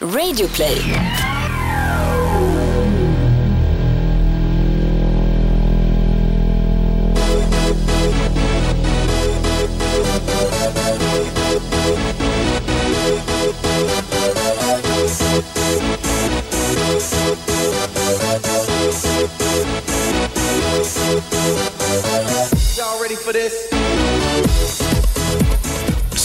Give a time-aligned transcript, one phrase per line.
[0.00, 1.17] Radioplay.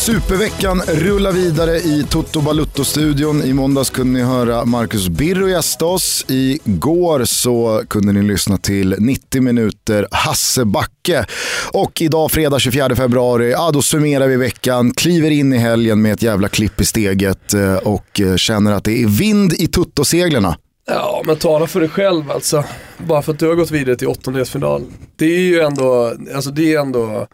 [0.06, 3.44] Superveckan rullar vidare i Toto Balutto-studion.
[3.44, 6.26] I måndags kunde ni höra Marcus Birro gästa oss.
[6.28, 11.26] Igår så kunde ni lyssna till 90 minuter Hasse Backe.
[11.72, 16.14] Och idag fredag 24 februari, ja, då summerar vi veckan, kliver in i helgen med
[16.14, 20.58] ett jävla klipp i steget eh, och eh, känner att det är vind i tuttoseglerna.
[20.88, 22.64] Ja, men tala för dig själv alltså.
[22.98, 24.86] Bara för att du har gått vidare till åttondelsfinal.
[25.16, 27.28] Det är ju ändå, alltså det är ändå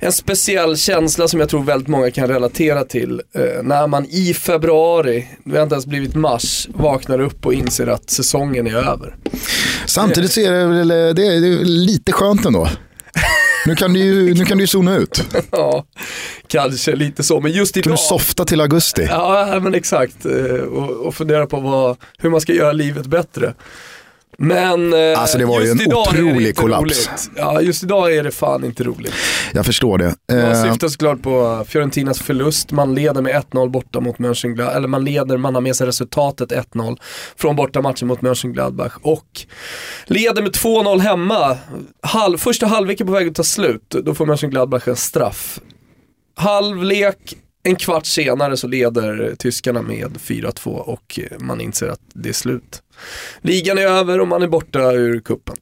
[0.00, 3.22] en speciell känsla som jag tror väldigt många kan relatera till.
[3.34, 7.86] Eh, när man i februari, det har inte ens blivit mars, vaknar upp och inser
[7.86, 9.16] att säsongen är över.
[9.86, 12.68] Samtidigt så är det, väl, det är, lite skönt ändå.
[13.66, 15.24] Nu kan du ju, nu kan du ju zona ut.
[15.50, 15.84] ja,
[16.46, 17.92] kanske lite så, men just Kan idag.
[17.92, 19.06] du softa till augusti?
[19.10, 20.26] Ja, men exakt.
[20.26, 23.54] Eh, Och, och fundera på vad, hur man ska göra livet bättre.
[24.38, 26.82] Men eh, Alltså, det var ju en idag är det otrolig inte kollaps.
[26.82, 27.10] roligt.
[27.36, 29.12] Ja, just idag är det fan inte roligt.
[29.52, 30.14] Jag förstår det.
[30.26, 32.72] Jag Eh, syftar såklart på Fiorentinas förlust.
[32.72, 36.52] Man leder med 1-0 borta mot Mönchengladbach, eller man leder, man har med sig resultatet
[36.52, 36.96] 1-0
[37.36, 39.26] från bortamatchen mot Mönchengladbach och
[40.06, 41.56] leder med 2-0 hemma.
[42.02, 45.60] Halv, första halvleken på väg att ta slut, då får Mönchengladbach en straff.
[46.36, 47.16] Halvlek,
[47.66, 52.82] en kvart senare så leder tyskarna med 4-2 och man inser att det är slut.
[53.40, 55.56] Ligan är över och man är borta ur kuppen.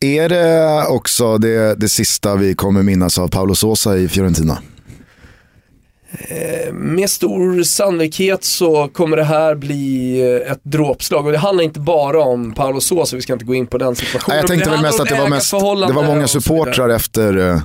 [0.00, 4.58] Är det också det, det sista vi kommer minnas av Paolo Sosa i Fiorentina?
[6.72, 11.80] Med stor sannolikhet så kommer det här bli eh, ett dråpslag och det handlar inte
[11.80, 14.34] bara om Paolo Sosa, vi ska inte gå in på den situationen.
[14.34, 15.50] Nej, jag tänkte väl mest att det var, mest,
[15.88, 17.60] det var många supportrar efter, eh,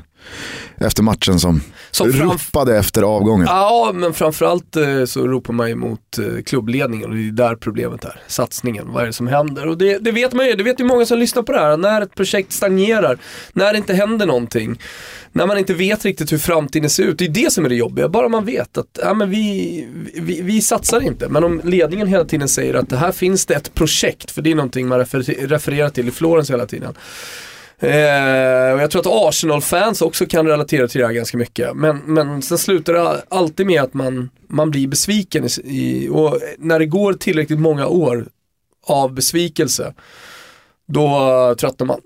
[0.78, 3.47] efter matchen som, Som ropade efter avgången.
[3.50, 7.56] Ja, men framförallt eh, så ropar man ju mot eh, klubbledningen och det är där
[7.56, 8.19] problemet är.
[8.28, 9.68] Satsningen, vad är det som händer?
[9.68, 11.78] Och det, det vet man ju, det vet ju många som lyssnar på det här.
[11.78, 13.18] När ett projekt stagnerar,
[13.53, 14.80] när det inte händer någonting,
[15.31, 17.18] när man inte vet riktigt hur framtiden ser ut.
[17.18, 20.41] Det är det som är det jobbiga, bara man vet att ja, men vi, vi,
[20.41, 21.30] vi satsar inte.
[21.30, 24.52] Men om ledningen hela tiden säger att det här finns det ett projekt, för det
[24.52, 26.94] är någonting man refer- refererar till i Florens hela tiden.
[27.80, 31.75] Eh, och jag tror att Arsenal-fans också kan relatera till det här ganska mycket.
[31.75, 35.46] Men, men sen slutar det alltid med att man, man blir besviken.
[35.46, 38.28] I, i, och när det går tillräckligt många år
[38.88, 39.94] av besvikelse,
[40.88, 42.00] då tröttnar man.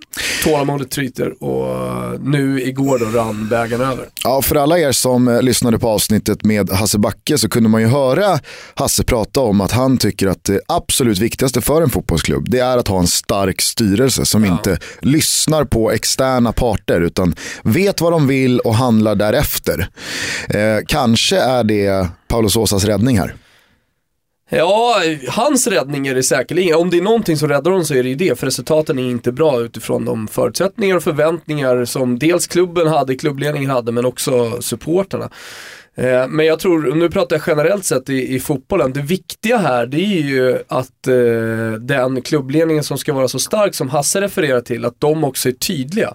[0.43, 4.05] Tålamodet tryter och nu igår då rann bägaren över.
[4.23, 7.81] Ja, för alla er som eh, lyssnade på avsnittet med Hasse Backe så kunde man
[7.81, 8.39] ju höra
[8.75, 12.77] Hasse prata om att han tycker att det absolut viktigaste för en fotbollsklubb det är
[12.77, 18.27] att ha en stark styrelse som inte lyssnar på externa parter utan vet vad de
[18.27, 19.89] vill och handlar därefter.
[20.49, 23.35] Eh, kanske är det Paolo Sosas räddning här.
[24.51, 24.95] Ja,
[25.27, 26.75] hans räddning är det säkerligen.
[26.75, 28.39] Om det är någonting som räddar honom så är det ju det.
[28.39, 33.69] För resultaten är inte bra utifrån de förutsättningar och förväntningar som dels klubben hade, klubbledningen
[33.69, 35.29] hade, men också supporterna.
[35.99, 39.85] Eh, Men jag tror, nu pratar jag generellt sett i, i fotbollen, det viktiga här
[39.85, 44.61] det är ju att eh, den klubbledningen som ska vara så stark som Hasse refererar
[44.61, 46.13] till, att de också är tydliga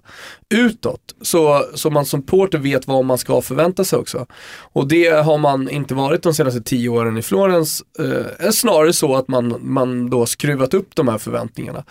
[0.55, 1.01] utåt.
[1.23, 4.27] Så, så man som porter vet vad man ska förvänta sig också.
[4.73, 7.83] Och det har man inte varit de senaste tio åren i Florens.
[7.99, 11.85] Eh, är snarare så att man, man då skruvat upp de här förväntningarna.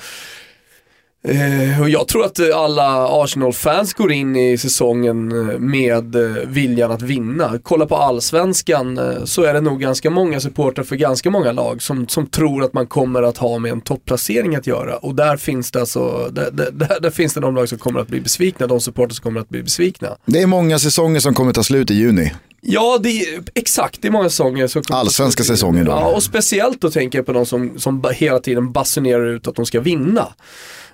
[1.27, 6.15] Eh, och jag tror att eh, alla Arsenal-fans går in i säsongen eh, med
[6.47, 7.59] viljan att vinna.
[7.63, 12.07] Kolla på allsvenskan så är det nog ganska många supportrar för ganska många lag som,
[12.07, 14.95] som tror att man kommer att ha med en topplacering att göra.
[14.95, 18.07] Och där finns det alltså, där, där, där, finns det de lag som kommer att
[18.07, 20.09] bli besvikna, de supportrar som kommer att bli besvikna.
[20.25, 22.31] Det är många säsonger som kommer ta slut i juni.
[22.65, 24.67] Ja, det är, exakt, det är många säsonger.
[24.67, 25.91] Som Allsvenska säsonger då.
[25.91, 29.55] Ja, och speciellt då tänker jag på de som, som hela tiden basunerar ut att
[29.55, 30.27] de ska vinna.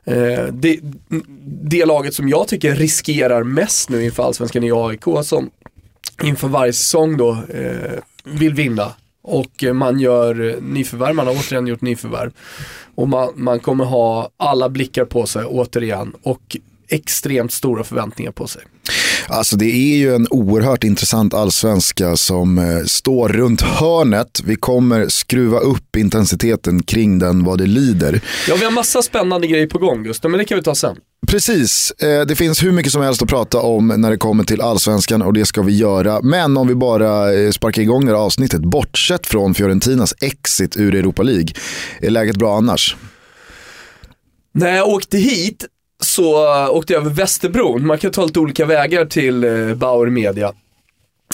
[0.05, 0.79] Eh, det,
[1.61, 5.43] det laget som jag tycker riskerar mest nu inför Allsvenskan är AIK som alltså
[6.23, 8.93] inför varje säsong då eh, vill vinna.
[9.21, 12.31] Och eh, man gör eh, nyförvärv, man har återigen gjort nyförvärv.
[12.95, 16.57] Och man, man kommer ha alla blickar på sig återigen och
[16.87, 18.61] extremt stora förväntningar på sig.
[19.27, 24.41] Alltså det är ju en oerhört intressant allsvenska som eh, står runt hörnet.
[24.45, 28.21] Vi kommer skruva upp intensiteten kring den vad det lider.
[28.47, 30.95] Ja, vi har massa spännande grejer på gång Gustav, men det kan vi ta sen.
[31.27, 34.61] Precis, eh, det finns hur mycket som helst att prata om när det kommer till
[34.61, 36.21] allsvenskan och det ska vi göra.
[36.21, 40.95] Men om vi bara eh, sparkar igång det här avsnittet, bortsett från Fiorentinas exit ur
[40.95, 41.47] Europa League,
[42.01, 42.95] är läget bra annars?
[44.53, 45.65] När jag åkte hit
[46.03, 47.87] så åkte jag över Västerbron.
[47.87, 50.53] Man kan ta lite olika vägar till eh, Bauer Media.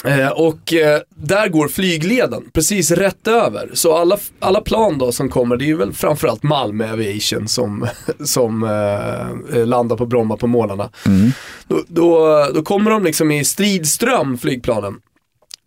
[0.04, 3.70] Eh, och eh, där går flygleden precis rätt över.
[3.74, 7.88] Så alla, alla plan då som kommer, det är väl framförallt Malmö Aviation som,
[8.26, 8.64] som
[9.54, 10.90] eh, landar på Bromma på månaderna.
[11.06, 11.32] Mm.
[11.68, 14.96] Då, då, då, kommer de liksom i stridström flygplanen.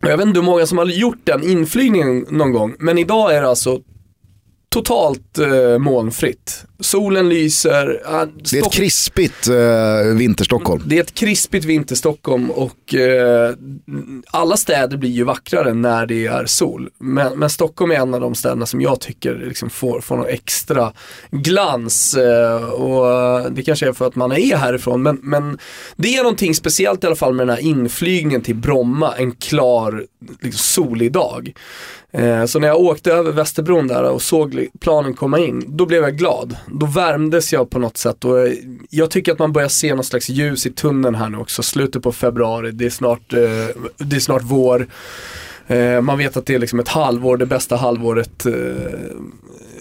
[0.01, 3.41] Jag vet inte hur många som har gjort den inflygningen någon gång, men idag är
[3.41, 3.79] det alltså
[4.69, 6.65] totalt eh, molnfritt.
[6.79, 8.01] Solen lyser.
[8.05, 10.83] Äh, det är ett krispigt eh, vinterstockholm.
[10.85, 13.53] Det är ett krispigt vinterstockholm och eh,
[14.27, 16.89] alla städer blir ju vackrare när det är sol.
[16.97, 20.27] Men, men, Stockholm är en av de städerna som jag tycker liksom får, får någon
[20.27, 20.93] extra
[21.31, 22.13] glans.
[22.17, 25.57] Eh, och Det kanske är för att man är härifrån men, men
[25.95, 30.05] det är någonting speciellt i alla fall med den här inflygningen till Bromma en klar
[30.41, 31.53] liksom, solig dag.
[32.11, 36.03] Eh, så när jag åkte över Västerbron där och såg planen komma in, då blev
[36.03, 36.57] jag glad.
[36.67, 38.53] Då värmdes jag på något sätt och eh,
[38.89, 41.63] jag tycker att man börjar se något slags ljus i tunneln här nu också.
[41.63, 43.39] Slutet på februari, det är snart, eh,
[43.97, 44.87] det är snart vår.
[45.67, 48.53] Eh, man vet att det är liksom ett halvår, det bästa halvåret eh,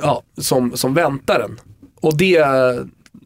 [0.03, 1.61] ja, som, som väntar en.
[2.01, 2.45] Och det,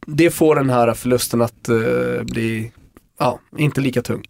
[0.06, 2.72] det får den här förlusten att eh, bli
[3.22, 4.22] ja, inte lika tung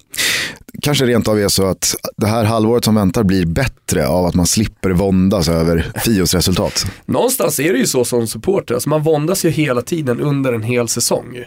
[0.83, 4.35] kanske rent av är så att det här halvåret som väntar blir bättre av att
[4.35, 6.87] man slipper våndas över Fios resultat.
[7.07, 10.63] Någonstans är det ju så som supporter, alltså man våndas ju hela tiden under en
[10.63, 11.45] hel säsong.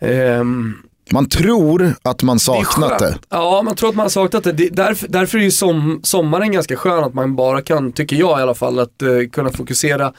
[0.00, 0.82] Um,
[1.12, 3.18] man tror att man saknat det, det.
[3.28, 4.52] Ja, man tror att man saknat det.
[4.52, 8.38] det därför, därför är ju som, sommaren ganska skön att man bara kan, tycker jag
[8.38, 10.12] i alla fall, att uh, kunna fokusera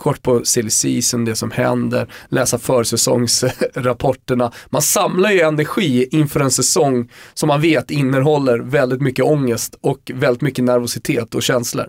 [0.00, 4.52] kort på silly season, det som händer, läsa försäsongsrapporterna.
[4.70, 10.10] Man samlar ju energi inför en säsong som man vet innehåller väldigt mycket ångest och
[10.14, 11.86] väldigt mycket nervositet och känslor.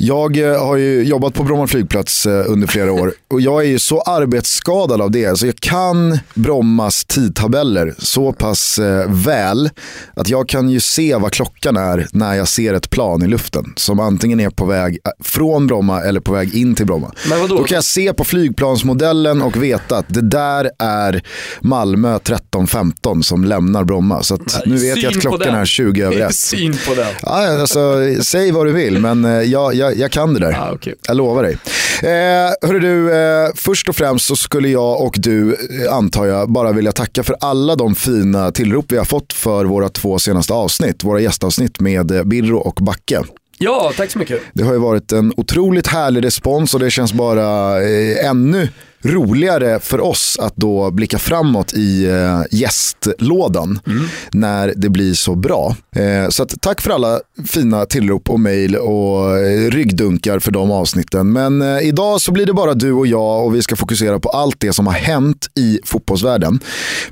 [0.00, 3.68] Jag eh, har ju jobbat på Bromma flygplats eh, under flera år och jag är
[3.68, 5.38] ju så arbetsskadad av det.
[5.38, 9.70] Så jag kan Brommas tidtabeller så pass eh, väl
[10.14, 13.64] att jag kan ju se vad klockan är när jag ser ett plan i luften
[13.76, 17.12] som antingen är på väg från Bromma eller på väg in till Bromma.
[17.28, 17.56] Men vadå?
[17.56, 21.22] Då kan jag se på flygplansmodellen och veta att det där är
[21.60, 24.22] Malmö 13.15 som lämnar Bromma.
[24.22, 26.34] Så nu vet jag att klockan är 20 över 1.
[26.48, 27.06] Syn på den.
[27.22, 30.56] Ja, alltså, säg vad du vill men jag, jag jag, jag kan det där.
[30.60, 30.94] Ah, okay.
[31.06, 31.58] Jag lovar dig.
[32.02, 36.50] Eh, hörru du, eh, först och främst så skulle jag och du, eh, antar jag,
[36.50, 40.52] bara vilja tacka för alla de fina tillrop vi har fått för våra två senaste
[40.52, 41.04] avsnitt.
[41.04, 43.22] Våra gästavsnitt med eh, Birro och Backe.
[43.58, 44.40] Ja, tack så mycket.
[44.52, 48.68] Det har ju varit en otroligt härlig respons och det känns bara eh, ännu
[49.02, 54.04] roligare för oss att då blicka framåt i eh, gästlådan mm.
[54.32, 55.76] när det blir så bra.
[55.96, 60.70] Eh, så att, tack för alla fina tillrop och mejl och eh, ryggdunkar för de
[60.70, 61.32] avsnitten.
[61.32, 64.28] Men eh, idag så blir det bara du och jag och vi ska fokusera på
[64.28, 66.60] allt det som har hänt i fotbollsvärlden.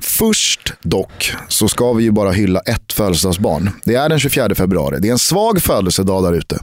[0.01, 3.69] Först dock så ska vi ju bara hylla ett födelsedagsbarn.
[3.83, 4.97] Det är den 24 februari.
[4.99, 6.59] Det är en svag födelsedag där ute.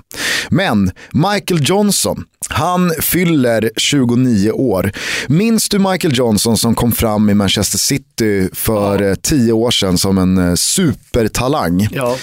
[0.50, 4.92] Men Michael Johnson, han fyller 29 år.
[5.28, 9.08] Minns du Michael Johnson som kom fram i Manchester City för ja.
[9.08, 11.88] Eh, tio år sedan som en eh, supertalang?
[11.92, 12.16] Ja.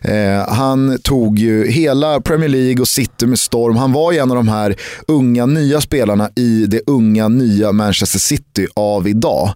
[0.00, 3.76] Eh, han tog ju hela Premier League och City med storm.
[3.76, 4.76] Han var ju en av de här
[5.08, 9.52] unga nya spelarna i det unga nya Manchester City av idag.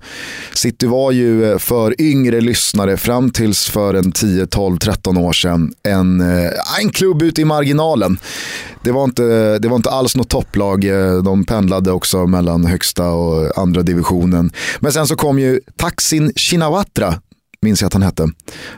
[0.55, 5.73] City var ju för yngre lyssnare fram tills för en 10, 12, 13 år sedan
[5.83, 6.21] en,
[6.81, 8.19] en klubb ute i marginalen.
[8.83, 10.85] Det var inte, det var inte alls något topplag.
[10.85, 14.53] Eh, de pendlade också mellan högsta och andra divisionen.
[14.81, 17.15] Men sen så kom ju Taksin Shinawatra
[17.63, 18.29] minns jag att han hette.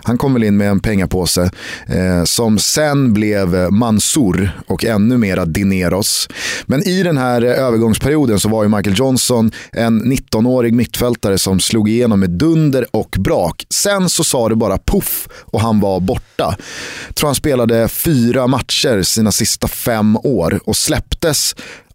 [0.02, 1.50] Han kom väl in med en pengapåse
[1.86, 6.28] eh, som sen blev Mansour och ännu mera Dineros.
[6.66, 11.88] Men i den här övergångsperioden så var ju Michael Johnson en 19-årig mittfältare som slog
[11.88, 13.66] igenom med dunder och brak.
[13.70, 16.56] Sen så sa det bara puff och han var borta.
[17.06, 21.54] Jag tror han spelade fyra matcher sina sista fem år och släpptes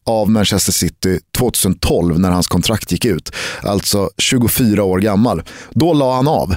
[0.10, 3.32] av Manchester City 2012 när hans kontrakt gick ut.
[3.64, 5.42] Alltså 24 år gammal.
[5.70, 6.56] Då la han av.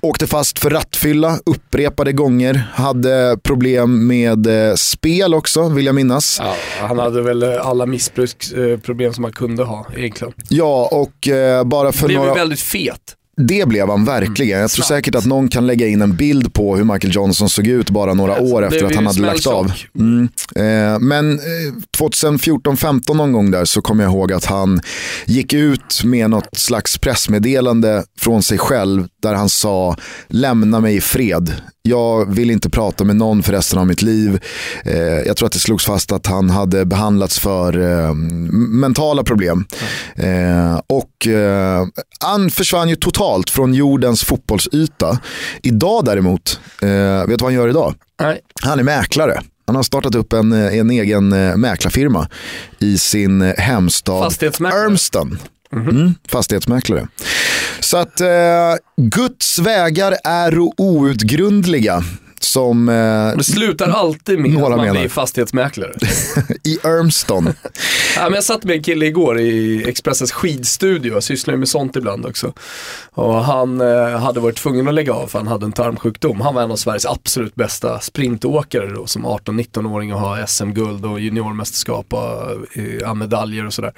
[0.00, 2.70] Åkte fast för rattfylla upprepade gånger.
[2.74, 6.38] Hade problem med eh, spel också vill jag minnas.
[6.42, 10.32] Ja, han hade väl eh, alla missbruksproblem som man kunde ha egentligen.
[10.48, 12.32] Ja, och eh, bara för Blev några...
[12.32, 13.16] Blev väldigt fet.
[13.46, 14.60] Det blev han verkligen.
[14.60, 17.66] Jag tror säkert att någon kan lägga in en bild på hur Michael Johnson såg
[17.66, 19.72] ut bara några Alltså, år efter att han hade lagt av.
[19.98, 20.28] Mm.
[20.56, 24.80] Eh, men eh, 2014-15 någon gång där så kommer jag ihåg att han
[25.24, 29.96] gick ut med något slags pressmeddelande från sig själv där han sa
[30.28, 31.54] lämna mig i fred.
[31.82, 34.40] Jag vill inte prata med någon för resten av mitt liv.
[34.84, 38.14] Eh, jag tror att det slogs fast att han hade behandlats för eh,
[38.54, 39.64] mentala problem.
[40.14, 41.86] Eh, och eh,
[42.20, 45.18] han försvann ju totalt från jordens fotbollsyta.
[45.62, 47.94] Idag däremot, eh, vet du vad han gör idag?
[48.20, 48.40] Nej.
[48.62, 49.40] Han är mäklare.
[49.66, 52.28] Han har startat upp en, en egen eh, mäklarfirma
[52.78, 54.32] i sin hemstad.
[54.42, 55.38] Ermston.
[55.72, 55.88] Mm-hmm.
[55.88, 57.08] Mm, fastighetsmäklare.
[57.80, 62.02] Så att eh, Guds vägar är outgrundliga.
[62.42, 65.00] Som eh, Det slutar alltid med Några att man menar.
[65.00, 65.92] blir fastighetsmäklare.
[66.64, 67.44] i Ermston.
[68.16, 71.68] ja, men jag satt med en kille igår i Expressens skidstudio, jag sysslar ju med
[71.68, 72.52] sånt ibland också.
[73.12, 76.40] Och han eh, hade varit tvungen att lägga av för han hade en tarmsjukdom.
[76.40, 81.20] Han var en av Sveriges absolut bästa sprintåkare då, som 18-19-åring och har SM-guld och
[81.20, 83.92] juniormästerskap och eh, medaljer och sådär.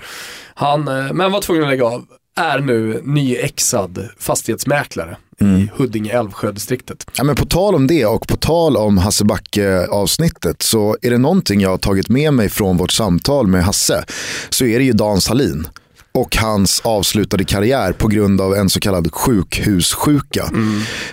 [0.54, 2.04] Han, eh, men var tvungen att lägga av.
[2.36, 5.44] Är nu nyexad fastighetsmäklare i
[5.76, 7.06] Huddinge-Älvsjö-distriktet.
[7.16, 11.18] Ja, men på tal om det och på tal om Hasse Backe-avsnittet så är det
[11.18, 14.04] någonting jag har tagit med mig från vårt samtal med Hasse
[14.50, 15.68] så är det ju Dan Salin
[16.12, 20.50] och hans avslutade karriär på grund av en så kallad sjukhussjuka.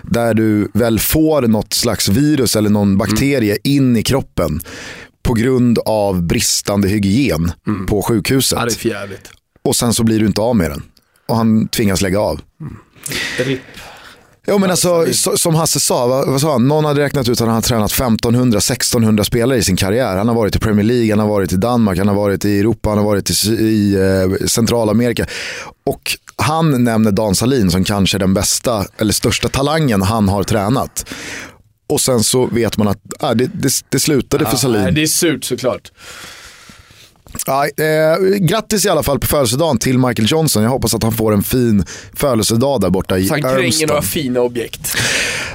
[0.02, 4.62] Där du väl får något slags virus eller någon bakterie in i kroppen
[5.24, 7.52] på grund av bristande hygien
[7.88, 8.86] på sjukhuset.
[8.86, 9.08] Ja.
[9.64, 10.84] Och sen så blir du inte av med den.
[11.30, 12.42] Och han tvingas lägga av.
[13.38, 13.62] RIP.
[14.48, 16.68] Jo men alltså så, som Hasse sa, vad, vad sa han?
[16.68, 20.18] Någon hade räknat ut att han har tränat 1500-1600 spelare i sin karriär.
[20.18, 22.60] Han har varit i Premier League, han har varit i Danmark, han har varit i
[22.60, 25.26] Europa, han har varit i, i eh, Centralamerika.
[25.86, 31.10] Och han nämner Dan Salin som kanske den bästa eller största talangen han har tränat.
[31.90, 34.82] Och sen så vet man att ah, det, det, det slutade för Salin.
[34.82, 35.92] Nej, det är surt såklart.
[37.46, 40.64] Ja, eh, grattis i alla fall på födelsedagen till Michael Johnson.
[40.64, 43.88] Jag hoppas att han får en fin födelsedag där borta i Så han kränger Ermston.
[43.88, 44.98] några fina objekt.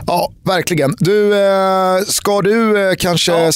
[0.07, 0.95] Ja, verkligen.
[0.99, 3.51] Du, eh, ska du eh, kanske Ja.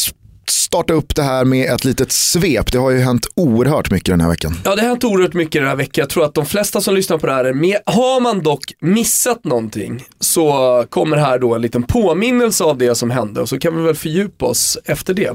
[0.51, 2.73] starta upp det här med ett litet svep?
[2.73, 4.55] Det har ju hänt oerhört mycket den här veckan.
[4.65, 6.03] Ja, det har hänt oerhört mycket den här veckan.
[6.03, 7.79] Jag tror att de flesta som lyssnar på det här är med.
[7.87, 13.11] Har man dock missat någonting så kommer här då en liten påminnelse av det som
[13.11, 15.31] hände och så kan vi väl fördjupa oss efter det.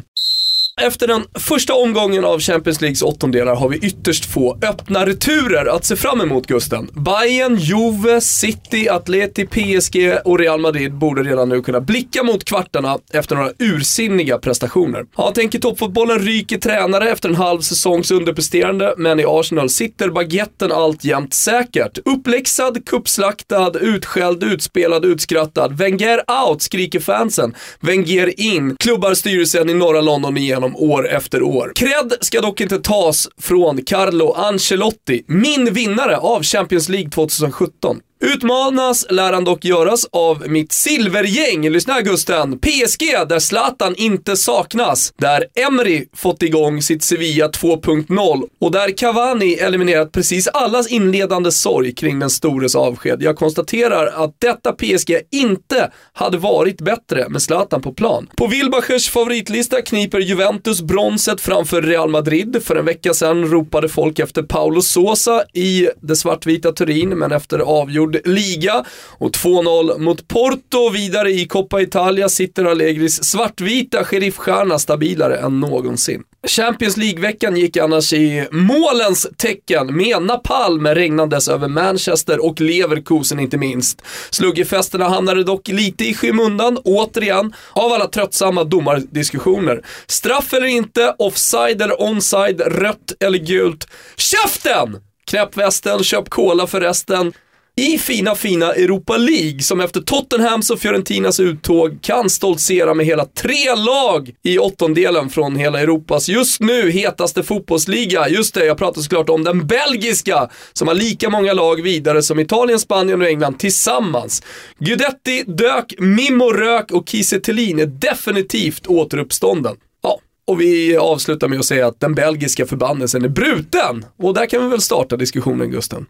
[0.82, 5.86] Efter den första omgången av Champions Leagues åttondelar har vi ytterst få öppna returer att
[5.86, 6.90] se fram emot Gusten.
[6.94, 12.98] Bayern, Juve, City, Atleti, PSG och Real Madrid borde redan nu kunna blicka mot kvartarna
[13.14, 15.06] efter några ursinniga prestationer.
[15.18, 20.72] Ja, tänker toppfotbollen ryker tränare efter en halv säsongs underpresterande, men i Arsenal sitter baguetten
[20.72, 21.98] alltjämt säkert.
[22.06, 25.78] Uppläxad, kuppslaktad, utskälld, utspelad, utskrattad.
[25.78, 27.56] Wenger out, skriker fansen.
[27.80, 31.72] Wenger in, klubbar styrelsen i norra London igenom år efter år.
[31.76, 38.00] Cred ska dock inte tas från Carlo Ancelotti, min vinnare av Champions League 2017.
[38.24, 44.38] Utmanas lär han dock göras av mitt silvergäng, lyssna här Gusten, PSG där Zlatan inte
[44.38, 51.52] saknas, där Emery fått igång sitt Sevilla 2.0 och där Cavani eliminerat precis allas inledande
[51.52, 53.22] sorg kring den stores avsked.
[53.22, 58.30] Jag konstaterar att detta PSG inte hade varit bättre med Zlatan på plan.
[58.38, 62.62] På Wilbachers favoritlista kniper Juventus bronset framför Real Madrid.
[62.64, 67.60] För en vecka sedan ropade folk efter Paulo Sosa i det svartvita Turin, men efter
[67.60, 68.86] avgjord liga
[69.18, 76.24] och 2-0 mot Porto vidare i Coppa Italia sitter Allegris svartvita sheriffstjärna stabilare än någonsin.
[76.48, 83.58] Champions League-veckan gick annars i målens tecken med napalm regnandes över Manchester och Leverkusen inte
[83.58, 84.02] minst.
[84.30, 89.82] Sluggefesterna hamnade dock lite i skymundan, återigen, av alla tröttsamma domardiskussioner.
[90.08, 93.88] Straff eller inte, offside eller onside, rött eller gult.
[94.18, 94.98] Käften!
[95.26, 97.34] Knäpp västen, köp cola för resten.
[97.76, 103.26] I fina, fina Europa League som efter Tottenhams och Fiorentinas uttåg kan stoltsera med hela
[103.26, 108.30] tre lag i åttondelen från hela Europas just nu hetaste fotbollsliga.
[108.30, 112.40] Just det, jag pratar såklart om den belgiska som har lika många lag vidare som
[112.40, 114.44] Italien, Spanien och England tillsammans.
[114.80, 119.76] Guidetti dök, Mimmo rök och Kiese Thelin är definitivt återuppstånden.
[120.04, 124.06] Ja, och vi avslutar med att säga att den belgiska förbannelsen är bruten.
[124.18, 126.06] Och där kan vi väl starta diskussionen, Gusten.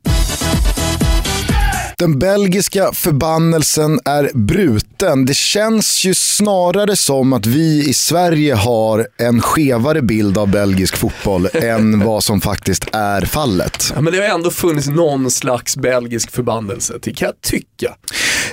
[1.97, 5.25] Den belgiska förbannelsen är bruten.
[5.25, 10.97] Det känns ju snarare som att vi i Sverige har en skevare bild av belgisk
[10.97, 13.91] fotboll än vad som faktiskt är fallet.
[13.95, 17.95] Ja, men det har ändå funnits någon slags belgisk förbannelse, det kan jag tycka.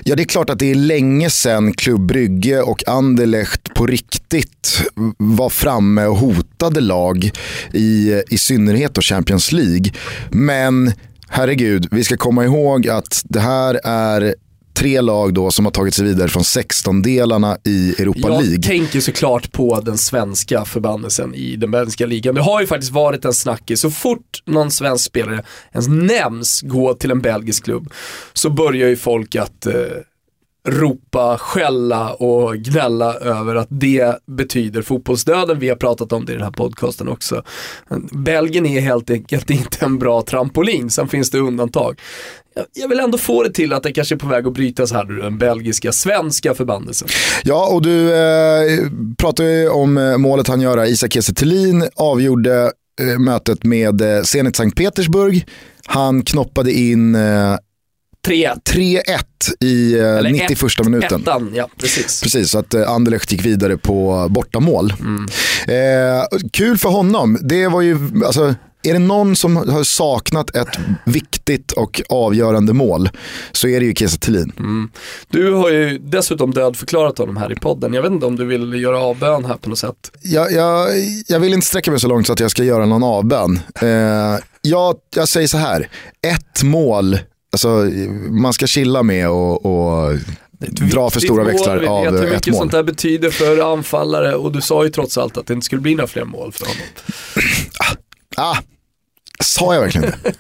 [0.05, 4.83] Ja, det är klart att det är länge sedan Klubb Brygge och Anderlecht på riktigt
[5.17, 7.31] var framme och hotade lag
[7.73, 9.93] i, i synnerhet då Champions League.
[10.31, 10.93] Men
[11.31, 14.35] herregud, vi ska komma ihåg att det här är
[14.75, 18.51] tre lag då som har tagit sig vidare från 16-delarna i Europa League.
[18.51, 22.35] Jag tänker såklart på den svenska förbannelsen i den belgiska ligan.
[22.35, 23.81] Det har ju faktiskt varit en snackis.
[23.81, 27.93] Så fort någon svensk spelare ens nämns gå till en belgisk klubb
[28.33, 29.75] så börjar ju folk att eh,
[30.69, 35.59] ropa, skälla och gnälla över att det betyder fotbollsdöden.
[35.59, 37.43] Vi har pratat om det i den här podcasten också.
[38.13, 42.01] Belgien är helt enkelt inte en bra trampolin, sen finns det undantag.
[42.73, 45.05] Jag vill ändå få det till att det kanske är på väg att brytas här
[45.05, 47.09] nu, den belgiska, svenska förbandelsen.
[47.45, 51.33] Ja, och du eh, pratar ju om eh, målet han gör, Isak Kiese
[51.97, 55.47] avgjorde eh, mötet med eh, Zenit Sankt Petersburg.
[55.87, 57.57] Han knoppade in eh,
[58.29, 59.01] eh, 3-1
[59.61, 61.21] i eh, 91 ett, minuten.
[61.21, 62.21] Ettan, ja, precis.
[62.21, 64.93] Precis, så att eh, Anderlecht gick vidare på bortamål.
[65.01, 65.27] Mm.
[65.69, 67.39] Eh, kul för honom.
[67.41, 73.11] Det var ju, alltså, är det någon som har saknat ett viktigt och avgörande mål
[73.53, 74.19] så är det ju Kiese
[74.59, 74.91] mm.
[75.29, 77.95] Du har ju dessutom dödförklarat honom här i podden.
[77.95, 80.11] Jag vet inte om du vill göra avbön här på något sätt.
[80.23, 80.89] Jag, jag,
[81.27, 83.61] jag vill inte sträcka mig så långt så att jag ska göra någon avbön.
[83.83, 85.89] Eh, jag, jag säger så här,
[86.23, 87.19] ett mål
[87.53, 87.69] alltså,
[88.31, 90.19] man ska chilla med och, och
[90.91, 92.13] dra för stora växlar av ett mål.
[92.13, 95.47] Vet hur mycket sånt där betyder för anfallare och du sa ju trots allt att
[95.47, 96.83] det inte skulle bli några fler mål för honom.
[98.37, 98.57] ah,
[99.41, 100.33] Sa jag verkligen det?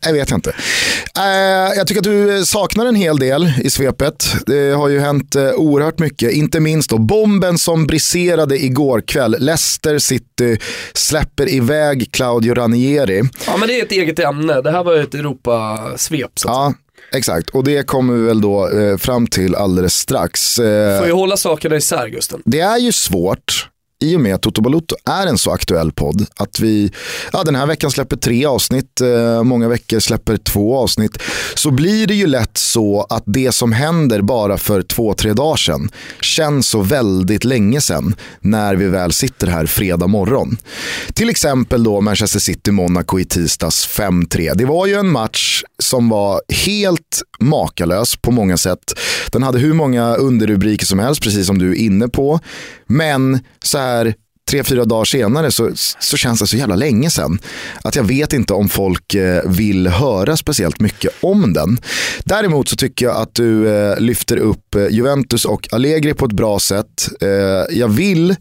[0.06, 0.50] Jag vet inte.
[0.50, 4.34] Uh, jag tycker att du saknar en hel del i svepet.
[4.46, 6.32] Det har ju hänt uh, oerhört mycket.
[6.32, 9.36] Inte minst då bomben som briserade igår kväll.
[9.38, 10.58] Leicester City
[10.92, 13.22] släpper iväg Claudio Ranieri.
[13.46, 14.60] Ja men det är ett eget ämne.
[14.60, 16.30] Det här var ett Europasvep.
[16.44, 16.74] Ja,
[17.14, 20.58] Exakt, och det kommer vi väl då eh, fram till alldeles strax.
[20.58, 22.42] Eh, Får ju hålla sakerna isär Gusten.
[22.44, 23.68] Det är ju svårt
[24.02, 26.92] i och med att Toto Balutto är en så aktuell podd att vi
[27.32, 31.18] ja, den här veckan släpper tre avsnitt, eh, många veckor släpper två avsnitt,
[31.54, 35.56] så blir det ju lätt så att det som händer bara för två, tre dagar
[35.56, 35.90] sedan
[36.20, 40.56] känns så väldigt länge sedan när vi väl sitter här fredag morgon.
[41.14, 44.54] Till exempel då Manchester City-Monaco i tisdags 5-3.
[44.54, 48.98] Det var ju en match som var helt makalös på många sätt.
[49.32, 52.40] Den hade hur många underrubriker som helst, precis som du är inne på.
[52.86, 54.14] Men så här
[54.52, 57.38] tre, fyra dagar senare så, så känns det så jävla länge sedan.
[57.84, 61.78] Att jag vet inte om folk eh, vill höra speciellt mycket om den.
[62.24, 66.32] Däremot så tycker jag att du eh, lyfter upp eh, Juventus och Allegri på ett
[66.32, 67.08] bra sätt.
[67.70, 68.36] Jag vill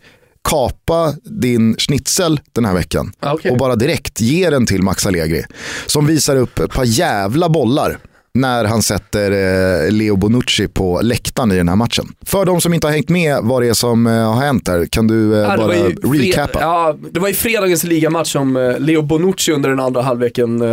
[0.50, 3.52] kapa din schnitzel den här veckan okay.
[3.52, 5.44] och bara direkt ge den till Max Allegri.
[5.86, 7.98] Som visar upp ett par jävla bollar
[8.34, 12.06] när han sätter eh, Leo Bonucci på läktaren i den här matchen.
[12.26, 14.86] För de som inte har hängt med vad det är som eh, har hänt här,
[14.86, 15.74] kan du eh, ja, bara
[16.14, 16.60] recapa?
[16.62, 20.64] Ja, det var i fredagens ligamatch som Leo Bonucci under den andra halvleken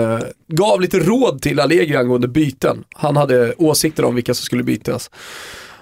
[0.48, 2.84] gav lite råd till Allegri angående byten.
[2.94, 5.10] Han hade åsikter om vilka som skulle bytas.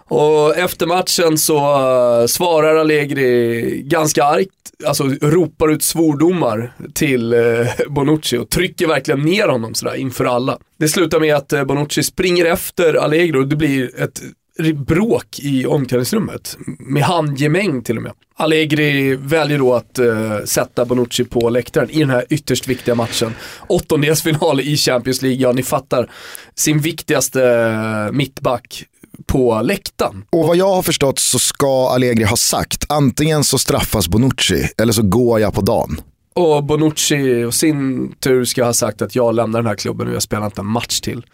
[0.08, 4.50] Och efter matchen så eh, svarar Allegri ganska argt,
[4.86, 10.58] alltså ropar ut svordomar till eh, Bonucci och trycker verkligen ner honom sådär inför alla.
[10.78, 14.20] Det slutar med att eh, Bonucci springer efter Allegri och det blir ett
[14.86, 16.56] bråk i omklädningsrummet.
[16.78, 18.12] Med handgemäng till och med.
[18.36, 23.34] Allegri väljer då att uh, sätta Bonucci på läktaren i den här ytterst viktiga matchen.
[23.68, 26.10] Åttondelsfinal i Champions League, ja ni fattar.
[26.54, 28.84] Sin viktigaste uh, mittback
[29.26, 30.24] på läktaren.
[30.30, 34.92] Och vad jag har förstått så ska Allegri ha sagt, antingen så straffas Bonucci eller
[34.92, 36.00] så går jag på dagen.
[36.34, 40.14] Och Bonucci och sin tur ska ha sagt att jag lämnar den här klubben och
[40.14, 41.26] jag spelar inte en match till.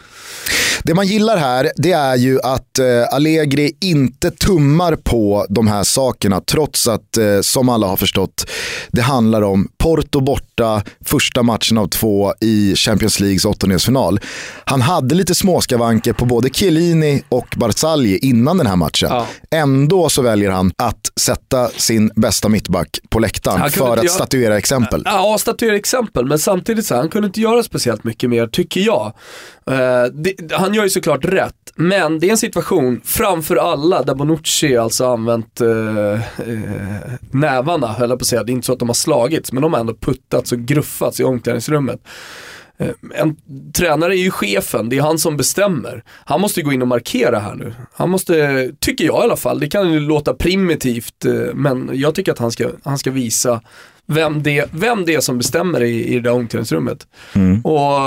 [0.83, 5.85] Det man gillar här det är ju att eh, Allegri inte tummar på de här
[5.85, 8.51] sakerna trots att, eh, som alla har förstått,
[8.93, 14.21] det handlar om Porto borta, första matchen av två i Champions Leagues åttondelsfinal.
[14.65, 19.09] Han hade lite småskavanker på både Chiellini och Barzagli innan den här matchen.
[19.11, 19.27] Ja.
[19.51, 24.15] Ändå så väljer han att sätta sin bästa mittback på läktaren för att göra...
[24.15, 25.03] statuera exempel.
[25.05, 29.13] Ja, statuera exempel, men samtidigt så han kunde inte göra speciellt mycket mer, tycker jag.
[29.71, 34.15] Uh, det, han gör ju såklart rätt, men det är en situation framför alla där
[34.15, 36.21] Bonucci alltså använt uh, uh,
[37.31, 38.45] nävarna, höll jag på att säga.
[38.45, 41.21] Det är inte så att de har slagits, men de har ändå puttats och gruffats
[41.21, 42.01] i omklädningsrummet.
[42.83, 43.37] Eh, en
[43.73, 46.05] tränare är ju chefen, det är han som bestämmer.
[46.25, 47.75] Han måste gå in och markera här nu.
[47.93, 52.15] Han måste, tycker jag i alla fall, det kan ju låta primitivt, eh, men jag
[52.15, 53.61] tycker att han ska, han ska visa
[54.07, 57.07] vem det, vem det är som bestämmer i, i det där omklädningsrummet.
[57.35, 57.61] Mm.
[57.61, 58.01] Och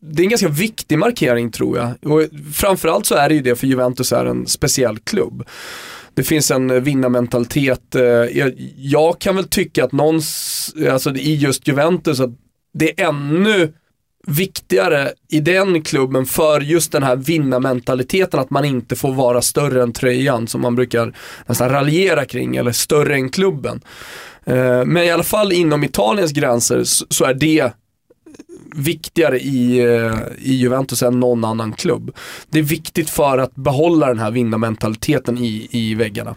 [0.00, 2.12] det är en ganska viktig markering tror jag.
[2.12, 2.22] Och
[2.54, 5.44] framförallt så är det ju det för Juventus är en speciell klubb.
[6.14, 7.94] Det finns en vinnarmentalitet.
[7.94, 10.20] Eh, jag, jag kan väl tycka att någon,
[10.90, 12.30] alltså i just Juventus, att
[12.78, 13.72] det är ännu
[14.26, 19.82] viktigare i den klubben för just den här vinnarmentaliteten att man inte får vara större
[19.82, 21.14] än tröjan som man brukar
[21.46, 23.80] nästan raljera kring eller större än klubben.
[24.44, 27.72] Eh, men i alla fall inom Italiens gränser så är det
[28.76, 32.16] viktigare i, eh, i Juventus än någon annan klubb.
[32.50, 36.34] Det är viktigt för att behålla den här vinnarmentaliteten i, i väggarna.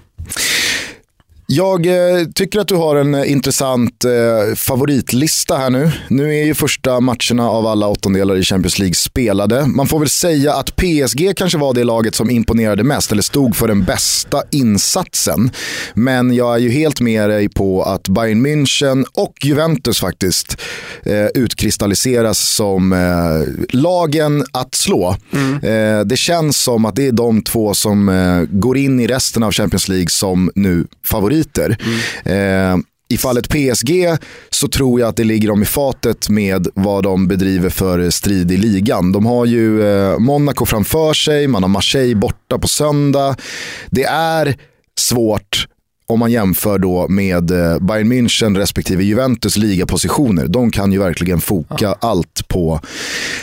[1.53, 5.91] Jag eh, tycker att du har en eh, intressant eh, favoritlista här nu.
[6.07, 9.65] Nu är ju första matcherna av alla åttondelar i Champions League spelade.
[9.65, 13.55] Man får väl säga att PSG kanske var det laget som imponerade mest, eller stod
[13.55, 15.51] för den bästa insatsen.
[15.93, 20.61] Men jag är ju helt med dig på att Bayern München och Juventus faktiskt
[21.03, 25.15] eh, utkristalliseras som eh, lagen att slå.
[25.33, 25.53] Mm.
[25.55, 29.51] Eh, det känns som att det är de två som går in i resten av
[29.51, 31.77] Champions League som nu favoriter favoriter.
[32.25, 32.79] Mm.
[32.79, 34.17] Eh, I fallet PSG
[34.49, 38.51] så tror jag att det ligger dem i fatet med vad de bedriver för strid
[38.51, 39.11] i ligan.
[39.11, 43.35] De har ju eh, Monaco framför sig, man har Marseille borta på söndag.
[43.89, 44.55] Det är
[44.99, 45.67] svårt
[46.11, 50.47] om man jämför då med eh, Bayern München respektive Juventus ligapositioner.
[50.47, 51.97] De kan ju verkligen foka ja.
[51.99, 52.79] allt på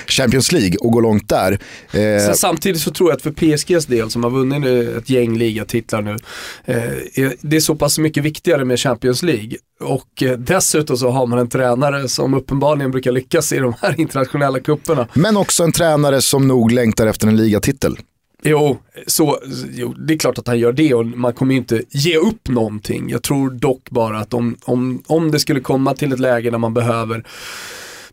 [0.06, 1.58] Champions League och gå långt där.
[1.92, 4.64] Eh, samtidigt så tror jag att för PSGs del som har vunnit
[4.98, 6.16] ett gäng ligatitlar nu,
[6.64, 9.56] eh, det är så pass mycket viktigare med Champions League.
[9.80, 13.94] Och eh, dessutom så har man en tränare som uppenbarligen brukar lyckas i de här
[14.00, 15.08] internationella kupperna.
[15.14, 17.96] Men också en tränare som nog längtar efter en ligatitel.
[18.42, 19.38] Jo, så,
[19.72, 22.48] jo, det är klart att han gör det och man kommer ju inte ge upp
[22.48, 23.10] någonting.
[23.10, 26.58] Jag tror dock bara att om, om, om det skulle komma till ett läge där
[26.58, 27.24] man behöver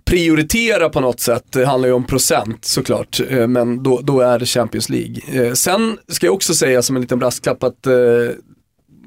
[0.05, 4.39] prioritera på något sätt, det handlar ju om procent såklart, eh, men då, då är
[4.39, 5.15] det Champions League.
[5.33, 7.93] Eh, sen ska jag också säga som en liten brasklapp att eh,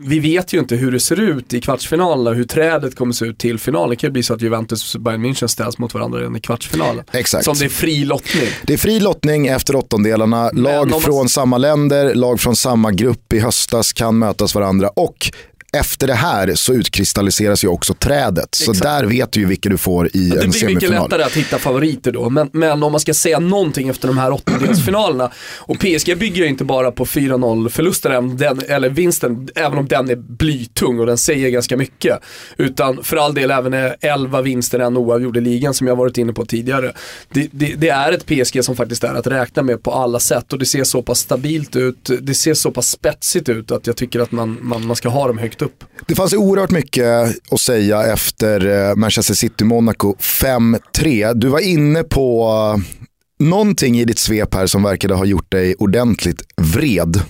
[0.01, 3.39] vi vet ju inte hur det ser ut i kvartsfinalerna, hur trädet kommer se ut
[3.39, 3.91] till finalen.
[3.91, 6.41] Det kan ju bli så att Juventus och Bayern München ställs mot varandra redan i
[6.41, 7.05] kvartsfinalen.
[7.13, 7.45] Exakt.
[7.45, 8.49] Som det är fri lottning.
[8.63, 10.51] Det är fri lottning efter åttondelarna.
[10.51, 11.01] Lag man...
[11.01, 15.31] från samma länder, lag från samma grupp i höstas kan mötas varandra och
[15.73, 18.55] efter det här så utkristalliseras ju också trädet.
[18.55, 18.83] Så Exakt.
[18.83, 20.51] där vet du ju vilka du får i en semifinal.
[20.51, 22.31] Det blir mycket lättare att hitta favoriter då.
[22.31, 25.31] Men, men om man ska säga någonting efter de här åttondelsfinalerna.
[25.57, 30.11] Och PSG bygger ju inte bara på 4-0 förlusten, den, eller vinsten, även om den
[30.11, 32.19] är blytung och den säger ganska mycket.
[32.57, 36.33] Utan för all del även 11 vinster, en oavgjord i ligan som jag varit inne
[36.33, 36.93] på tidigare.
[37.33, 40.53] Det, det, det, är ett PSG som faktiskt är att räkna med på alla sätt
[40.53, 43.97] och det ser så pass stabilt ut, det ser så pass spetsigt ut att jag
[43.97, 45.85] tycker att man, man, man ska ha dem högt högt upp.
[46.07, 47.07] Det fanns oerhört mycket
[47.51, 51.35] att säga efter eh, Manchester City-Monaco 5-3.
[51.35, 55.75] Du var inne på eh, någonting i ditt svep här som verkade ha gjort dig
[55.79, 57.23] ordentligt vred.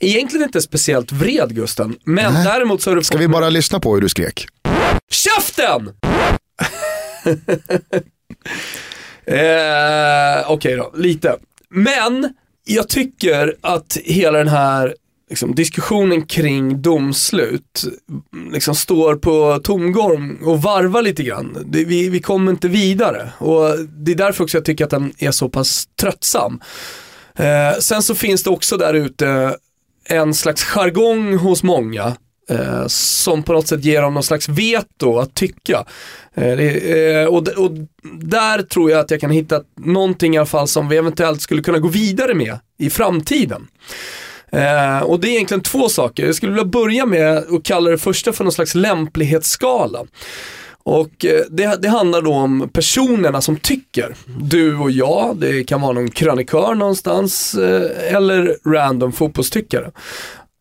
[0.00, 2.44] Egentligen inte speciellt vred Gusten, men Nä.
[2.44, 4.46] däremot så har du Ska vi bara lyssna på hur du skrek?
[5.10, 5.88] Käften!
[9.26, 11.36] eh, Okej okay då, lite.
[11.70, 14.94] Men jag tycker att hela den här
[15.30, 17.84] liksom, diskussionen kring domslut
[18.52, 21.64] liksom, står på tomgång och varvar lite grann.
[21.66, 25.12] Det, vi, vi kommer inte vidare och det är därför också jag tycker att den
[25.18, 26.60] är så pass tröttsam.
[27.36, 29.56] Eh, sen så finns det också där ute
[30.08, 32.16] en slags jargong hos många
[32.50, 35.84] eh, som på något sätt ger dem någon slags veto att tycka.
[36.34, 37.70] Eh, eh, och, och,
[38.20, 41.62] där tror jag att jag kan hitta någonting i alla fall som vi eventuellt skulle
[41.62, 43.66] kunna gå vidare med i framtiden.
[44.52, 46.26] Eh, och det är egentligen två saker.
[46.26, 50.04] Jag skulle vilja börja med att kalla det första för någon slags lämplighetsskala.
[50.82, 54.14] Och eh, det, det, handlar då om personerna som tycker.
[54.40, 59.90] Du och jag, det kan vara någon krönikör någonstans eh, eller random fotbollstyckare.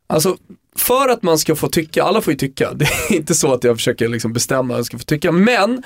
[0.08, 0.38] Alltså
[0.78, 3.64] för att man ska få tycka, alla får ju tycka, det är inte så att
[3.64, 5.84] jag försöker liksom bestämma vem jag ska få tycka, men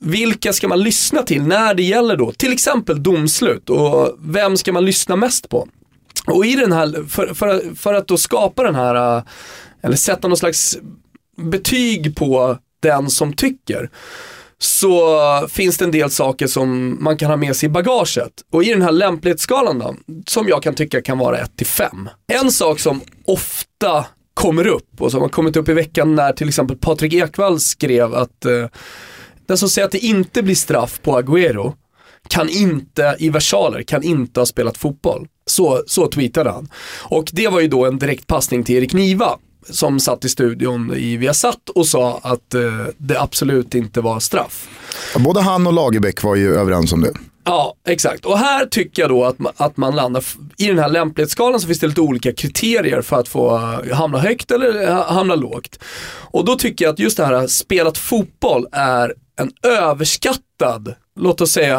[0.00, 4.72] vilka ska man lyssna till när det gäller då till exempel domslut och vem ska
[4.72, 5.68] man lyssna mest på?
[6.30, 9.22] Och i den här, för, för, för att då skapa den här, äh,
[9.82, 10.78] eller sätta någon slags
[11.36, 13.90] betyg på den som tycker
[14.58, 18.32] så finns det en del saker som man kan ha med sig i bagaget.
[18.52, 22.08] Och i den här lämplighetsskalan då, som jag kan tycka kan vara 1-5.
[22.32, 26.48] En sak som ofta kommer upp och som har kommit upp i veckan när till
[26.48, 28.66] exempel Patrik Ekwall skrev att eh,
[29.46, 31.72] Den som säger att det inte blir straff på Agüero
[32.28, 35.26] kan inte, i versaler, kan inte ha spelat fotboll.
[35.48, 36.68] Så, så tweetade han.
[37.02, 39.38] Och det var ju då en direkt passning till Erik Niva
[39.70, 42.62] som satt i studion i Viasat och sa att eh,
[42.96, 44.68] det absolut inte var straff.
[45.16, 47.12] Både han och Lagerbäck var ju överens om det.
[47.44, 48.24] Ja, exakt.
[48.24, 50.24] Och här tycker jag då att man, att man landar,
[50.56, 54.18] i den här lämplighetsskalan så finns det lite olika kriterier för att få uh, hamna
[54.18, 55.78] högt eller uh, hamna lågt.
[56.30, 61.52] Och då tycker jag att just det här spelat fotboll är en överskattad, låt oss
[61.52, 61.78] säga,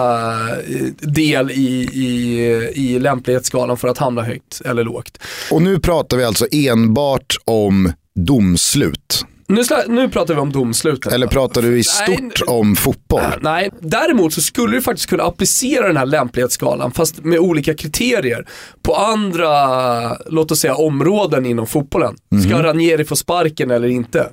[0.67, 2.39] eh, del i, i,
[2.73, 5.17] i lämplighetsskalan för att hamna högt eller lågt.
[5.52, 9.25] Och nu pratar vi alltså enbart om domslut.
[9.49, 11.13] Nu, nu pratar vi om domsluten.
[11.13, 13.21] Eller pratar du i stort nej, om fotboll?
[13.21, 17.73] Nej, nej, däremot så skulle du faktiskt kunna applicera den här lämplighetsskalan, fast med olika
[17.73, 18.45] kriterier,
[18.81, 22.15] på andra, låt oss säga områden inom fotbollen.
[22.31, 22.47] Mm -hmm.
[22.47, 24.29] Ska Ranieri få sparken eller inte?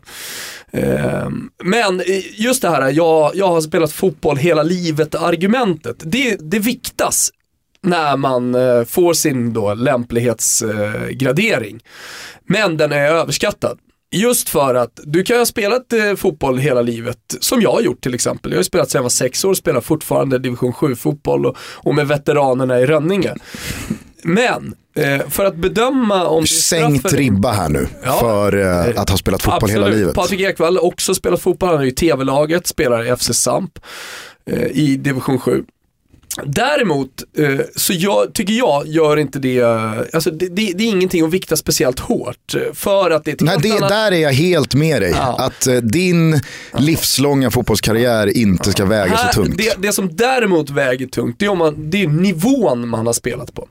[0.72, 2.02] Ehm, men
[2.36, 7.30] just det här, jag, jag har spelat fotboll hela livet-argumentet, det, det viktas
[7.82, 11.80] när man eh, får sin då lämplighetsgradering.
[12.48, 13.78] Men den är överskattad.
[14.10, 18.00] Just för att du kan ha spelat eh, fotboll hela livet, som jag har gjort
[18.00, 18.52] till exempel.
[18.52, 22.08] Jag har spelat sedan jag var sex år, spelar fortfarande division 7-fotboll och, och, med
[22.08, 23.34] veteranerna i Rönninge.
[24.22, 29.16] Men eh, för att bedöma om Sänkt ribba här nu ja, för eh, att ha
[29.16, 29.86] spelat fotboll absolut.
[29.86, 30.14] hela livet.
[30.14, 33.78] Patrik Ekwall också spelat fotboll, han är i tv-laget, spelar i FC Samp
[34.50, 35.64] eh, i division 7.
[36.44, 41.24] Däremot eh, så jag, tycker jag gör inte det, alltså det, det, det, är ingenting
[41.24, 42.54] att vikta speciellt hårt.
[42.74, 43.88] För att det är Nej, det, annat...
[43.88, 45.10] Där är jag helt med dig.
[45.10, 45.36] Ja.
[45.38, 46.40] Att eh, din
[46.78, 49.58] livslånga fotbollskarriär inte ska väga Här, så tungt.
[49.58, 53.12] Det, det, som däremot väger tungt, det är, om man, det är nivån man har
[53.12, 53.68] spelat på.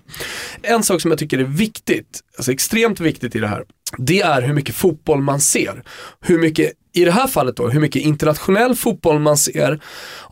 [0.62, 3.64] En sak som jag tycker är viktigt, alltså extremt viktigt i det här,
[3.98, 5.84] det är hur mycket fotboll man ser.
[6.22, 9.80] Hur mycket, i det här fallet då, hur mycket internationell fotboll man ser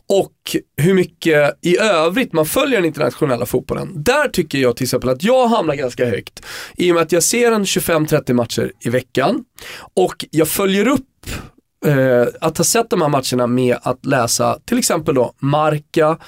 [0.08, 4.02] och hur mycket i övrigt man följer den internationella fotbollen.
[4.02, 6.44] Där tycker jag till exempel att jag hamnar ganska högt.
[6.76, 9.44] I och med att jag ser en 25-30 matcher i veckan
[9.94, 11.26] och jag följer upp
[11.86, 16.18] eh, att ha sett de här matcherna med att läsa till exempel då Marca,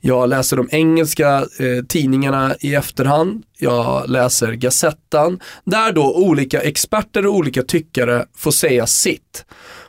[0.00, 7.26] jag läser de engelska eh, tidningarna i efterhand, jag läser Gazettan, där då olika experter
[7.26, 9.44] och olika tyckare får säga sitt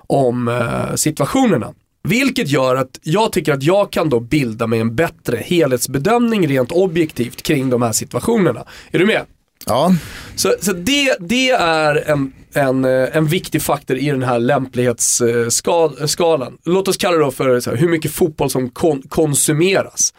[0.07, 1.73] om eh, situationerna.
[2.05, 6.71] Vilket gör att jag tycker att jag kan då bilda mig en bättre helhetsbedömning rent
[6.71, 8.65] objektivt kring de här situationerna.
[8.91, 9.21] Är du med?
[9.65, 9.95] Ja.
[10.35, 16.57] Så, så det, det är en, en, en viktig faktor i den här lämplighetsskalan.
[16.65, 20.13] Låt oss kalla det då för här, hur mycket fotboll som kon konsumeras.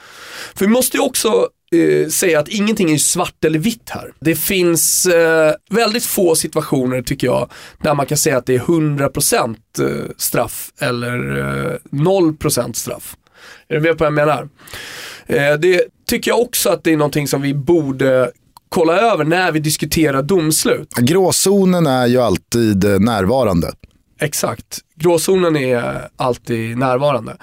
[0.55, 4.12] För vi måste ju också eh, säga att ingenting är svart eller vitt här.
[4.20, 7.50] Det finns eh, väldigt få situationer tycker jag
[7.83, 13.16] där man kan säga att det är 100% eh, straff eller eh, 0% straff.
[13.68, 14.48] Är du med på vad jag menar?
[15.26, 18.31] Eh, det tycker jag också att det är någonting som vi borde
[18.68, 20.94] kolla över när vi diskuterar domslut.
[20.96, 23.72] Gråzonen är ju alltid närvarande.
[24.20, 27.37] Exakt, gråzonen är alltid närvarande.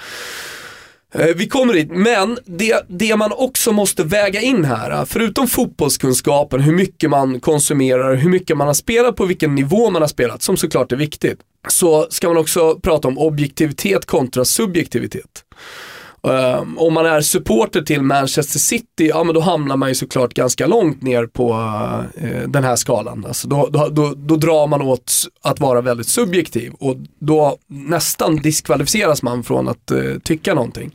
[1.16, 5.48] Eh, vi kommer dit, men det, det man också måste väga in här, eh, förutom
[5.48, 10.10] fotbollskunskapen, hur mycket man konsumerar, hur mycket man har spelat, på vilken nivå man har
[10.10, 15.44] spelat, som såklart är viktigt, så ska man också prata om objektivitet kontra subjektivitet.
[16.28, 20.34] Um, om man är supporter till Manchester City, ja men då hamnar man ju såklart
[20.34, 23.26] ganska långt ner på uh, den här skalan.
[23.28, 28.36] Alltså då, då, då, då, drar man åt att vara väldigt subjektiv och då nästan
[28.36, 30.92] diskvalificeras man från att uh, tycka någonting.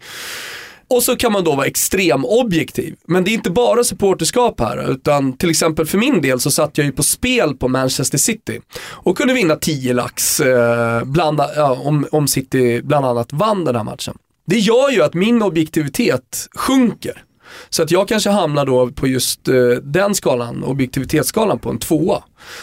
[0.90, 2.96] Och så kan man då vara extrem objektiv.
[3.06, 6.78] Men det är inte bara supporterskap här, utan till exempel för min del så satt
[6.78, 11.78] jag ju på spel på Manchester City och kunde vinna 10 lax eh, bland, ja,
[11.84, 14.14] om, om City bland annat vann den här matchen.
[14.48, 17.22] Det gör ju att min objektivitet sjunker.
[17.68, 22.22] Så att jag kanske hamnar då på just eh, den skalan, objektivitetsskalan på en tvåa.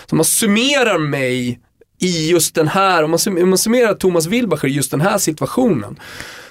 [0.10, 1.60] Så man summerar mig
[2.00, 3.10] i just den här, om
[3.50, 6.00] man summerar Thomas Wilbacher i just den här situationen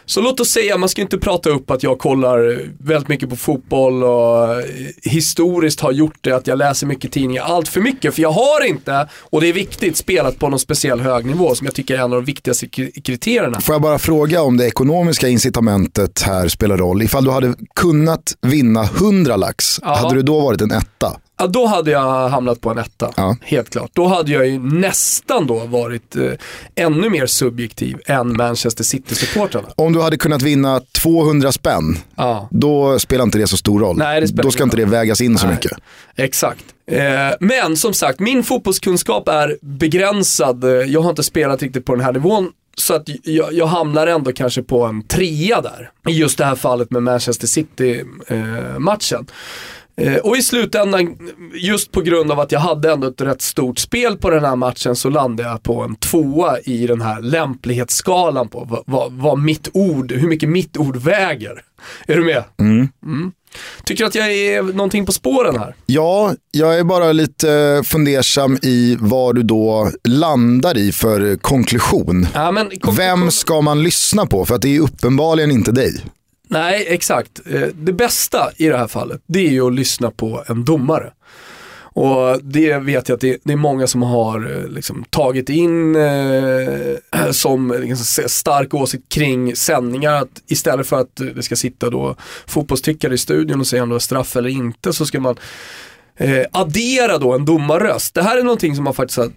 [0.07, 3.37] så låt oss säga, man ska inte prata upp att jag kollar väldigt mycket på
[3.37, 4.63] fotboll och
[5.03, 8.15] historiskt har gjort det, att jag läser mycket tidningar, allt för mycket.
[8.15, 11.65] För jag har inte, och det är viktigt, spelat på någon speciell hög nivå som
[11.65, 12.67] jag tycker är en av de viktigaste
[13.05, 13.61] kriterierna.
[13.61, 17.03] Får jag bara fråga om det ekonomiska incitamentet här spelar roll?
[17.03, 19.95] Ifall du hade kunnat vinna 100 lax, ja.
[19.95, 21.17] hade du då varit en etta?
[21.37, 23.37] Ja, då hade jag hamnat på en etta, ja.
[23.43, 23.91] helt klart.
[23.93, 26.33] Då hade jag ju nästan då varit eh,
[26.75, 29.69] ännu mer subjektiv än Manchester City-supportrarna.
[29.77, 32.49] Om du hade kunnat vinna 200 spänn, ja.
[32.51, 33.97] då spelar inte det så stor roll.
[33.97, 35.73] Nej, då ska inte det vägas in så mycket.
[36.17, 36.65] Exakt.
[36.91, 37.01] Eh,
[37.41, 40.65] men som sagt, min fotbollskunskap är begränsad.
[40.87, 44.33] Jag har inte spelat riktigt på den här nivån så att jag, jag, hamnar ändå
[44.33, 45.91] kanske på en trea där.
[46.09, 49.19] I just det här fallet med Manchester City-matchen.
[49.21, 49.35] Eh,
[50.23, 51.17] och i slutändan,
[51.55, 54.57] just på grund av att jag hade ändå ett rätt stort spel på den här
[54.57, 59.39] matchen så landade jag på en tvåa i den här lämplighetsskalan på vad, vad, vad
[59.39, 61.63] mitt ord, hur mycket mitt ord väger.
[62.07, 62.45] Är du med?
[62.61, 62.89] Mm.
[63.07, 63.33] Mm.
[63.85, 65.75] Tycker du att jag är någonting på spåren här?
[65.87, 72.27] Ja, jag är bara lite fundersam i vad du då landar i för konklusion.
[72.35, 72.95] Ja, konklusion...
[72.97, 74.45] Vem ska man lyssna på?
[74.45, 76.05] För att det är uppenbarligen inte dig.
[76.55, 77.41] Nej, exakt.
[77.51, 81.13] Eh, det bästa i det här fallet, det är ju att lyssna på en domare.
[81.97, 87.31] Och det vet jag att det, är många som har eh, liksom, tagit in eh,
[87.31, 90.13] som liksom, stark åsikt kring sändningar.
[90.13, 93.95] Att istället för att det ska sitta då fotbollstyckare i studion och säga om det
[93.95, 95.37] var straff eller inte så ska man
[96.17, 98.15] eh, addera då en domarröst.
[98.15, 99.31] Det här är någonting som man faktiskt har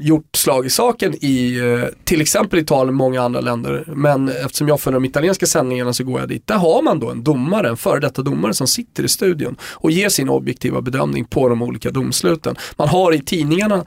[0.00, 3.84] gjort slag i saken i eh, till exempel Italien och många andra länder.
[3.86, 6.46] Men eftersom jag följer de italienska sändningarna så går jag dit.
[6.46, 9.90] Där har man då en domare, en före detta domare som sitter i studion och
[9.90, 12.56] ger sin objektiva bedömning på de olika domsluten.
[12.76, 13.84] Man har i tidningarna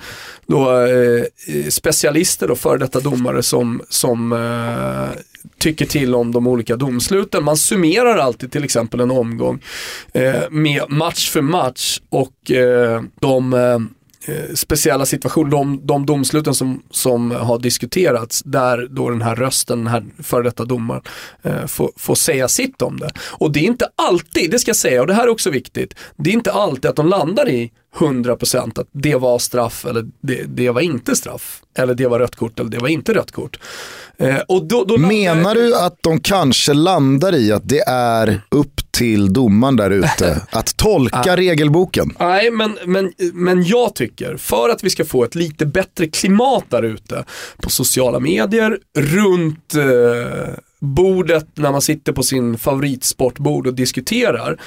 [0.48, 5.20] då eh, eh specialister och före detta domare som, som eh,
[5.58, 7.44] tycker till om de olika domsluten.
[7.44, 9.64] Man summerar alltid till exempel en omgång
[10.14, 13.80] eh, med match för match och eh, de eh,
[14.26, 19.78] eh, speciella situationer, de, de domsluten som, som har diskuterats, där då den här rösten,
[19.78, 21.02] den här före detta domaren,
[21.42, 23.10] eh, får, får säga sitt om det.
[23.20, 25.96] Och det är inte alltid, det ska jag säga, och det här är också viktigt,
[26.18, 30.44] det är inte alltid att de landar i 100% att det var straff eller det,
[30.44, 31.62] det var inte straff.
[31.78, 33.60] Eller det var rött kort eller det var inte rött kort.
[34.18, 38.92] Eh, och då, då Menar du att de kanske landar i att det är upp
[38.92, 42.16] till domaren där ute att tolka regelboken?
[42.20, 46.64] Nej, men, men, men jag tycker, för att vi ska få ett lite bättre klimat
[46.70, 47.24] där ute
[47.62, 54.62] på sociala medier, runt eh, bordet när man sitter på sin favoritsportbord och diskuterar,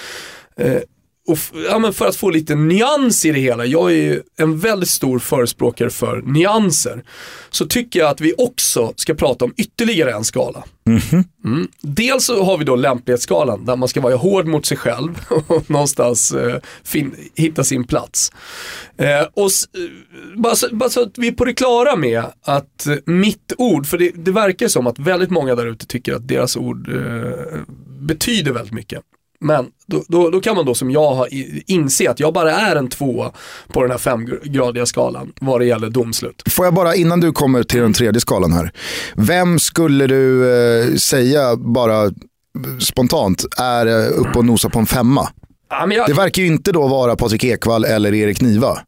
[0.57, 0.79] eh,
[1.27, 1.39] och
[1.71, 4.89] ja, men för att få lite nyans i det hela, jag är ju en väldigt
[4.89, 7.05] stor förespråkare för nyanser,
[7.51, 10.65] så tycker jag att vi också ska prata om ytterligare en skala.
[10.87, 11.25] Mm -hmm.
[11.45, 11.69] mm.
[11.81, 15.71] Dels så har vi då lämplighetsskalan där man ska vara hård mot sig själv och
[15.71, 16.57] någonstans eh,
[17.35, 18.33] hitta sin plats.
[18.97, 19.51] Eh, och
[20.37, 23.99] bara så, bara, så, att vi är på det klara med att mitt ord, för
[23.99, 27.61] det, det verkar som att väldigt många där ute tycker att deras ord eh,
[28.01, 29.03] betyder väldigt mycket.
[29.43, 31.29] Men då, då, då, kan man då som jag har
[31.67, 33.33] inse att jag bara är en tvåa
[33.69, 36.43] på den här femgradiga skalan vad det gäller domslut.
[36.51, 38.73] Får jag bara innan du kommer till den tredje skalan här.
[39.15, 42.11] Vem skulle du eh, säga bara
[42.81, 45.29] spontant är eh, uppe och nosar på en femma?
[45.71, 46.09] Ja, jag...
[46.09, 48.79] Det verkar ju inte då vara Patrik Ekwall eller Erik Niva.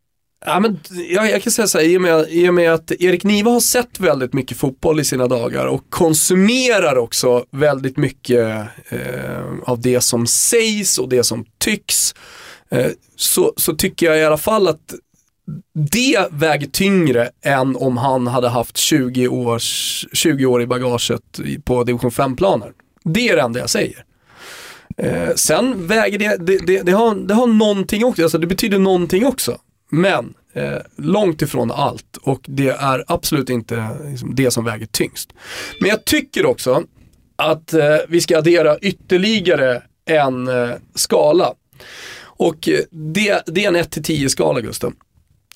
[0.46, 2.92] Ja, men jag, jag kan säga så här, i och, med, i och med att
[2.92, 8.66] Erik Niva har sett väldigt mycket fotboll i sina dagar och konsumerar också väldigt mycket
[8.88, 12.14] eh, av det som sägs och det som tycks.
[12.70, 14.94] Eh, så, så tycker jag i alla fall att
[15.74, 21.84] det väger tyngre än om han hade haft 20, års, 20 år i bagaget på
[21.84, 22.72] division 5-planer.
[23.04, 24.04] Det är det enda jag säger.
[24.96, 28.78] Eh, sen väger det, det, det, det, har, det har någonting också, alltså det betyder
[28.78, 29.58] någonting också.
[29.94, 35.32] Men eh, långt ifrån allt och det är absolut inte liksom, det som väger tyngst.
[35.80, 36.82] Men jag tycker också
[37.36, 41.54] att eh, vi ska addera ytterligare en eh, skala.
[42.22, 44.94] Och eh, det, det är en 1-10 skala Gusten.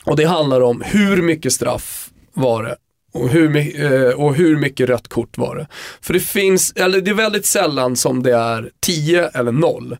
[0.04, 2.76] Och det handlar om hur mycket straff var det
[3.12, 5.66] och hur, eh, och hur mycket rött kort var det.
[6.00, 9.96] För det finns, eller det är väldigt sällan som det är 10 eller 0.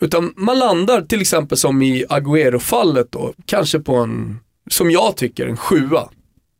[0.00, 4.38] Utan man landar till exempel som i Agüero-fallet då, kanske på en,
[4.70, 6.08] som jag tycker, en sjua.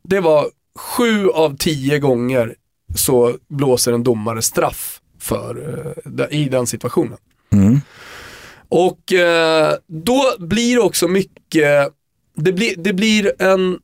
[0.03, 0.47] Det var
[0.79, 2.55] sju av tio gånger
[2.95, 5.57] så blåser en domare straff för,
[6.05, 7.17] uh, i den situationen.
[7.53, 7.81] Mm.
[8.69, 11.93] Och uh, då blir det också mycket,
[12.35, 13.79] det blir, det blir en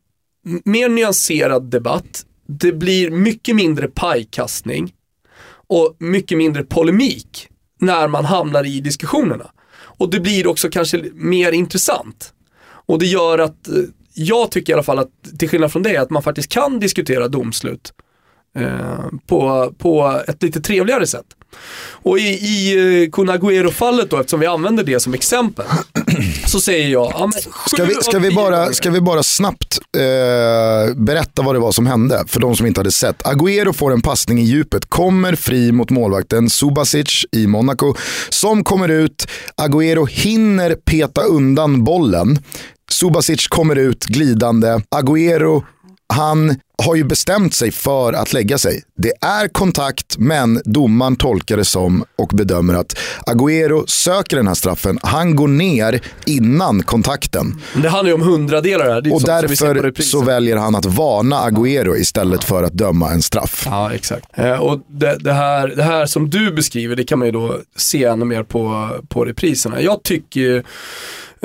[0.65, 2.25] mer nyanserad debatt.
[2.47, 4.93] Det blir mycket mindre pajkastning
[5.67, 7.47] och mycket mindre polemik
[7.79, 9.51] när man hamnar i diskussionerna.
[9.77, 12.33] Och det blir också kanske mer intressant.
[12.63, 13.73] Och det gör att, eh,
[14.13, 17.27] jag tycker i alla fall att, till skillnad från det, att man faktiskt kan diskutera
[17.27, 17.93] domslut
[18.57, 21.25] eh, på, på ett lite trevligare sätt.
[21.89, 25.65] Och i, i eh, Kunaguero-fallet då, eftersom vi använder det som exempel,
[26.47, 30.95] så säger jag, ja, men ska, vi, ska, vi bara, ska vi bara snabbt eh,
[30.95, 33.23] berätta vad det var som hände för de som inte hade sett.
[33.23, 37.95] Agüero får en passning i djupet, kommer fri mot målvakten Subasic i Monaco
[38.29, 39.27] som kommer ut.
[39.61, 42.39] Agüero hinner peta undan bollen.
[42.91, 44.81] Subasic kommer ut glidande.
[44.95, 45.63] Agüero
[46.13, 48.83] han har ju bestämt sig för att lägga sig.
[48.97, 54.53] Det är kontakt, men domaren tolkar det som och bedömer att Agüero söker den här
[54.53, 54.99] straffen.
[55.03, 57.61] Han går ner innan kontakten.
[57.83, 59.13] Det handlar ju om hundradelar här.
[59.13, 63.63] och därför så väljer han att varna Agüero istället för att döma en straff.
[63.65, 64.25] Ja, exakt.
[64.33, 67.59] Eh, och det, det, här, det här som du beskriver, det kan man ju då
[67.75, 69.81] se ännu mer på, på repriserna.
[69.81, 70.63] Jag tycker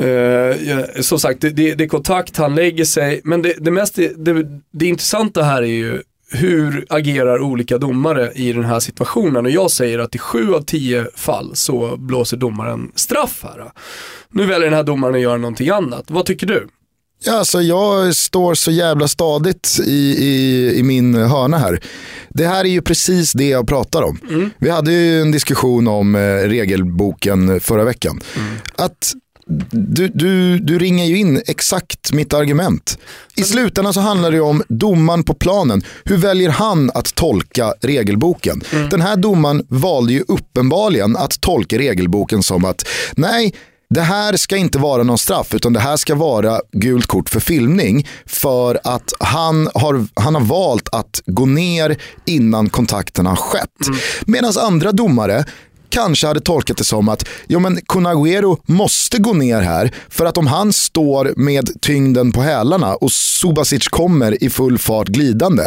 [0.01, 3.95] Uh, som sagt, det, det, det, är kontakt, han lägger sig, men det, det mest,
[4.17, 6.03] det, det intressanta här är ju
[6.35, 9.47] hur agerar olika domare i den här situationen?
[9.47, 13.73] Och jag säger att i sju av tio fall så blåser domaren straff här.
[14.31, 16.05] Nu väljer den här domaren att göra någonting annat.
[16.09, 16.69] Vad tycker du?
[17.25, 21.81] Ja, alltså jag står så jävla stadigt i, i, i min hörna här.
[22.29, 24.21] Det här är ju precis det jag pratar om.
[24.31, 24.51] Mm.
[24.59, 26.19] Vi hade ju en diskussion om eh,
[26.49, 28.21] regelboken förra veckan.
[28.37, 28.55] Mm.
[28.77, 29.13] Att
[29.71, 32.99] du, du, du ringar ju in exakt mitt argument.
[33.37, 35.83] I slutändan så handlar det om domaren på planen.
[36.05, 38.63] Hur väljer han att tolka regelboken?
[38.73, 38.89] Mm.
[38.89, 43.55] Den här domaren valde ju uppenbarligen att tolka regelboken som att nej,
[43.95, 47.41] det här ska inte vara någon straff utan det här ska vara gult kort för
[47.41, 53.87] filmning för att han har, han har valt att gå ner innan kontakten har skett.
[53.87, 53.99] Mm.
[54.27, 55.45] Medan andra domare
[55.93, 60.39] kanske hade tolkat det som att jo, men Conaguero måste gå ner här för att
[60.39, 65.63] om han står med tyngden på hälarna och Subasic kommer i full fart glidande,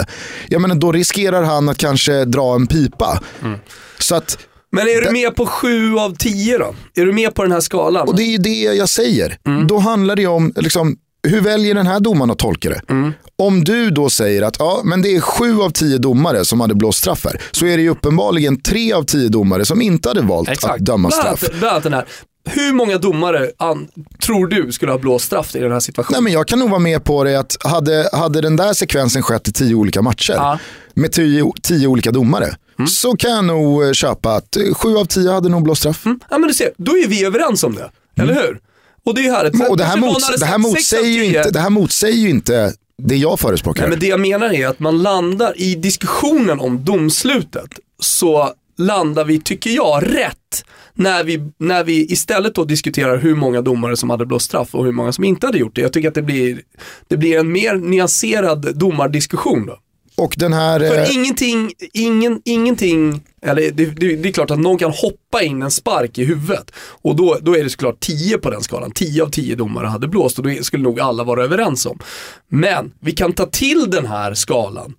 [0.48, 3.22] ja, men då riskerar han att kanske dra en pipa.
[3.42, 3.60] Mm.
[4.00, 4.38] Så att
[4.72, 6.76] men är du med på 7 av 10 då?
[6.96, 8.08] Är du med på den här skalan?
[8.08, 9.38] Och det är ju det jag säger.
[9.48, 9.68] Mm.
[9.68, 10.98] Då handlar det om, liksom,
[11.28, 12.82] hur väljer den här domaren att tolka det?
[12.90, 13.14] Mm.
[13.38, 16.76] Om du då säger att ja, men det är sju av tio domare som hade
[16.76, 20.22] blåst straff här, så är det ju uppenbarligen tre av tio domare som inte hade
[20.22, 20.74] valt Exakt.
[20.74, 21.44] att döma straff.
[21.60, 22.06] Bland den här.
[22.50, 23.88] Hur många domare an,
[24.22, 26.14] tror du skulle ha blåst straff i den här situationen?
[26.18, 29.24] Nej, men jag kan nog vara med på det att hade, hade den där sekvensen
[29.24, 30.60] skett i tio olika matcher ja.
[30.94, 32.88] med tio, tio olika domare mm.
[32.88, 36.06] så kan jag nog eh, köpa att sju av tio hade nog blåst straff.
[36.06, 36.20] Mm.
[36.30, 37.90] Ja men du ser, då är vi överens om det.
[38.18, 38.30] Mm.
[38.30, 38.60] Eller hur?
[39.06, 39.70] Och det är härligt.
[39.70, 42.74] Och det här, mots det, här motsäger ju inte, det här motsäger ju inte
[43.04, 43.82] det jag förespråkar.
[43.82, 49.26] Nej, men det jag menar är att man landar i diskussionen om domslutet så landar
[49.26, 54.10] vi, tycker jag, rätt när vi, när vi istället då diskuterar hur många domare som
[54.10, 55.82] hade blåst straff och hur många som inte hade gjort det.
[55.82, 56.62] Jag tycker att det blir,
[57.08, 59.78] det blir en mer nyanserad domardiskussion då.
[60.18, 60.80] Och den här...
[60.80, 65.44] För eh, ingenting, ingen, ingenting, eller det, det, det, är klart att någon kan hoppa
[65.44, 66.72] in en spark i huvudet.
[66.78, 68.92] Och då, då är det såklart 10 på den skalan.
[68.92, 72.00] 10 av 10 domare hade blåst och då skulle nog alla vara överens om.
[72.48, 74.94] Men vi kan ta till den här skalan.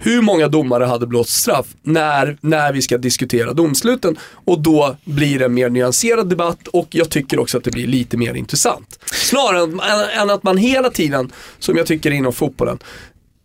[0.00, 5.38] Hur många domare hade blåst straff när, när vi ska diskutera domsluten och då blir
[5.38, 8.98] det en mer nyanserad debatt och jag tycker också att det blir lite mer intressant.
[9.12, 9.80] Snarare än,
[10.22, 12.78] än att man hela tiden, som jag tycker inom fotbollen,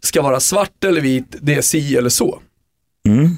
[0.03, 2.41] ska vara svart eller vit, det är si eller så.
[3.07, 3.37] Mm.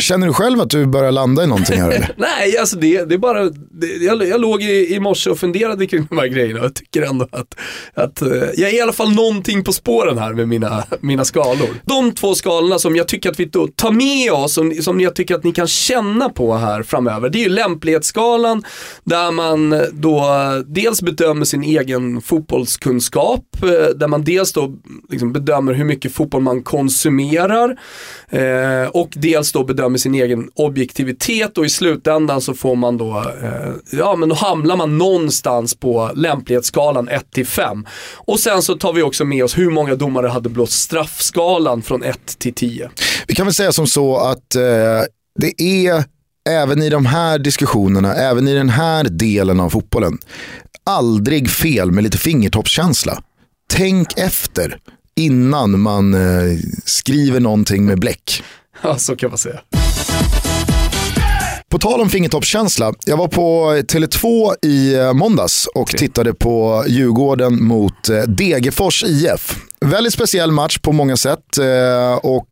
[0.00, 2.14] Känner du själv att du börjar landa i någonting här eller?
[2.16, 5.86] Nej, alltså det, det är bara, det, jag, jag låg i, i morse och funderade
[5.86, 7.54] kring de här grejerna och tycker ändå att,
[7.94, 11.68] att eh, jag är i alla fall någonting på spåren här med mina, mina skalor.
[11.84, 15.14] De två skalorna som jag tycker att vi då tar med oss, som, som jag
[15.14, 18.62] tycker att ni kan känna på här framöver, det är ju lämplighetsskalan
[19.04, 20.26] där man då
[20.66, 24.74] dels bedömer sin egen fotbollskunskap, eh, där man dels då
[25.10, 27.76] liksom bedömer hur mycket fotboll man konsumerar
[28.28, 32.98] eh, och dels då bedömer med sin egen objektivitet och i slutändan så får man
[32.98, 37.86] då, eh, ja men då hamnar man någonstans på lämplighetsskalan 1 till 5.
[38.16, 42.02] Och sen så tar vi också med oss hur många domare hade blåst straffskalan från
[42.02, 42.90] 1 till 10.
[43.26, 44.62] Vi kan väl säga som så att eh,
[45.38, 46.04] det är
[46.48, 50.18] även i de här diskussionerna, även i den här delen av fotbollen,
[50.84, 53.22] aldrig fel med lite fingertoppskänsla.
[53.72, 54.78] Tänk efter
[55.16, 58.42] innan man eh, skriver någonting med bläck.
[58.82, 59.60] Ja, så kan man säga.
[61.70, 65.98] På tal om fingertoppskänsla, jag var på Tele2 i eh, måndags och okay.
[65.98, 69.56] tittade på Djurgården mot eh, Degerfors IF.
[69.80, 72.48] Väldigt speciell match på många sätt eh, och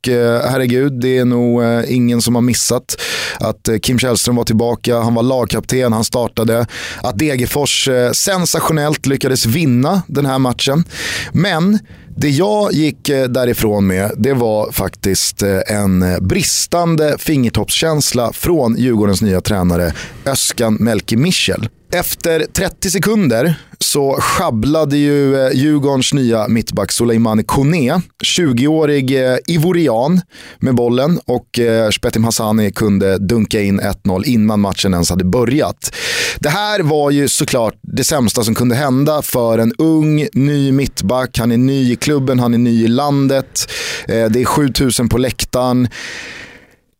[0.50, 3.00] herregud, det är nog ingen som har missat
[3.40, 6.66] att Kim Källström var tillbaka, han var lagkapten, han startade.
[7.02, 10.84] Att Degerfors sensationellt lyckades vinna den här matchen.
[11.32, 11.78] Men
[12.20, 18.76] det jag gick eh, därifrån med det var faktiskt eh, en eh, bristande fingertoppskänsla från
[18.76, 19.92] Djurgårdens nya tränare
[20.26, 21.68] Öskan Melke Michel.
[21.92, 30.20] Efter 30 sekunder så sjabblade ju eh, Djurgårdens nya mittback Soleimani Kone, 20-årig eh, ivorian
[30.58, 35.94] med bollen och eh, Spetim Hassani kunde dunka in 1-0 innan matchen ens hade börjat.
[36.38, 41.38] Det här var ju såklart det sämsta som kunde hända för en ung, ny mittback.
[41.38, 43.72] Han är ny i klubben, han är ny i landet.
[44.06, 45.88] Det är 7000 på läktaren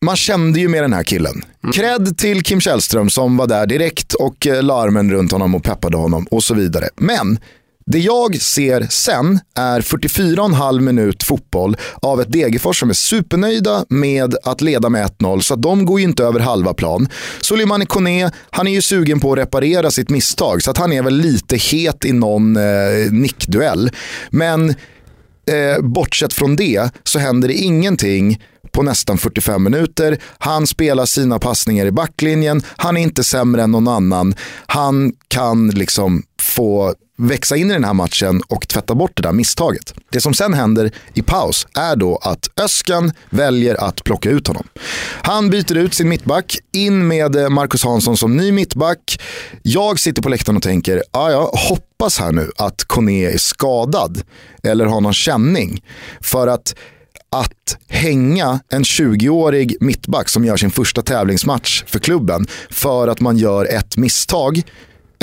[0.04, 1.42] man kände ju med den här killen.
[1.62, 1.72] Mm.
[1.72, 5.96] Cred till Kim Källström som var där direkt och eh, larmen runt honom och peppade
[5.96, 6.88] honom och så vidare.
[6.96, 7.38] Men
[7.90, 14.34] det jag ser sen är 44,5 minut fotboll av ett Degerfors som är supernöjda med
[14.44, 17.08] att leda med 1-0 så att de går ju inte över halva plan.
[17.40, 21.16] Soleimani Kone, han är ju sugen på att reparera sitt misstag så han är väl
[21.16, 23.90] lite het i någon eh, nickduell.
[24.30, 28.38] Men eh, bortsett från det så händer det ingenting
[28.72, 30.18] på nästan 45 minuter.
[30.38, 32.62] Han spelar sina passningar i backlinjen.
[32.76, 34.34] Han är inte sämre än någon annan.
[34.66, 39.32] Han kan liksom få växa in i den här matchen och tvätta bort det där
[39.32, 39.94] misstaget.
[40.10, 44.66] Det som sen händer i paus är då att Öskan väljer att plocka ut honom.
[45.22, 49.20] Han byter ut sin mittback, in med Marcus Hansson som ny mittback.
[49.62, 54.22] Jag sitter på läktaren och tänker, ah, ja hoppas här nu att Kone är skadad
[54.62, 55.82] eller har någon känning.
[56.20, 56.74] För att
[57.30, 63.36] att hänga en 20-årig mittback som gör sin första tävlingsmatch för klubben för att man
[63.36, 64.62] gör ett misstag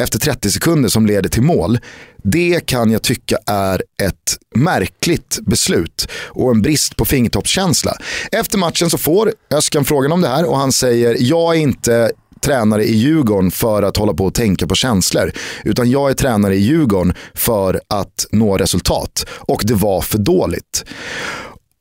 [0.02, 1.80] efter 30 sekunder som leder till mål.
[2.24, 7.98] Det kan jag tycka är ett märkligt beslut och en brist på fingertoppskänsla.
[8.32, 12.12] Efter matchen så får Öskan frågan om det här och han säger jag är inte
[12.42, 15.32] tränare i Djurgården för att hålla på och tänka på känslor.
[15.64, 19.26] Utan jag är tränare i Djurgården för att nå resultat.
[19.30, 20.86] Och det var för dåligt.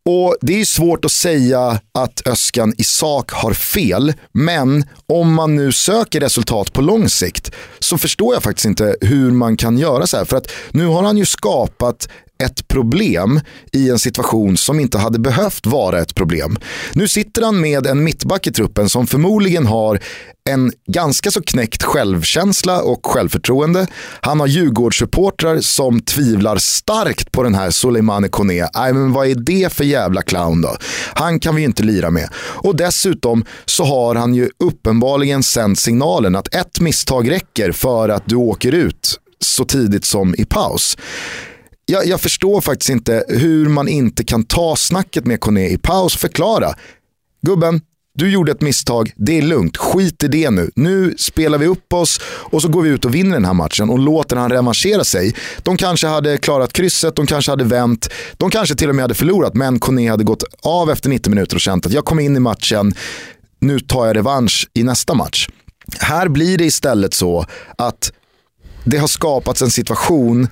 [0.08, 5.56] Och Det är svårt att säga att Öskan i sak har fel, men om man
[5.56, 10.06] nu söker resultat på lång sikt så förstår jag faktiskt inte hur man kan göra
[10.06, 10.24] så här.
[10.24, 12.08] För att nu har han ju skapat
[12.42, 13.40] ett problem
[13.72, 16.58] i en situation som inte hade behövt vara ett problem.
[16.92, 20.00] Nu sitter han med en mittback i truppen som förmodligen har
[20.50, 23.86] en ganska så knäckt självkänsla och självförtroende.
[24.20, 28.68] Han har Djurgårdssupportrar som tvivlar starkt på den här Soleimani Kone.
[28.74, 30.76] Nej, men vad är det för jävla clown då?
[31.14, 32.28] Han kan vi ju inte lira med.
[32.36, 38.22] Och dessutom så har han ju uppenbarligen sänt signalen att ett misstag räcker för att
[38.26, 40.96] du åker ut så tidigt som i paus
[41.86, 46.14] jag, jag, förstår faktiskt inte hur man inte kan ta snacket med Kone i paus
[46.14, 46.74] och förklara.
[47.42, 47.80] Gubben,
[48.18, 50.70] du gjorde ett misstag, det är lugnt, skit i det nu.
[50.74, 53.90] Nu spelar vi upp oss och så går vi ut och vinner den här matchen
[53.90, 55.34] och låter han revanschera sig.
[55.62, 59.14] De kanske hade klarat krysset, de kanske hade vänt, de kanske till och med hade
[59.14, 62.36] förlorat men Kone hade gått av efter 90 minuter och känt att jag kom in
[62.36, 62.94] i matchen,
[63.58, 65.48] nu tar jag revansch i nästa match.
[66.00, 67.46] Här blir det istället så
[67.78, 68.12] att
[68.84, 70.48] det har skapats en situation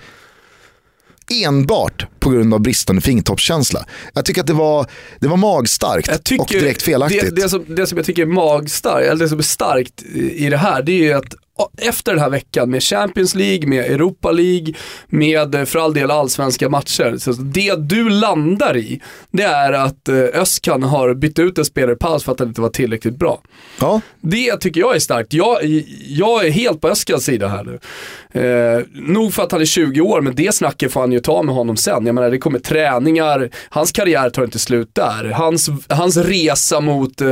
[1.32, 3.84] enbart på grund av bristande fingertoppskänsla.
[4.14, 4.86] Jag tycker att det var,
[5.20, 7.34] det var magstarkt och direkt felaktigt.
[7.34, 10.48] Det, det, som, det som jag tycker är magstarkt, eller det som är starkt i
[10.48, 11.34] det här, det är ju att
[11.76, 14.74] efter den här veckan med Champions League, med Europa League,
[15.06, 17.16] med eh, för all del allsvenska matcher.
[17.18, 19.00] Så det du landar i,
[19.30, 22.48] det är att eh, Öskan har bytt ut en spelare i paus för att han
[22.48, 23.40] inte var tillräckligt bra.
[23.80, 24.00] Ja.
[24.20, 25.32] Det tycker jag är starkt.
[25.32, 25.58] Jag,
[26.06, 27.78] jag är helt på Öskans sida här nu.
[28.40, 31.42] Eh, nog för att han är 20 år, men det snacket får han ju ta
[31.42, 32.06] med honom sen.
[32.06, 35.24] Jag menar, det kommer träningar, hans karriär tar inte slut där.
[35.24, 37.28] Hans, hans resa mot, eh,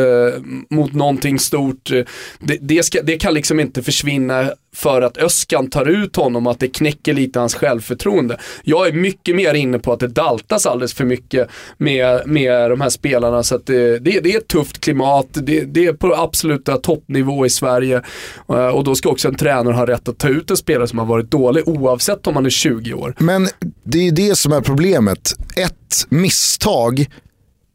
[0.71, 2.03] mot någonting stort, eh,
[2.39, 6.47] det, det, ska, det kan liksom inte försvinna vinna för att Öskan tar ut honom
[6.47, 8.39] och att det knäcker lite hans självförtroende.
[8.65, 11.49] Jag är mycket mer inne på att det daltas alldeles för mycket
[11.79, 15.61] med, med de här spelarna så att det, det, det är ett tufft klimat, det,
[15.61, 18.03] det, är på absoluta toppnivå i Sverige
[18.49, 20.99] eh, och då ska också en tränare ha rätt att ta ut en spelare som
[20.99, 23.15] har varit dålig oavsett om han är 20 år.
[23.19, 23.49] Men
[23.85, 25.33] det är det som är problemet.
[25.57, 27.07] Ett misstag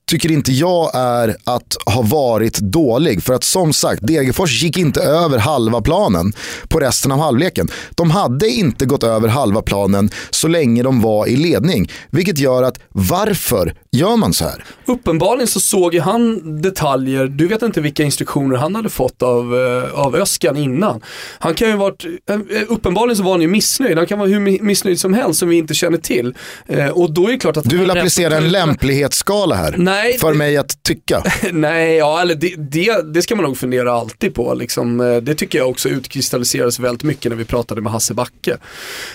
[0.07, 3.23] tycker inte jag är att ha varit dålig.
[3.23, 6.33] För att som sagt, Degerfors gick inte över halva planen
[6.67, 7.67] på resten av halvleken.
[7.95, 11.91] De hade inte gått över halva planen så länge de var i ledning.
[12.09, 14.63] Vilket gör att varför gör man så här?
[14.85, 19.55] Uppenbarligen så såg ju han detaljer, du vet inte vilka instruktioner han hade fått av,
[19.55, 21.01] eh, av Öskan innan.
[21.39, 24.63] Han kan ju varit, eh, uppenbarligen så var han ju missnöjd, han kan vara hur
[24.63, 26.35] missnöjd som helst som vi inte känner till.
[26.67, 29.75] Eh, och då är det klart att du vill applicera en lämplighetsskala här?
[29.77, 31.23] Nej, Nej, för det- mig att tycka.
[31.51, 34.53] Nej, ja, eller det, det, det ska man nog fundera alltid på.
[34.53, 34.99] Liksom.
[35.01, 38.57] Eh, Det tycker jag också utkristalliserades väldigt mycket när vi pratade med Hasse Backe.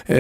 [0.07, 0.17] Eh,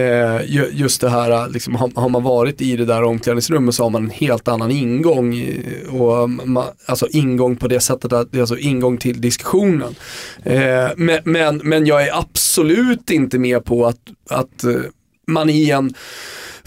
[0.46, 3.90] ju- just det här, liksom, har, har man varit i det där omklädningsrummet så har
[3.90, 5.48] man en helt annan ingång.
[5.90, 9.94] Och man, alltså ingång på det sättet att alltså ingång till diskussionen.
[10.44, 13.98] Eh, men, men, men jag är absolut inte med på att,
[14.30, 14.74] att eh,
[15.26, 15.94] man i en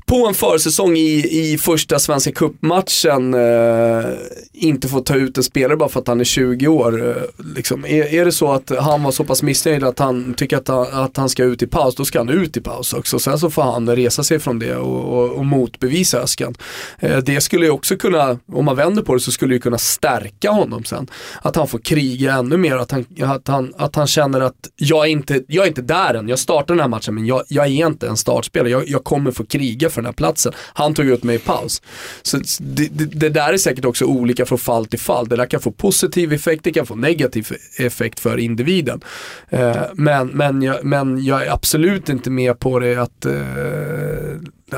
[0.05, 4.05] på en försäsong i, i första Svenska cupmatchen eh,
[4.53, 7.09] inte får ta ut en spelare bara för att han är 20 år.
[7.09, 7.15] Eh,
[7.55, 7.85] liksom.
[7.85, 10.87] är, är det så att han var så pass missnöjd att han tycker att han,
[10.91, 13.19] att han ska ut i paus, då ska han ut i paus också.
[13.19, 16.55] Sen så får han resa sig från det och, och, och motbevisa Öskan.
[16.99, 19.77] Eh, det skulle ju också kunna, om man vänder på det så skulle det kunna
[19.77, 21.07] stärka honom sen.
[21.41, 25.05] Att han får kriga ännu mer, att han, att han, att han känner att jag
[25.05, 27.65] är, inte, jag är inte där än, jag startar den här matchen men jag, jag
[27.65, 30.53] är inte en startspelare, jag, jag kommer få kriga för den här platsen.
[30.73, 31.81] Han tog ut mig i paus.
[32.21, 35.27] Så det, det, det där är säkert också olika från fall till fall.
[35.27, 37.47] Det där kan få positiv effekt, det kan få negativ
[37.79, 39.01] effekt för individen.
[39.49, 43.33] Eh, men, men, jag, men jag är absolut inte med på det att, eh,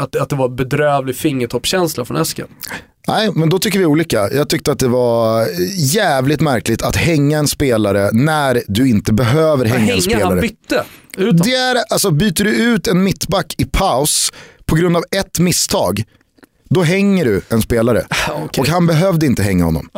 [0.01, 2.47] att, att det var bedrövlig fingertoppskänsla från Öskan.
[3.07, 4.29] Nej, men då tycker vi olika.
[4.31, 5.47] Jag tyckte att det var
[5.77, 10.41] jävligt märkligt att hänga en spelare när du inte behöver hänga en Hänga, han spelare.
[10.41, 10.83] bytte
[11.17, 11.37] ut honom.
[11.43, 14.31] Det är, alltså, byter du ut en mittback i paus
[14.65, 16.03] på grund av ett misstag,
[16.69, 18.05] då hänger du en spelare.
[18.29, 18.61] okej.
[18.61, 19.89] Och han behövde inte hänga honom.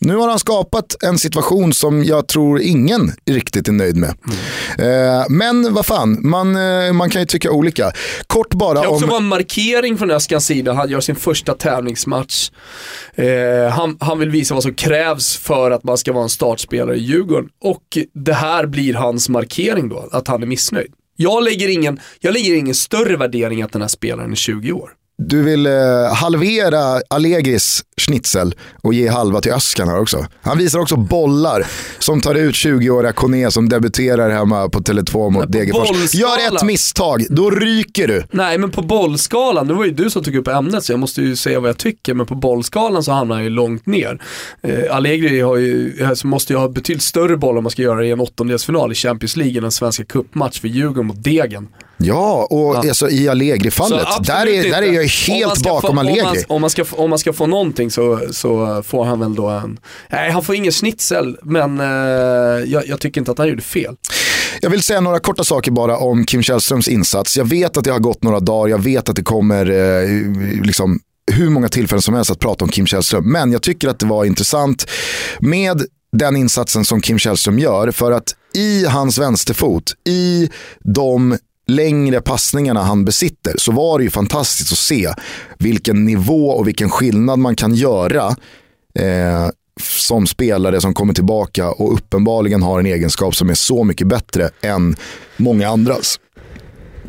[0.00, 4.14] Nu har han skapat en situation som jag tror ingen riktigt är nöjd med.
[4.78, 5.18] Mm.
[5.18, 7.92] Eh, men vad fan, man, eh, man kan ju tycka olika.
[8.26, 9.10] Kort bara Det kan också om...
[9.10, 10.72] vara en markering från Öskans sida.
[10.72, 12.50] Han gör sin första tävlingsmatch.
[13.14, 16.96] Eh, han, han vill visa vad som krävs för att man ska vara en startspelare
[16.96, 17.48] i Djurgården.
[17.62, 20.92] Och det här blir hans markering då, att han är missnöjd.
[21.16, 24.90] Jag lägger ingen, jag lägger ingen större värdering att den här spelaren är 20 år.
[25.22, 25.72] Du vill eh,
[26.14, 30.26] halvera Allegris schnitzel och ge halva till Öskan här också.
[30.42, 31.66] Han visar också bollar
[31.98, 36.14] som tar ut 20-åriga Kone som debuterar hemma på Tele2 mot Degerfors.
[36.14, 38.24] Gör ett misstag, då ryker du.
[38.30, 41.22] Nej, men på bollskalan, det var ju du som tog upp ämnet så jag måste
[41.22, 44.22] ju säga vad jag tycker, men på bollskalan så hamnar han ju långt ner.
[44.62, 48.00] Eh, Allegri har ju, alltså måste ju ha betydligt större boll om man ska göra
[48.00, 51.68] det i en åttondelsfinal i Champions League än en svenska cupmatch för Djurgården mot Degen.
[51.98, 56.08] Ja, och Alltså, i Allegri-fallet, där är, där är jag helt bakom få, om man,
[56.08, 56.44] Allegri.
[56.48, 59.80] om, man ska, om man ska få någonting så, så får han väl då en,
[60.08, 61.86] nej han får ingen schnitzel, men eh,
[62.66, 63.96] jag, jag tycker inte att han gjorde fel.
[64.60, 67.36] Jag vill säga några korta saker bara om Kim Källströms insats.
[67.36, 70.08] Jag vet att det har gått några dagar, jag vet att det kommer eh,
[70.62, 71.00] liksom,
[71.32, 73.32] hur många tillfällen som helst att prata om Kim Källström.
[73.32, 74.90] Men jag tycker att det var intressant
[75.40, 75.82] med
[76.12, 77.90] den insatsen som Kim Källström gör.
[77.90, 80.50] För att i hans vänsterfot, i
[80.94, 81.38] de
[81.68, 85.08] längre passningarna han besitter så var det ju fantastiskt att se
[85.58, 88.36] vilken nivå och vilken skillnad man kan göra
[88.98, 89.48] eh,
[89.80, 94.50] som spelare som kommer tillbaka och uppenbarligen har en egenskap som är så mycket bättre
[94.60, 94.96] än
[95.36, 96.20] många andras.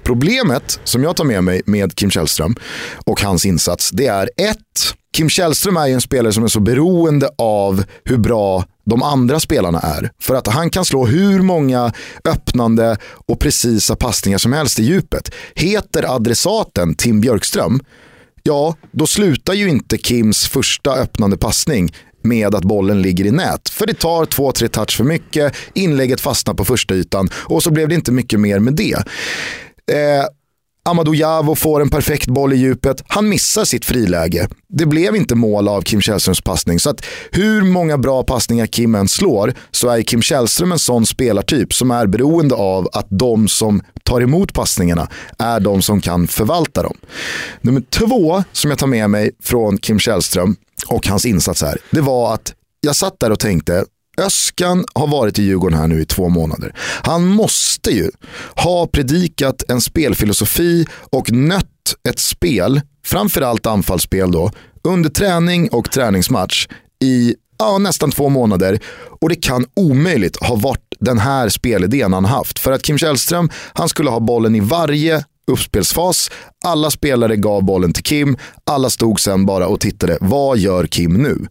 [0.03, 2.55] Problemet som jag tar med mig med Kim Källström
[3.05, 4.57] och hans insats, det är ett,
[5.17, 9.39] Kim Källström är ju en spelare som är så beroende av hur bra de andra
[9.39, 10.11] spelarna är.
[10.21, 11.93] För att han kan slå hur många
[12.25, 15.31] öppnande och precisa passningar som helst i djupet.
[15.55, 17.79] Heter adressaten Tim Björkström,
[18.43, 23.69] ja då slutar ju inte Kims första öppnande passning med att bollen ligger i nät.
[23.69, 27.71] För det tar två, tre touch för mycket, inlägget fastnar på första ytan och så
[27.71, 28.95] blev det inte mycket mer med det.
[29.91, 30.25] Eh,
[30.89, 33.03] Amadou Javo får en perfekt boll i djupet.
[33.07, 34.47] Han missar sitt friläge.
[34.69, 36.79] Det blev inte mål av Kim Källströms passning.
[36.79, 41.05] Så att hur många bra passningar Kim än slår så är Kim Källström en sån
[41.05, 46.27] spelartyp som är beroende av att de som tar emot passningarna är de som kan
[46.27, 46.97] förvalta dem.
[47.61, 50.55] Nummer två som jag tar med mig från Kim Källström
[50.87, 53.85] och hans insats här, det var att jag satt där och tänkte,
[54.19, 56.75] Öskan har varit i Djurgården här nu i två månader.
[57.03, 58.11] Han måste ju
[58.55, 61.65] ha predikat en spelfilosofi och nött
[62.09, 64.51] ett spel, framförallt anfallsspel då,
[64.83, 66.67] under träning och träningsmatch
[67.03, 68.79] i ja, nästan två månader.
[69.21, 72.59] Och det kan omöjligt ha varit den här spelidén han haft.
[72.59, 76.31] För att Kim Källström, han skulle ha bollen i varje uppspelsfas.
[76.65, 78.37] Alla spelare gav bollen till Kim.
[78.63, 80.17] Alla stod sen bara och tittade.
[80.21, 81.47] Vad gör Kim nu?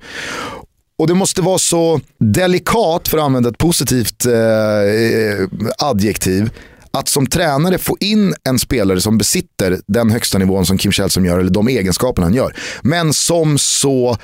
[0.98, 6.50] Och det måste vara så delikat, för att använda ett positivt eh, eh, adjektiv,
[6.90, 11.24] att som tränare få in en spelare som besitter den högsta nivån som Kim Källström
[11.24, 14.16] gör, eller de egenskaperna han gör, men som så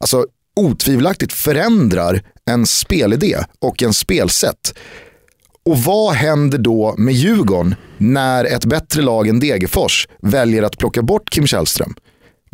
[0.00, 0.26] alltså,
[0.56, 4.74] otvivelaktigt förändrar en spelidé och en spelsätt.
[5.64, 11.02] Och vad händer då med Djurgården när ett bättre lag än Degerfors väljer att plocka
[11.02, 11.94] bort Kim Källström?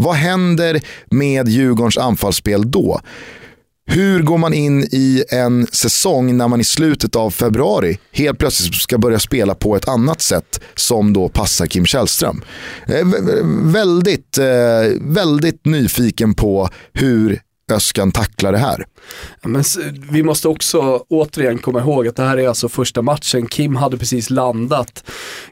[0.02, 0.80] Vad händer
[1.10, 3.00] med Djurgårdens anfallsspel då?
[3.86, 8.74] Hur går man in i en säsong när man i slutet av februari helt plötsligt
[8.74, 12.42] ska börja spela på ett annat sätt som då passar Kim Källström?
[12.86, 13.06] Eh,
[13.62, 17.40] väldigt, eh, väldigt nyfiken på hur
[17.72, 18.86] Öskan tackla det här.
[19.42, 19.64] Men
[20.10, 23.46] vi måste också återigen komma ihåg att det här är alltså första matchen.
[23.46, 25.04] Kim hade precis landat,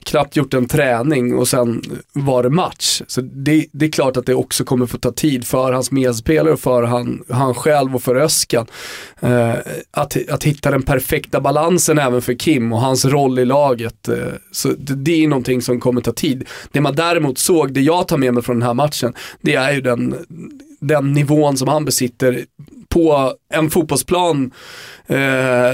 [0.03, 3.03] knappt gjort en träning och sen var det match.
[3.07, 6.57] Så det, det är klart att det också kommer få ta tid för hans medspelare,
[6.57, 8.67] för han, han själv och för Öskan.
[9.21, 9.55] Eh,
[9.91, 14.09] att, att hitta den perfekta balansen även för Kim och hans roll i laget.
[14.09, 14.17] Eh,
[14.53, 16.49] så det, det är någonting som kommer ta tid.
[16.73, 19.73] Det man däremot såg, det jag tar med mig från den här matchen, det är
[19.73, 20.15] ju den
[20.81, 22.45] den nivån som han besitter
[22.89, 24.51] på en fotbollsplan
[25.07, 25.17] eh,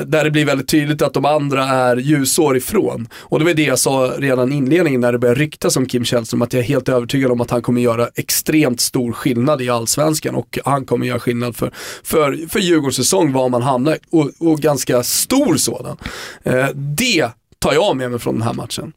[0.07, 3.09] där det blir väldigt tydligt att de andra är ljusår ifrån.
[3.15, 6.05] Och det var det jag sa redan i inledningen när det började ryktas om Kim
[6.05, 9.69] Källström, att jag är helt övertygad om att han kommer göra extremt stor skillnad i
[9.69, 11.71] allsvenskan och han kommer göra skillnad för,
[12.03, 15.97] för, för Djurgårdens säsong var man hamnar och, och ganska stor sådan.
[16.43, 18.93] Eh, det tar jag med mig från den här matchen.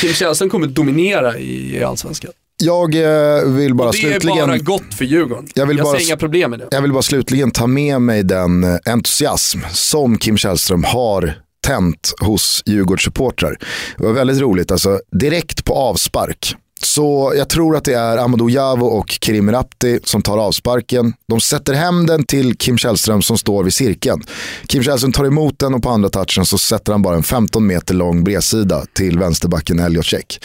[0.00, 2.32] Kim Källström kommer dominera i, i allsvenskan.
[2.64, 4.38] Jag eh, vill bara och det slutligen...
[4.38, 5.48] är bara gott för Djurgården.
[5.54, 6.68] Jag, vill jag bara, ser inga problem med det.
[6.70, 11.34] Jag vill bara slutligen ta med mig den eh, entusiasm som Kim Källström har
[11.66, 13.56] tänt hos Djurgårdssupportrar.
[13.96, 16.56] Det var väldigt roligt, alltså direkt på avspark.
[16.84, 21.14] Så jag tror att det är Amadou Javo och Kerim Rapti som tar avsparken.
[21.28, 24.22] De sätter hem den till Kim Källström som står vid cirkeln.
[24.66, 27.66] Kim Källström tar emot den och på andra touchen så sätter han bara en 15
[27.66, 30.40] meter lång bredsida till vänsterbacken Elliot Check.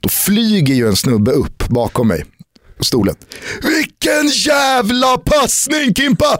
[0.00, 2.24] Då flyger ju en snubbe upp bakom mig
[2.78, 3.14] på stolen.
[3.62, 6.38] Vilken jävla passning Kimpa!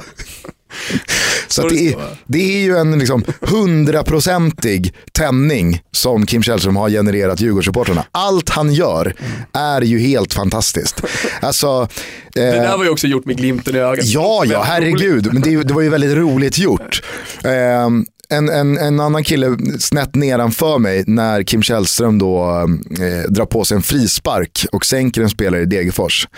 [1.49, 1.97] Så det är,
[2.27, 8.05] det är ju en liksom hundraprocentig tändning som Kim Källström har genererat Djurgårdssupportrarna.
[8.11, 9.15] Allt han gör
[9.53, 11.03] är ju helt fantastiskt.
[11.41, 11.89] Alltså,
[12.37, 14.05] eh, det där var ju också gjort med glimten i ögat.
[14.05, 15.33] Ja, ja, herregud.
[15.33, 17.03] Men det, det var ju väldigt roligt gjort.
[17.45, 17.91] Eh,
[18.29, 23.65] en, en, en annan kille snett nedanför mig när Kim Källström då eh, drar på
[23.65, 26.29] sig en frispark och sänker en spelare i Degerfors.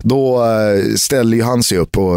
[0.00, 2.16] Då eh, ställer ju han sig upp och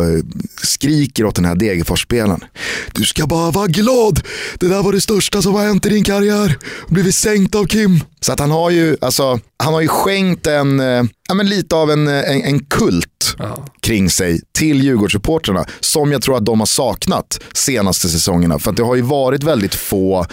[0.64, 2.44] skriker åt den här Degerfors-spelaren.
[2.92, 4.22] Du ska bara vara glad.
[4.60, 6.58] Det där var det största som har hänt i din karriär.
[6.88, 8.00] Blivit sänkt av Kim.
[8.26, 11.76] Så att han har ju, alltså, han har ju skänkt en, eh, ja, men lite
[11.76, 13.66] av en, en, en kult ja.
[13.82, 18.60] kring sig till Djurgårdssupportrarna som jag tror att de har saknat senaste säsongerna.
[18.60, 20.26] För att det har ju varit väldigt få,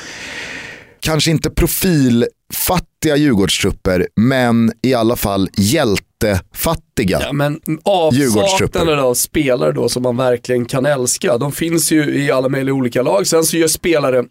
[1.01, 9.89] kanske inte profilfattiga Djurgårdstrupper, men i alla fall hjältefattiga ja, men Avsaknaden av spelare då
[9.89, 13.27] som man verkligen kan älska, de finns ju i alla möjliga olika lag.
[13.27, 14.25] Sen så gör spelare Eh,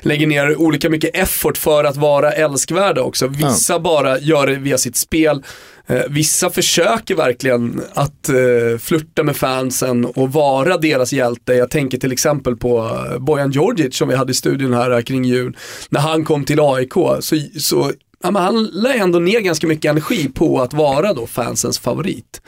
[0.00, 3.26] lägger ner olika mycket effort för att vara älskvärda också.
[3.26, 5.42] Vissa bara gör det via sitt spel.
[5.86, 11.54] Eh, vissa försöker verkligen att eh, flirta med fansen och vara deras hjälte.
[11.54, 15.56] Jag tänker till exempel på Bojan Djordjic som vi hade i studion här kring jul.
[15.88, 17.92] När han kom till AIK så, så
[18.22, 22.42] ja, han la ändå ner ganska mycket energi på att vara då fansens favorit.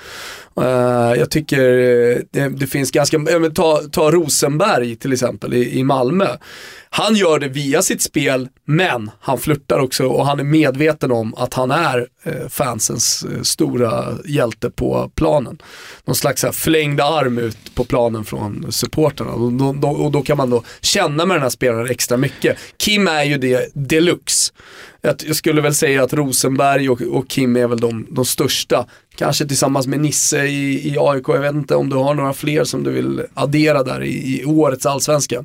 [0.60, 3.18] Uh, jag tycker eh, det, det, finns ganska,
[3.54, 6.26] ta, ta Rosenberg till exempel i, i Malmö.
[6.90, 11.34] Han gör det via sitt spel, men han flörtar också och han är medveten om
[11.34, 15.58] att han är eh, fansens stora hjälte på planen.
[16.04, 20.36] Någon slags här, förlängd arm ut på planen från supporterna och då, och då kan
[20.36, 22.58] man då känna med den här spelaren extra mycket.
[22.76, 24.52] Kim är ju det deluxe.
[25.00, 28.86] Jag, skulle väl säga att Rosenberg och, och Kim är väl de, de största.
[29.16, 31.28] Kanske tillsammans med Nisse i, i AIK.
[31.28, 34.44] Jag vet inte om du har några fler som du vill addera där i, i
[34.44, 35.44] årets allsvenska.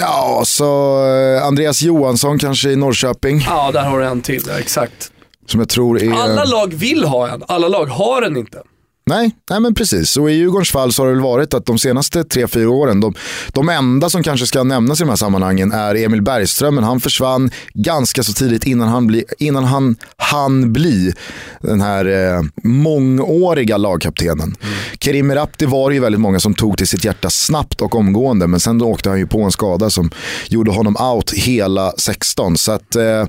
[0.00, 3.40] Ja, så eh, Andreas Johansson kanske i Norrköping.
[3.46, 5.12] Ja, där har du en till, exakt.
[5.46, 6.12] Som jag tror är...
[6.12, 8.62] Alla lag vill ha en, alla lag har en inte.
[9.10, 10.16] Nej, nej men precis.
[10.16, 13.00] Och i Djurgårdens fall så har det väl varit att de senaste tre, fyra åren,
[13.00, 13.14] de,
[13.48, 17.00] de enda som kanske ska nämnas i de här sammanhangen är Emil Bergström, men han
[17.00, 21.12] försvann ganska så tidigt innan han, bli, innan han hann bli
[21.60, 24.56] den här eh, mångåriga lagkaptenen.
[24.62, 24.74] Mm.
[25.00, 28.46] Kerim Rapti var det ju väldigt många som tog till sitt hjärta snabbt och omgående,
[28.46, 30.10] men sen åkte han ju på en skada som
[30.48, 32.56] gjorde honom out hela 16.
[32.56, 33.24] Så att eh,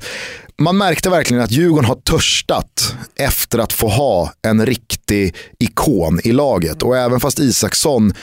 [0.64, 6.32] man märkte verkligen att Djurgården har törstat efter att få ha en riktig ikon i
[6.32, 6.84] laget.
[6.84, 8.14] Och även fast Isaksson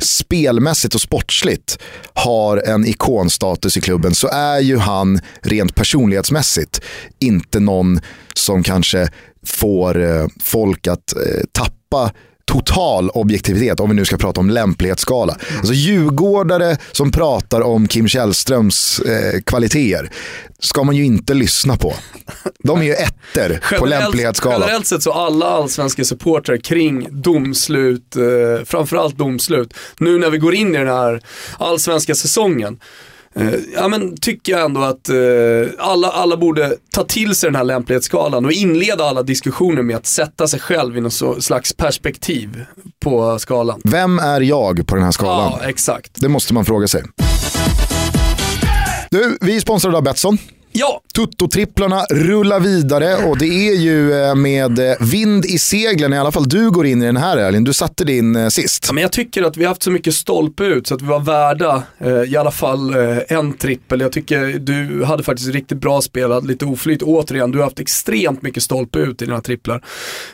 [0.00, 1.78] spelmässigt och sportsligt
[2.14, 6.80] har en ikonstatus i klubben så är ju han rent personlighetsmässigt
[7.18, 8.00] inte någon
[8.34, 9.08] som kanske
[9.46, 12.12] får eh, folk att eh, tappa
[12.52, 15.36] total objektivitet om vi nu ska prata om lämplighetsskala.
[15.58, 20.10] Alltså djurgårdare som pratar om Kim Källströms eh, kvaliteter
[20.58, 21.94] ska man ju inte lyssna på.
[22.58, 24.60] De är ju ettor på lämplighetsskalan.
[24.60, 30.54] Generellt sett så alla allsvenska supportrar kring domslut, eh, framförallt domslut, nu när vi går
[30.54, 31.20] in i den här
[31.58, 32.78] allsvenska säsongen,
[33.74, 35.16] ja, men tycker jag ändå att eh,
[35.78, 40.06] alla, alla borde ta till sig den här lämplighetsskalan och inleda alla diskussioner med att
[40.06, 42.64] sätta sig själv i något så, slags perspektiv
[43.00, 43.80] på skalan.
[43.84, 45.52] Vem är jag på den här skalan?
[45.60, 46.10] Ja, exakt.
[46.14, 47.02] Det måste man fråga sig.
[49.10, 50.38] Du, vi är sponsrade av Betsson.
[50.72, 56.18] Ja, Tutto-tripplarna rullar vidare och det är ju eh, med eh, vind i seglen, i
[56.18, 57.64] alla fall du går in i den här Elin.
[57.64, 58.84] Du satte din eh, sist.
[58.88, 61.06] Ja, men jag tycker att vi har haft så mycket stolpe ut så att vi
[61.06, 64.00] var värda eh, i alla fall eh, en trippel.
[64.00, 67.50] Jag tycker du hade faktiskt riktigt bra spel, hade lite oflyt återigen.
[67.50, 69.84] Du har haft extremt mycket stolpe ut i dina tripplar.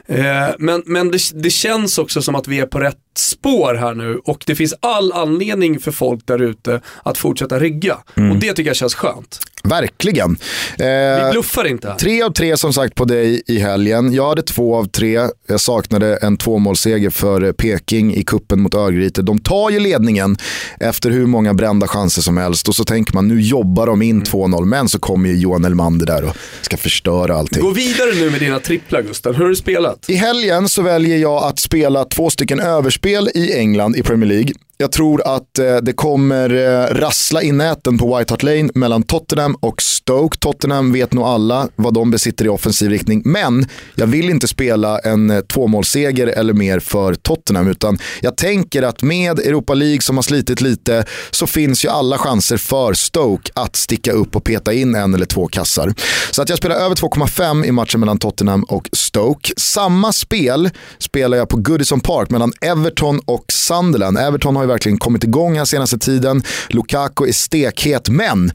[0.06, 0.24] Eh,
[0.58, 4.20] men men det, det känns också som att vi är på rätt spår här nu
[4.24, 7.94] och det finns all anledning för folk där ute att fortsätta rygga.
[8.14, 9.38] Och det tycker jag känns skönt.
[9.64, 10.36] Verkligen.
[10.78, 14.12] Vi Eh, bluffar inte tre av tre som sagt på dig i helgen.
[14.12, 15.20] Jag hade två av tre.
[15.48, 19.22] Jag saknade en tvåmålsseger för Peking i kuppen mot Örgryte.
[19.22, 20.36] De tar ju ledningen
[20.80, 24.22] efter hur många brända chanser som helst och så tänker man nu jobbar de in
[24.22, 27.62] 2-0 men så kommer ju Johan Elmander där och ska förstöra allting.
[27.62, 29.34] Gå vidare nu med dina tripplar Gusten.
[29.34, 30.04] Hur har du spelat?
[30.08, 34.52] I helgen så väljer jag att spela två stycken överspel i England i Premier League.
[34.78, 39.02] Jag tror att eh, det kommer eh, rassla i näten på White Hart Lane mellan
[39.02, 40.38] Tottenham och Stoke.
[40.38, 43.22] Tottenham vet nog alla vad de besitter i offensiv riktning.
[43.24, 47.68] Men jag vill inte spela en eh, tvåmålsseger eller mer för Tottenham.
[47.68, 52.18] Utan jag tänker att med Europa League som har slitit lite så finns ju alla
[52.18, 55.94] chanser för Stoke att sticka upp och peta in en eller två kassar.
[56.30, 59.52] Så att jag spelar över 2,5 i matchen mellan Tottenham och Stoke.
[59.56, 64.18] Samma spel spelar jag på Goodison Park mellan Everton och Sunderland.
[64.18, 66.42] Everton har har ju verkligen kommit igång den senaste tiden.
[66.68, 68.52] Lukaku är stekhet, men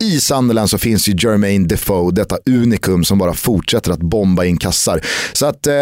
[0.00, 4.56] i Sunderland så finns ju Jermaine Defoe, detta unikum som bara fortsätter att bomba in
[4.56, 5.00] kassar.
[5.32, 5.74] Så att eh,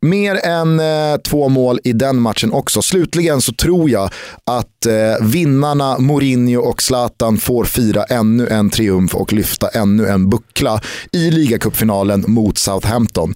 [0.00, 2.82] mer än eh, två mål i den matchen också.
[2.82, 4.10] Slutligen så tror jag
[4.46, 10.30] att eh, vinnarna Mourinho och Zlatan får fira ännu en triumf och lyfta ännu en
[10.30, 10.80] buckla
[11.12, 13.34] i ligacupfinalen mot Southampton.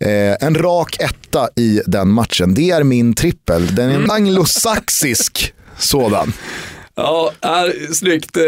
[0.00, 2.54] Eh, en rak etta i den matchen.
[2.54, 3.74] Det är min trippel.
[3.74, 6.32] Den är en anglosaxisk sådan.
[6.96, 8.36] Ja, är, snyggt.
[8.36, 8.44] Eh,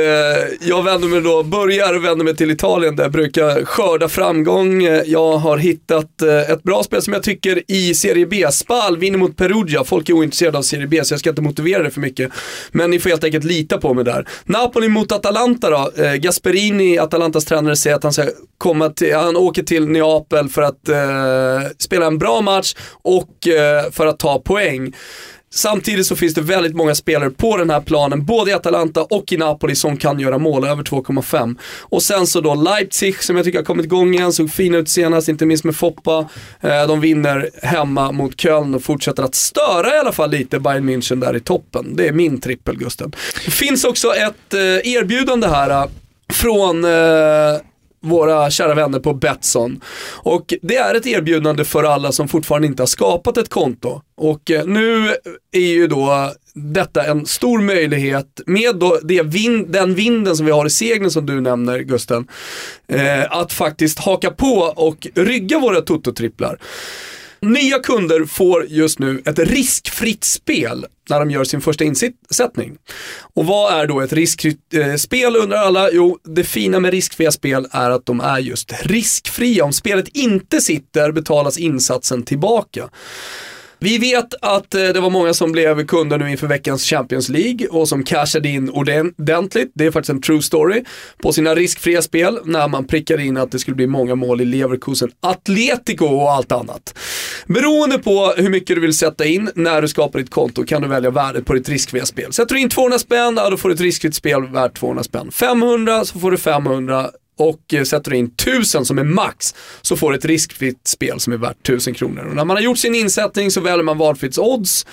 [0.68, 4.84] jag vänder mig då, börjar och vänder mig till Italien där jag brukar skörda framgång.
[4.84, 8.46] Eh, jag har hittat eh, ett bra spel som jag tycker i Serie B.
[8.50, 9.84] Spal vinner mot Perugia.
[9.84, 12.32] Folk är ointresserade av Serie B så jag ska inte motivera det för mycket.
[12.72, 14.28] Men ni får helt enkelt lita på mig där.
[14.44, 15.90] Napoli mot Atalanta då.
[16.18, 18.24] Gasperini, Atalantas tränare, säger att han ska
[18.58, 23.90] komma till, han åker till Neapel för att eh, spela en bra match och eh,
[23.90, 24.92] för att ta poäng.
[25.56, 29.32] Samtidigt så finns det väldigt många spelare på den här planen, både i Atalanta och
[29.32, 31.56] i Napoli som kan göra mål, över 2,5.
[31.80, 34.88] Och sen så då Leipzig som jag tycker har kommit igång igen, såg fina ut
[34.88, 36.28] senast, inte minst med Foppa.
[36.60, 40.90] Eh, de vinner hemma mot Köln och fortsätter att störa i alla fall lite Bayern
[40.90, 41.96] München där i toppen.
[41.96, 43.12] Det är min trippel Gusten.
[43.44, 45.88] Det finns också ett eh, erbjudande här eh,
[46.32, 46.84] från
[48.02, 49.80] våra kära vänner på Betsson.
[50.12, 54.00] Och det är ett erbjudande för alla som fortfarande inte har skapat ett konto.
[54.16, 55.14] Och eh, nu
[55.52, 60.52] är ju då detta en stor möjlighet med då det vind, den vinden som vi
[60.52, 62.26] har i seglen som du nämner Gusten.
[62.88, 66.58] Eh, att faktiskt haka på och rygga våra toto-tripplar.
[67.40, 72.76] Nya kunder får just nu ett riskfritt spel när de gör sin första insättning.
[73.34, 75.90] Och vad är då ett riskfritt eh, spel undrar alla?
[75.92, 79.64] Jo, det fina med riskfria spel är att de är just riskfria.
[79.64, 82.88] Om spelet inte sitter betalas insatsen tillbaka.
[83.78, 87.66] Vi vet att eh, det var många som blev kunder nu inför veckans Champions League
[87.66, 90.84] och som cashade in ordentligt, det är faktiskt en true story,
[91.22, 94.44] på sina riskfria spel när man prickade in att det skulle bli många mål i
[94.44, 96.98] Leverkusen, Atletico och allt annat.
[97.46, 100.88] Beroende på hur mycket du vill sätta in när du skapar ditt konto kan du
[100.88, 102.32] välja värdet på ditt riskfria spel.
[102.32, 105.30] Sätter du in 200 spänn, ja, då får du ett riskfritt spel värt 200 spänn.
[105.30, 109.96] 500 så får du 500 och eh, sätter du in 1000 som är max så
[109.96, 112.24] får du ett riskfritt spel som är värt 1000 kronor.
[112.24, 114.86] Och när man har gjort sin insättning så väljer man valfritt odds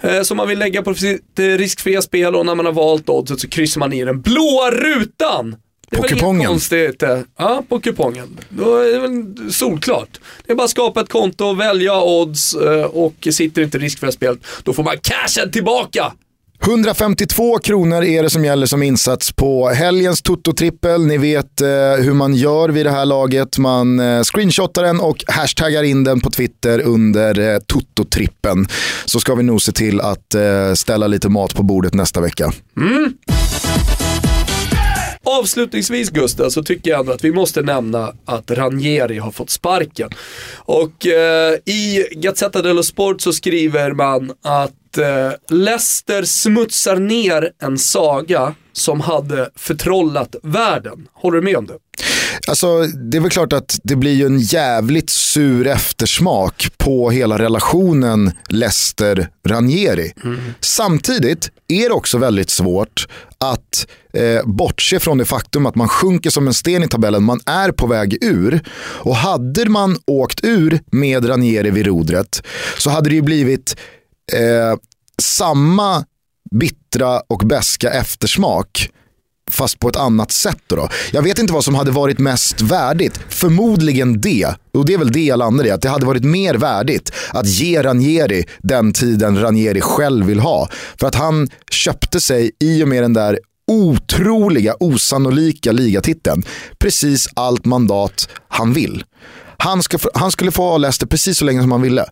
[0.00, 3.08] eh, som man vill lägga på sitt eh, riskfria spel och när man har valt
[3.08, 5.56] oddset så kryssar man i den blåa rutan.
[5.90, 6.46] Det är På väl kupongen?
[6.46, 8.38] Konstigt, eh, ja, på kupongen.
[8.48, 10.20] Då är det väl solklart.
[10.46, 14.38] Det är bara att skapa ett konto, välja odds eh, och sitter inte riskfria spelet,
[14.62, 16.12] då får man cashen tillbaka.
[16.62, 21.06] 152 kronor är det som gäller som insats på helgens Toto-trippel.
[21.06, 21.68] Ni vet eh,
[22.04, 23.58] hur man gör vid det här laget.
[23.58, 28.68] Man eh, screenshotar den och hashtaggar in den på Twitter under eh, Toto-trippen.
[29.04, 32.52] Så ska vi nog se till att eh, ställa lite mat på bordet nästa vecka.
[32.76, 33.12] Mm.
[35.28, 40.10] Avslutningsvis Gusten så tycker jag ändå att vi måste nämna att Ranieri har fått sparken.
[40.56, 47.78] Och eh, i Gazzetta dello Sport så skriver man att eh, Leicester smutsar ner en
[47.78, 51.08] saga som hade förtrollat världen.
[51.12, 51.78] Håller du med om det?
[52.46, 57.38] Alltså, det är väl klart att det blir ju en jävligt sur eftersmak på hela
[57.38, 60.12] relationen Leicester-Ranieri.
[60.24, 60.40] Mm.
[60.60, 63.08] Samtidigt är det också väldigt svårt
[63.38, 67.40] att eh, bortse från det faktum att man sjunker som en sten i tabellen, man
[67.46, 68.60] är på väg ur.
[68.78, 72.42] Och hade man åkt ur med Ranieri vid rodret
[72.78, 73.76] så hade det ju blivit
[74.32, 74.78] eh,
[75.22, 76.04] samma
[76.50, 78.90] bittra och beska eftersmak
[79.50, 80.62] fast på ett annat sätt.
[80.66, 83.20] Då, Jag vet inte vad som hade varit mest värdigt.
[83.28, 84.54] Förmodligen det.
[84.74, 85.70] Och det är väl det jag landar i.
[85.70, 90.68] Att det hade varit mer värdigt att ge Ranieri den tiden Ranieri själv vill ha.
[91.00, 93.38] För att han köpte sig i och med den där
[93.68, 96.42] otroliga, osannolika ligatiteln
[96.78, 99.04] precis allt mandat han vill.
[99.56, 102.06] Han, ska, han skulle få ha Leicester precis så länge som han ville.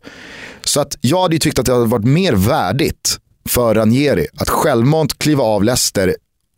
[0.65, 3.19] Så att jag hade tyckt att det hade varit mer värdigt
[3.49, 6.17] för Ranieri att självmant kliva av Leicester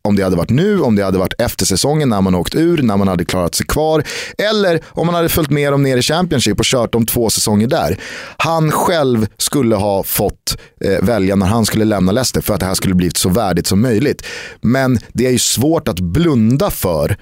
[0.08, 2.82] om det hade varit nu, om det hade varit efter säsongen när man åkt ur,
[2.82, 4.04] när man hade klarat sig kvar.
[4.38, 7.66] Eller om man hade följt med dem ner i Championship och kört de två säsonger
[7.66, 7.98] där.
[8.36, 12.66] Han själv skulle ha fått eh, välja när han skulle lämna Leicester för att det
[12.66, 14.26] här skulle blivit så värdigt som möjligt.
[14.60, 17.16] Men det är ju svårt att blunda för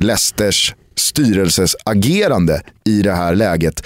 [0.00, 3.82] Leicesters styrelses agerande i det här läget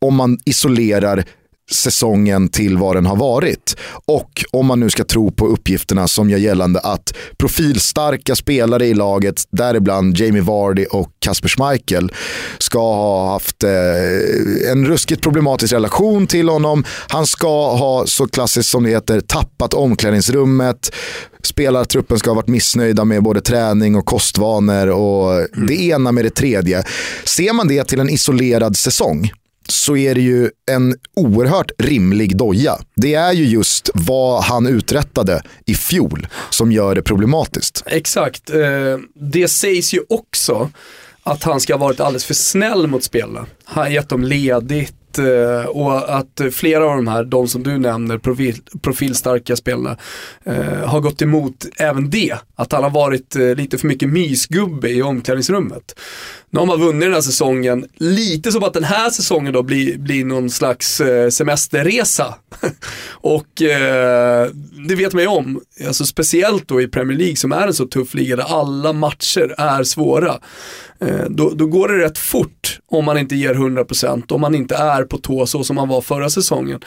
[0.00, 1.24] om man isolerar
[1.70, 3.76] säsongen till vad den har varit.
[4.06, 8.94] Och om man nu ska tro på uppgifterna som gör gällande att profilstarka spelare i
[8.94, 12.12] laget, däribland Jamie Vardy och Kasper Schmeichel,
[12.58, 16.84] ska ha haft eh, en ruskigt problematisk relation till honom.
[17.08, 20.94] Han ska ha, så klassiskt som det heter, tappat omklädningsrummet.
[21.42, 25.66] Spelartruppen ska ha varit missnöjda med både träning och kostvanor och mm.
[25.66, 26.84] det ena med det tredje.
[27.24, 29.32] Ser man det till en isolerad säsong,
[29.68, 32.78] så är det ju en oerhört rimlig doja.
[32.96, 37.82] Det är ju just vad han uträttade i fjol som gör det problematiskt.
[37.86, 38.50] Exakt.
[38.50, 40.70] Eh, det sägs ju också
[41.22, 43.46] att han ska ha varit alldeles för snäll mot spelarna.
[43.64, 47.78] Han har gett dem ledigt Eh, och att flera av de här, de som du
[47.78, 49.96] nämner, profil, profilstarka spelarna,
[50.44, 52.34] eh, har gått emot även det.
[52.56, 55.94] Att han har varit eh, lite för mycket mysgubbe i omklädningsrummet.
[56.50, 59.98] Nu har man vunnit den här säsongen, lite som att den här säsongen då blir,
[59.98, 62.34] blir någon slags eh, semesterresa.
[63.10, 64.48] och eh,
[64.88, 67.86] det vet man ju om, alltså speciellt då i Premier League som är en så
[67.86, 70.38] tuff liga där alla matcher är svåra.
[71.00, 74.76] Eh, då, då, går det rätt fort om man inte ger 100%, om man inte
[74.76, 76.80] är på tå så som man var förra säsongen.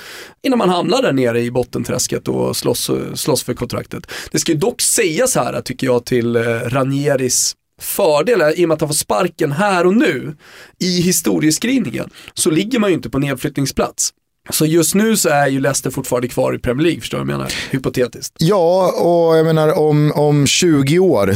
[0.43, 4.07] Innan man hamnar där nere i bottenträsket och slåss, slåss för kontraktet.
[4.31, 8.67] Det ska ju dock sägas här, tycker jag, till eh, Ranieris fördel, eh, i och
[8.67, 10.35] med att han får sparken här och nu
[10.79, 14.13] i historieskrivningen, så ligger man ju inte på nedflyttningsplats.
[14.49, 17.33] Så just nu så är ju Leicester fortfarande kvar i Premier League, förstår du vad
[17.33, 17.53] jag menar?
[17.71, 18.35] Hypotetiskt.
[18.39, 21.35] Ja, och jag menar om, om 20 år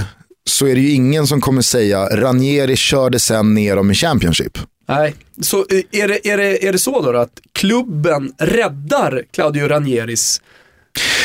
[0.49, 4.57] så är det ju ingen som kommer säga Ranieri körde sen ner dem i Championship.
[4.87, 9.67] Nej, så eh, är det, är det, är det så då, att klubben räddar Claudio
[9.67, 10.41] Ranieris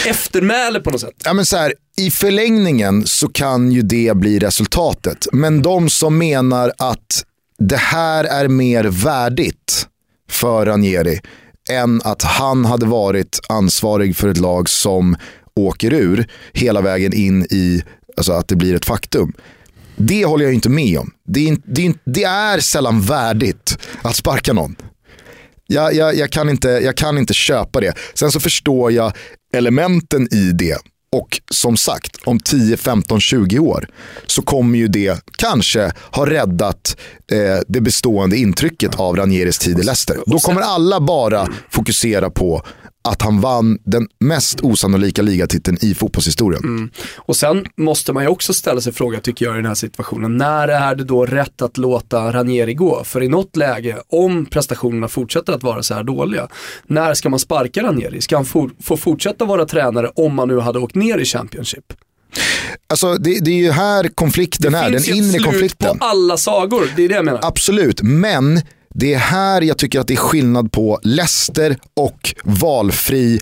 [0.06, 1.14] eftermäle på något sätt?
[1.24, 5.26] Ja, men så här, I förlängningen så kan ju det bli resultatet.
[5.32, 7.24] Men de som menar att
[7.58, 9.86] det här är mer värdigt
[10.30, 11.20] för Ranieri
[11.70, 15.16] än att han hade varit ansvarig för ett lag som
[15.54, 17.82] åker ur hela vägen in i
[18.16, 19.32] alltså att det blir ett faktum.
[19.96, 21.10] Det håller jag inte med om.
[21.26, 24.76] Det är, det är, det är sällan värdigt att sparka någon.
[25.66, 27.94] Jag, jag, jag, kan inte, jag kan inte köpa det.
[28.14, 29.12] Sen så förstår jag
[29.54, 30.78] elementen i det.
[31.16, 33.88] Och som sagt, om 10, 15, 20 år
[34.26, 36.96] så kommer ju det kanske ha räddat
[37.32, 40.16] eh, det bestående intrycket av Ranieris tid i Leicester.
[40.26, 42.62] Då kommer alla bara fokusera på
[43.02, 46.64] att han vann den mest osannolika ligatiteln i fotbollshistorien.
[46.64, 46.90] Mm.
[47.16, 50.36] Och sen måste man ju också ställa sig frågan, tycker jag i den här situationen,
[50.36, 53.04] när är det då rätt att låta Ranieri gå?
[53.04, 56.48] För i något läge, om prestationerna fortsätter att vara så här dåliga,
[56.86, 58.20] när ska man sparka Ranieri?
[58.20, 61.92] Ska han for, få fortsätta vara tränare om man nu hade åkt ner i Championship?
[62.86, 65.76] Alltså det, det, är ju här konflikten det är, den inre konflikten.
[65.78, 67.40] Det finns på alla sagor, det är det jag menar.
[67.42, 68.60] Absolut, men
[68.94, 73.40] det är här jag tycker att det är skillnad på Leicester och valfri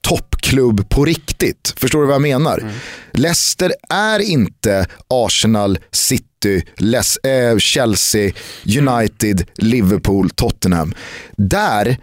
[0.00, 1.74] toppklubb på riktigt.
[1.76, 2.58] Förstår du vad jag menar?
[2.58, 2.74] Mm.
[3.12, 8.32] Leicester är inte Arsenal, City, Les äh, Chelsea,
[8.78, 10.94] United, Liverpool, Tottenham.
[11.36, 11.98] Där,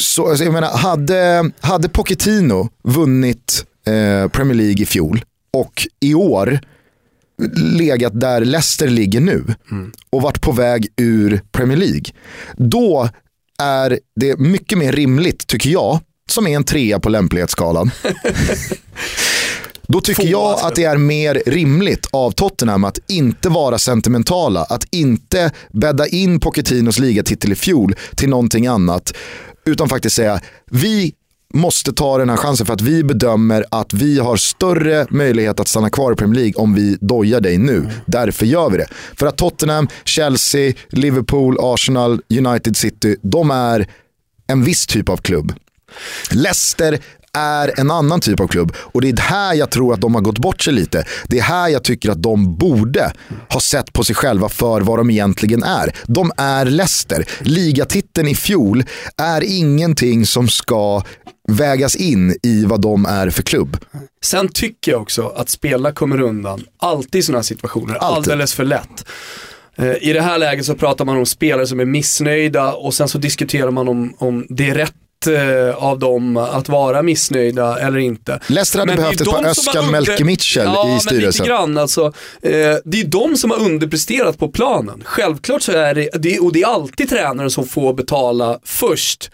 [0.00, 6.14] så, alltså jag menar, hade, hade Pochettino vunnit eh, Premier League i fjol och i
[6.14, 6.60] år
[7.56, 9.92] legat där Leicester ligger nu mm.
[10.10, 12.04] och varit på väg ur Premier League.
[12.56, 13.08] Då
[13.62, 17.90] är det mycket mer rimligt, tycker jag, som är en trea på lämplighetsskalan.
[19.86, 24.84] Då tycker jag att det är mer rimligt av Tottenham att inte vara sentimentala, att
[24.90, 29.14] inte bädda in Pochettinos ligatitel i fjol till någonting annat,
[29.66, 31.12] utan faktiskt säga vi
[31.54, 35.68] måste ta den här chansen för att vi bedömer att vi har större möjlighet att
[35.68, 37.76] stanna kvar i Premier League om vi dojar dig nu.
[37.76, 37.90] Mm.
[38.06, 38.86] Därför gör vi det.
[39.18, 43.86] För att Tottenham, Chelsea, Liverpool, Arsenal, United City, de är
[44.46, 45.52] en viss typ av klubb.
[46.30, 46.98] Leicester
[47.34, 48.72] är en annan typ av klubb.
[48.76, 51.04] Och det är här jag tror att de har gått bort sig lite.
[51.28, 53.12] Det är här jag tycker att de borde
[53.48, 55.96] ha sett på sig själva för vad de egentligen är.
[56.06, 57.28] De är Leicester.
[57.40, 58.84] Ligatiteln i fjol
[59.16, 61.02] är ingenting som ska
[61.48, 63.76] vägas in i vad de är för klubb.
[64.22, 68.32] Sen tycker jag också att spela kommer undan, alltid i sådana här situationer, alltid.
[68.32, 69.06] alldeles för lätt.
[69.76, 73.08] Eh, I det här läget så pratar man om spelare som är missnöjda och sen
[73.08, 74.94] så diskuterar man om, om det är rätt
[75.26, 78.40] eh, av dem att vara missnöjda eller inte.
[78.46, 81.16] Leicester hade behövt ett par Özcan Melke Mitchell ja, i styrelsen.
[81.16, 82.04] Men lite grann, alltså,
[82.42, 85.02] eh, det är de som har underpresterat på planen.
[85.04, 89.30] Självklart så är det, och det är alltid tränaren som får betala först.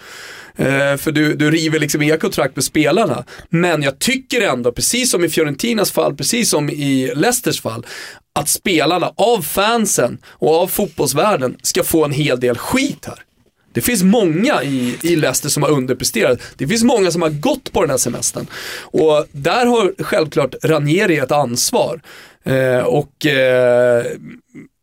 [0.56, 3.24] Eh, för du, du river liksom inga kontrakt med spelarna.
[3.48, 7.86] Men jag tycker ändå, precis som i Fiorentinas fall, precis som i Leicesters fall,
[8.34, 13.24] att spelarna av fansen och av fotbollsvärlden ska få en hel del skit här.
[13.72, 16.40] Det finns många i, i Leicester som har underpresterat.
[16.56, 18.46] Det finns många som har gått på den här semestern.
[18.80, 22.00] Och där har självklart Ranieri ett ansvar.
[22.44, 24.04] Eh, och eh,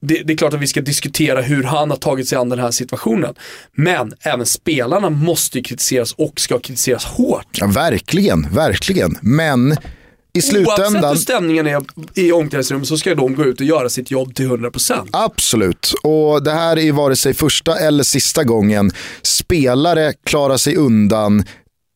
[0.01, 2.59] det, det, är klart att vi ska diskutera hur han har tagit sig an den
[2.59, 3.35] här situationen.
[3.75, 7.47] Men även spelarna måste kritiseras och ska kritiseras hårt.
[7.51, 9.17] Ja, verkligen, verkligen.
[9.21, 9.77] Men
[10.37, 11.03] i slutändan...
[11.03, 11.81] Oavsett hur stämningen är
[12.13, 15.07] i omklädningsrummet så ska de gå ut och göra sitt jobb till 100%.
[15.11, 21.43] Absolut, och det här är vare sig första eller sista gången spelare klarar sig undan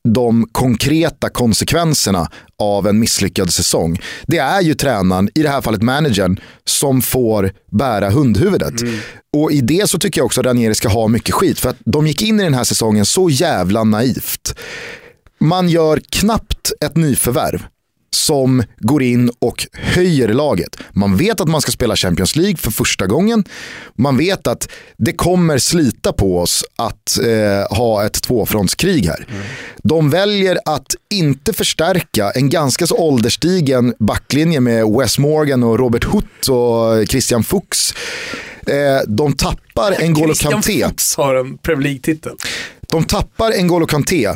[0.03, 2.27] de konkreta konsekvenserna
[2.59, 4.01] av en misslyckad säsong.
[4.27, 8.81] Det är ju tränaren, i det här fallet managern, som får bära hundhuvudet.
[8.81, 8.99] Mm.
[9.37, 11.59] Och i det så tycker jag också att Ranieri ska ha mycket skit.
[11.59, 14.55] För att de gick in i den här säsongen så jävla naivt.
[15.39, 17.65] Man gör knappt ett nyförvärv
[18.15, 20.77] som går in och höjer laget.
[20.91, 23.43] Man vet att man ska spela Champions League för första gången.
[23.95, 29.25] Man vet att det kommer slita på oss att eh, ha ett tvåfrontskrig här.
[29.29, 29.41] Mm.
[29.83, 36.03] De väljer att inte förstärka en ganska så ålderstigen backlinje med Wes Morgan och Robert
[36.03, 37.93] Hutt och Christian Fuchs.
[38.67, 40.71] Eh, de tappar en N'Golo Kanté.
[40.71, 42.35] Christian Fuchs har en Premier League-titel.
[42.81, 44.29] De tappar en N'Golo Kanté.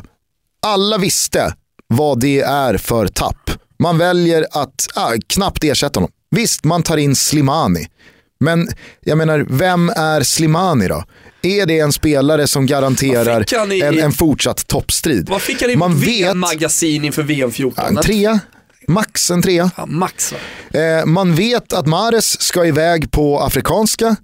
[0.62, 1.54] Alla visste
[1.88, 3.52] vad det är för tapp.
[3.80, 6.12] Man väljer att ah, knappt ersätta honom.
[6.32, 7.88] Visst, man tar in Slimani.
[8.40, 8.68] Men
[9.02, 11.04] jag menar, vem är Slimani då?
[11.42, 15.30] Är det en spelare som garanterar i, en, en, fortsatt toppstrid?
[15.30, 17.86] Vad fick han i man VM-magasin inför VM 14?
[17.86, 18.40] En trea.
[18.88, 19.72] Max en trea.
[19.78, 20.34] Ja, max
[20.74, 24.16] eh, man vet att Mares ska iväg på afrikanska.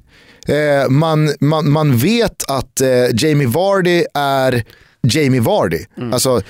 [0.47, 4.63] Eh, man, man, man vet att eh, Jamie Vardy är
[5.03, 5.85] Jamie Vardy.
[5.97, 6.13] Mm.
[6.13, 6.41] Alltså,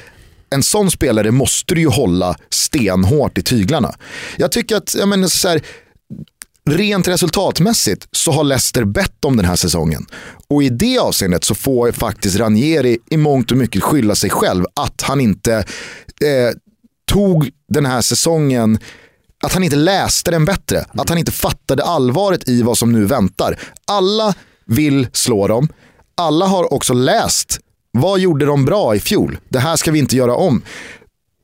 [0.51, 3.95] en sån spelare måste du ju hålla stenhårt i tyglarna.
[4.37, 5.61] Jag tycker att, jag menar, så här,
[6.69, 10.05] rent resultatmässigt så har Leicester bett om den här säsongen.
[10.47, 14.65] Och i det avseendet så får faktiskt Ranieri i mångt och mycket skylla sig själv
[14.75, 15.53] att han inte
[16.21, 16.55] eh,
[17.11, 18.79] tog den här säsongen
[19.43, 23.05] att han inte läste den bättre, att han inte fattade allvaret i vad som nu
[23.05, 23.59] väntar.
[23.85, 24.33] Alla
[24.65, 25.69] vill slå dem,
[26.15, 27.59] alla har också läst
[27.91, 29.37] vad gjorde de bra i fjol?
[29.49, 30.61] Det här ska vi inte göra om.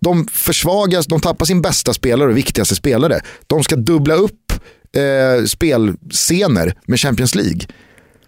[0.02, 3.20] De försvagas, de tappar sin bästa spelare och viktigaste spelare.
[3.48, 4.54] De ska dubbla upp
[4.98, 7.62] eh, spelscener med Champions League.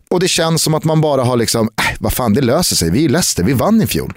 [0.10, 2.92] Och det känns som att man bara har liksom, äh, vad fan det löser sig,
[2.92, 4.14] vi är Leicester, vi vann i fjol.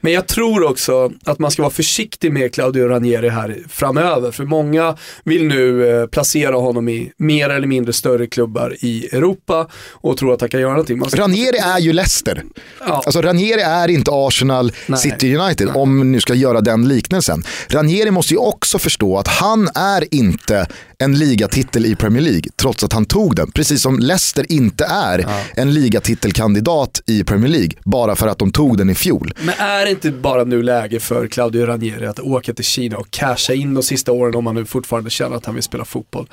[0.00, 4.30] Men jag tror också att man ska vara försiktig med Claudio Ranieri här framöver.
[4.30, 9.68] För många vill nu eh, placera honom i mer eller mindre större klubbar i Europa
[9.92, 11.10] och tror att han kan göra någonting.
[11.10, 11.22] Ska...
[11.22, 12.42] Ranieri är ju Leicester.
[12.80, 13.02] Ja.
[13.06, 14.98] Alltså Ranieri är inte Arsenal, Nej.
[14.98, 15.76] City United, Nej.
[15.76, 17.44] om nu ska göra den liknelsen.
[17.68, 20.66] Ranieri måste ju också förstå att han är inte
[20.98, 23.50] en ligatitel i Premier League, trots att han tog den.
[23.50, 25.40] Precis som Leicester inte är ja.
[25.54, 29.32] en ligatitelkandidat i Premier League, bara för att de tog den i fjol.
[29.40, 33.10] Men är det inte bara nu läge för Claudio Ranieri att åka till Kina och
[33.10, 36.28] casha in de sista åren om han nu fortfarande känner att han vill spela fotboll?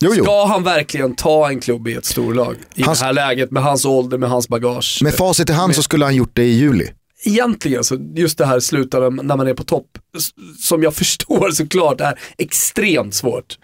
[0.00, 0.24] Jo, jo.
[0.24, 3.62] Ska han verkligen ta en klubb i ett storlag i Hans- det här läget med
[3.62, 5.00] hans ålder, med hans bagage?
[5.02, 6.88] Med facit i hand så skulle han gjort det i juli.
[7.26, 9.98] Egentligen så just det här slutade när man är på topp,
[10.58, 13.58] som jag förstår såklart är extremt svårt.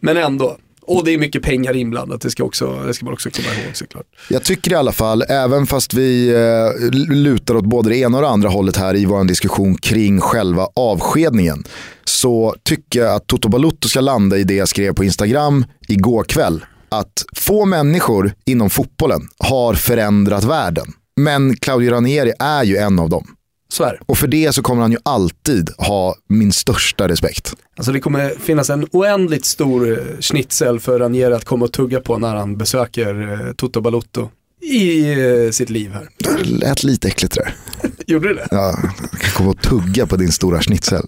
[0.00, 0.56] Men ändå.
[0.82, 3.76] Och det är mycket pengar inblandat, det ska, också, det ska man också komma ihåg
[3.76, 4.06] såklart.
[4.28, 8.22] Jag tycker i alla fall, även fast vi eh, lutar åt både det ena och
[8.22, 11.64] det andra hållet här i vår diskussion kring själva avskedningen,
[12.04, 16.24] så tycker jag att Toto Balutto ska landa i det jag skrev på Instagram igår
[16.24, 16.64] kväll.
[16.88, 20.86] Att få människor inom fotbollen har förändrat världen.
[21.16, 23.36] Men Claudio Ranieri är ju en av dem.
[23.68, 23.98] Så är det.
[24.06, 27.54] Och för det så kommer han ju alltid ha min största respekt.
[27.76, 32.00] Alltså det kommer finnas en oändligt stor eh, schnitzel för Ranieri att komma och tugga
[32.00, 34.30] på när han besöker eh, Toto Balutto
[34.62, 36.08] i eh, sitt liv här.
[36.18, 37.54] Det lät lite äckligt det där.
[38.06, 38.48] Gjorde det?
[38.50, 38.78] Ja,
[39.12, 41.06] jag kan komma och tugga på din stora schnitzel.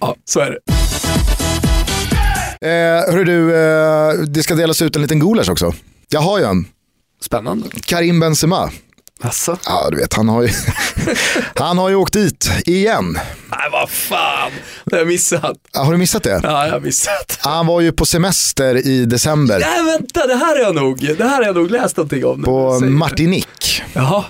[0.00, 0.58] Ja, så är det.
[2.62, 5.74] Eh, hörru du, eh, det ska delas ut en liten gulasch också.
[6.08, 6.66] Jag har ju en.
[7.24, 7.68] Spännande.
[7.86, 8.70] Karim Benzema.
[9.22, 9.56] Asså?
[9.66, 10.48] Ja, du vet, han har ju,
[11.54, 13.12] han har ju åkt dit igen.
[13.50, 14.50] Nej, vad fan.
[14.84, 15.56] Det har jag missat.
[15.72, 16.40] Ja, Har du missat det?
[16.42, 17.38] Ja, jag har missat.
[17.40, 21.24] Han var ju på semester i december Nej, vänta, det här har jag nog, det
[21.24, 22.42] här har jag nog läst någonting om.
[22.42, 22.80] på.
[22.80, 23.82] Martinique.
[23.92, 24.24] Jaha.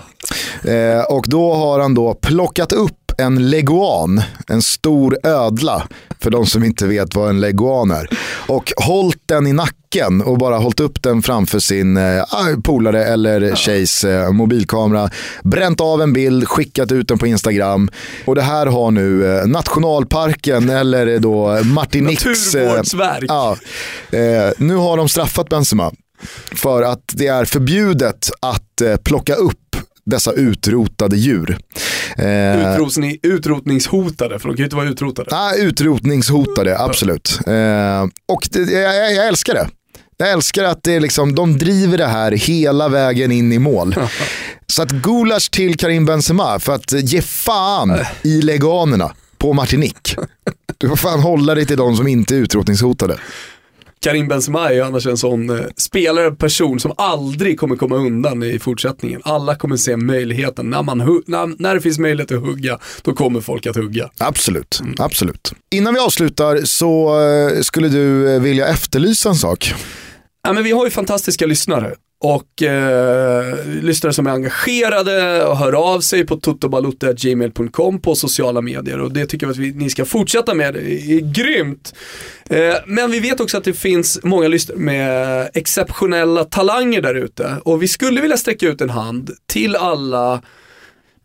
[0.65, 5.89] Eh, och då har han då plockat upp en leguan, en stor ödla,
[6.19, 8.09] för de som inte vet vad en leguan är.
[8.47, 12.25] Och hållit den i nacken och bara hållit upp den framför sin eh,
[12.65, 15.11] polare eller tjejs eh, mobilkamera.
[15.43, 17.91] Bränt av en bild, skickat ut den på Instagram.
[18.25, 22.55] Och det här har nu eh, nationalparken eller då Martiniques...
[22.55, 23.25] eh, Naturvårdsverk.
[23.29, 23.57] Ja,
[24.11, 25.93] eh, nu har de straffat Benzema
[26.55, 29.70] för att det är förbjudet att eh, plocka upp
[30.11, 31.59] dessa utrotade djur.
[32.19, 35.29] Eh, Utrotning, utrotningshotade, för de kan ju inte vara utrotade.
[35.37, 37.39] ah, utrotningshotade, absolut.
[37.47, 39.69] Eh, och det, jag, jag- älskar det.
[40.17, 43.95] Jag älskar att det är liksom, de driver det här hela vägen in i mål.
[44.67, 50.17] Så att gulasch till Karim Benzema för att ge fan i leganerna på Martinique.
[50.79, 53.17] Du får fan hålla dig till de som inte är utrotningshotade.
[54.03, 58.59] Karim Benzema är annars en sån eh, spelare, person som aldrig kommer komma undan i
[58.59, 59.21] fortsättningen.
[59.25, 60.71] Alla kommer se möjligheten.
[60.71, 64.11] När, man när, när det finns möjlighet att hugga, då kommer folk att hugga.
[64.19, 65.53] Absolut, absolut.
[65.71, 69.75] Innan vi avslutar så eh, skulle du eh, vilja efterlysa en sak.
[70.43, 71.95] Ja, men vi har ju fantastiska lyssnare.
[72.23, 79.01] Och eh, lyssnare som är engagerade och hör av sig på totobalutta.gmail.com på sociala medier.
[79.01, 80.75] Och det tycker jag att vi, ni ska fortsätta med.
[80.75, 81.95] Det är grymt.
[82.51, 87.57] Eh, men vi vet också att det finns många lyssnare med exceptionella talanger där ute.
[87.65, 90.43] Och vi skulle vilja sträcka ut en hand till alla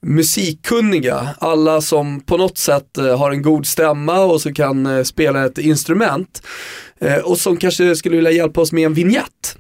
[0.02, 5.04] musikkunniga, alla som på något sätt eh, har en god stämma och som kan eh,
[5.04, 6.42] spela ett instrument
[7.00, 9.58] eh, och som kanske skulle vilja hjälpa oss med en vignett.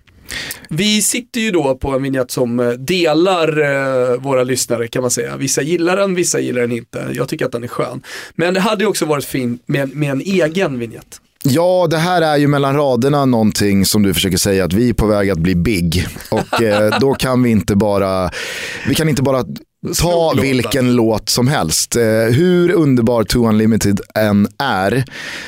[0.69, 5.11] Vi sitter ju då på en vignett som eh, delar eh, våra lyssnare kan man
[5.11, 5.37] säga.
[5.37, 7.07] Vissa gillar den, vissa gillar den inte.
[7.13, 8.01] Jag tycker att den är skön.
[8.35, 11.21] Men det hade ju också varit fint med, med en egen vignett.
[11.47, 14.93] Ja, det här är ju mellan raderna någonting som du försöker säga att vi är
[14.93, 16.07] på väg att bli big.
[16.31, 18.31] Och eh, då kan vi inte bara,
[18.87, 19.43] vi kan inte bara
[20.01, 21.95] ta vilken låt som helst.
[21.95, 25.05] Eh, hur underbar Too Unlimited än är,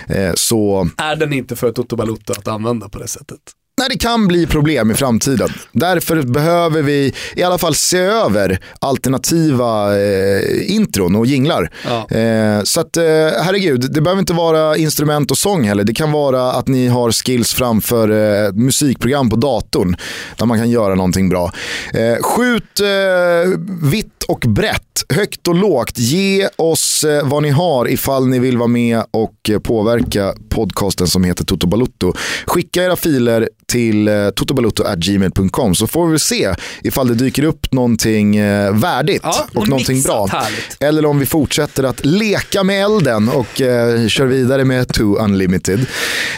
[0.07, 3.39] eh, så Är den inte för Toto Balutta att använda på det sättet?
[3.79, 5.49] Nej, det kan bli problem i framtiden.
[5.71, 11.71] Därför behöver vi i alla fall se över alternativa eh, intron och jinglar.
[11.85, 12.17] Ja.
[12.17, 13.03] Eh, så att, eh,
[13.43, 15.83] herregud, det behöver inte vara instrument och sång heller.
[15.83, 18.09] Det kan vara att ni har skills framför
[18.45, 19.95] eh, musikprogram på datorn
[20.37, 21.51] där man kan göra någonting bra.
[21.93, 24.81] Eh, skjut eh, vitt och brett,
[25.13, 25.97] högt och lågt.
[25.99, 31.07] Ge oss eh, vad ni har ifall ni vill vara med och eh, påverka podcasten
[31.07, 32.13] som heter Toto Balutto.
[32.45, 38.41] Skicka era filer till eh, totobalutto.gmail.com så får vi se ifall det dyker upp någonting
[38.73, 40.27] värdigt Ja, och någonting bra.
[40.31, 40.77] härligt.
[40.83, 45.79] Eller om vi fortsätter att leka med elden och eh, kör vidare med Too Unlimited.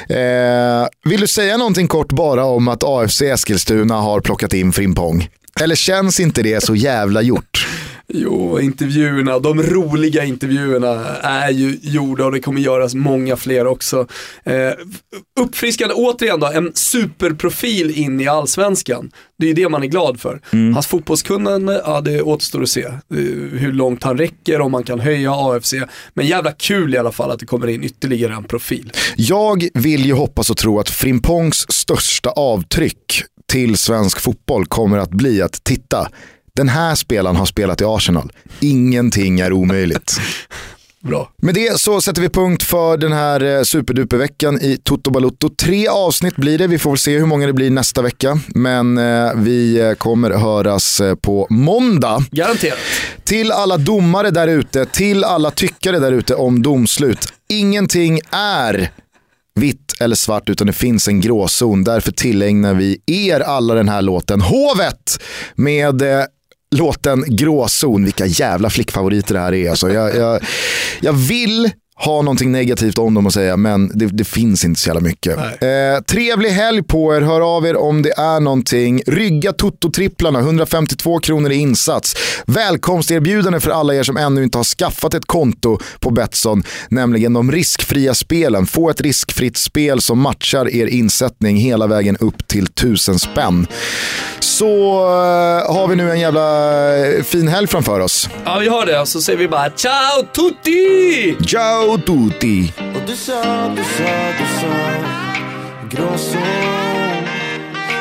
[0.10, 5.30] Eh, vill du säga någonting kort bara om att AFC Eskilstuna har plockat in Frimpong?
[5.62, 7.68] Eller känns inte det så jävla gjort?
[8.14, 14.08] Jo, intervjuerna, de roliga intervjuerna är ju gjorda och det kommer göras många fler också.
[14.44, 14.72] Eh,
[15.40, 19.12] uppfriskande, återigen då, en superprofil in i allsvenskan.
[19.40, 20.42] Det är ju det man är glad för.
[20.74, 22.98] Hans fotbollskunnande, ja det återstår att se eh,
[23.54, 25.74] hur långt han räcker, om man kan höja AFC.
[26.14, 28.92] Men jävla kul i alla fall att det kommer in ytterligare en profil.
[29.16, 35.10] Jag vill ju hoppas och tro att Frimpongs största avtryck till svensk fotboll kommer att
[35.10, 36.10] bli att titta,
[36.56, 38.32] Den här spelaren har spelat i Arsenal.
[38.60, 40.20] Ingenting är omöjligt.
[41.02, 41.32] Bra.
[41.42, 45.50] Med det så sätter vi punkt för den här eh, superduperveckan i Toto Balutto.
[45.50, 48.40] Tre avsnitt blir det, vi får väl se hur många det blir nästa vecka.
[48.48, 52.24] Men eh, vi eh, kommer höras eh, på måndag.
[52.32, 52.78] Garanterat.
[53.24, 57.34] Till alla domare där ute, till alla tyckare där ute om domslut.
[57.50, 58.92] Ingenting är
[59.56, 61.84] vitt eller svart utan det finns en gråzon.
[61.84, 64.42] Därför tillägnar vi er alla den här låten.
[64.42, 65.20] Hovet
[65.56, 66.24] med eh,
[66.76, 68.04] låten Gråzon.
[68.06, 69.70] Vilka jävla flickfavoriter det här är.
[69.70, 70.44] Alltså, jag, jag,
[71.02, 74.90] jag vill ha någonting negativt om dem att säga, men det, det finns inte så
[74.90, 75.38] jävla mycket.
[75.38, 79.02] Eh, trevlig helg på er, hör av er om det är någonting.
[79.08, 82.16] Rygga Toto-tripplarna, 152 kronor i insats.
[82.46, 87.52] Välkomsterbjudande för alla er som ännu inte har skaffat ett konto på Betsson, nämligen de
[87.52, 88.66] riskfria spelen.
[88.66, 93.68] Få ett riskfritt spel som matchar er insättning hela vägen upp till 1000 spänn.
[94.40, 98.30] Så eh, har vi nu en jävla eh, fin helg framför oss.
[98.46, 99.00] Ja, vi har det.
[99.00, 101.36] Och så säger vi bara ciao tutti!
[101.48, 102.74] Ciao tutti!
[102.96, 103.42] Och du sa,
[103.76, 104.74] du sa, du sa
[105.90, 106.42] gråzon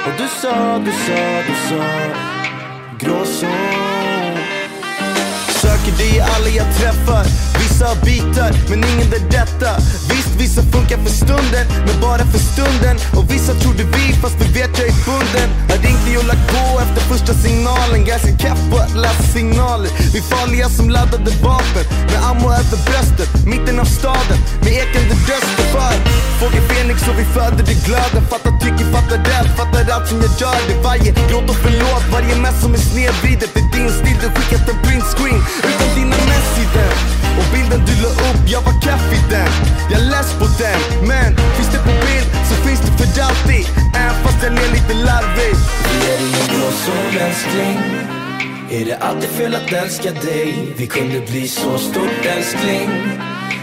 [0.06, 1.84] Och du sa, du sa, du sa
[2.98, 3.87] gråzon
[5.88, 7.24] Söker det i alla jag träffar.
[7.58, 9.70] Vissa har bitar, men ingen där detta.
[10.10, 12.96] Visst, vissa funkar för stunden, men bara för stunden.
[13.16, 15.48] Och vissa trodde vi, fast vi vet jag är bunden.
[15.68, 18.04] Har ringt dig och lagt på efter första signalen.
[18.04, 19.90] Ganska keff på att läsa signaler.
[20.12, 25.14] Vi är farliga som laddade vapen Med ammo över bröstet, mitten av staden Med ekande
[25.28, 26.07] röster för
[26.98, 30.60] Fågel och vi föder det glöden Fattar tycker, fattar rätt, fattar allt som jag gör.
[30.68, 34.68] Det Varje gråt och förlåt, varje mess som är snedvriden För din stil, du skickat
[34.72, 36.96] en print screen utan dina mess i den.
[37.38, 39.52] Och bilden du la upp, jag var keff i den.
[39.92, 40.80] Jag läs på den,
[41.10, 43.64] men finns det på bild så finns det för alltid.
[44.00, 45.54] Även fast den är lite larvig.
[45.90, 47.78] Vi är i en gråzon älskling
[48.76, 50.74] Är det alltid fel att älska dig?
[50.76, 52.90] Vi kunde bli så stort älskling.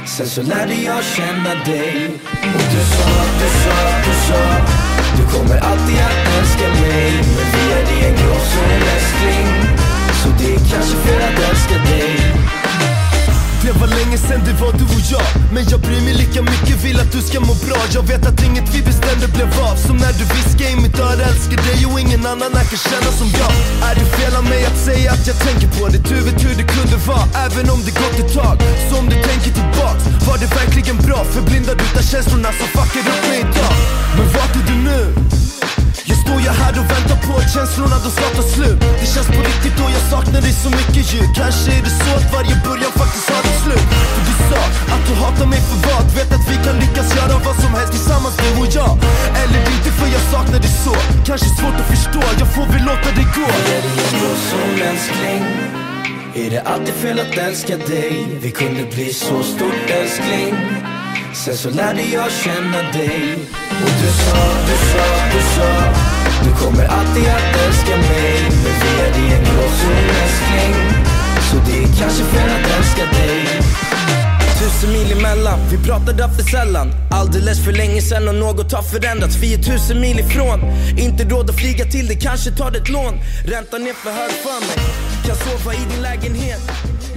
[0.05, 2.09] Sen så lärde jag känna dig.
[2.55, 3.09] Och du sa,
[3.39, 4.41] du sa, du sa
[5.17, 7.11] Du kommer alltid att älska mig.
[7.35, 9.47] Men vi är i en gråzon älskling
[10.23, 12.64] Så det är kanske fel att älska dig
[13.65, 16.77] det var länge sen det var du och jag Men jag bryr mig lika mycket,
[16.85, 19.97] vill att du ska må bra Jag vet att inget vi bestämde blev av Som
[20.03, 23.27] när du viskade i mitt öra älskar dig och ingen annan här kan känna som
[23.39, 23.51] jag
[23.87, 26.01] Är det fel av mig att säga att jag tänker på det?
[26.11, 28.55] Du vet hur det kunde vara, även om det gått ett tag
[28.87, 31.19] Så om du tänker tillbaks, var det verkligen bra?
[31.35, 33.75] Förblindad utav känslorna som fuckar upp mig idag
[34.17, 35.44] Men vart är du nu?
[36.25, 38.79] Står jag här och väntar på att känslorna de ska ta slut.
[39.01, 41.21] Det känns på riktigt och jag saknar dig så mycket ju.
[41.39, 43.87] Kanske är det så att varje början faktiskt har ett slut.
[44.13, 44.61] För du sa
[44.93, 46.03] att du hatar mig för vad?
[46.17, 48.93] Vet att vi kan lyckas göra vad som helst tillsammans du och jag.
[49.41, 50.95] Eller inte för jag saknar dig så.
[51.29, 53.47] Kanske svårt att förstå, jag får väl låta det gå.
[53.65, 55.43] Vi är i som älskling
[56.43, 58.11] Är det alltid fel att älska dig?
[58.43, 60.53] Vi kunde bli så stort älskling.
[61.43, 63.21] Sen så lärde jag känna dig.
[63.83, 66.14] Och du sa, du sa, du sa.
[66.43, 70.73] Du kommer alltid att älska mig Men vi är i en gråzon älskling
[71.51, 73.61] Så det är kanske fel att älska dig.
[74.59, 76.91] Tusen mil emellan, vi pratade för sällan.
[77.11, 79.35] Alldeles för länge sen och något har förändrats.
[79.35, 80.59] Vi är tusen mil ifrån,
[80.97, 83.13] inte råd att flyga till det Kanske tar ett lån,
[83.45, 84.85] räntan är för hög för mig.
[85.25, 86.61] Kan sova i din lägenhet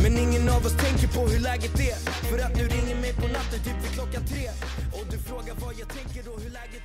[0.02, 1.98] Men ingen av oss tänker på hur läget är.
[2.30, 4.46] För att du ringer mig på natten typ vid klockan tre.
[4.92, 6.77] Och du frågar vad jag tänker och hur läget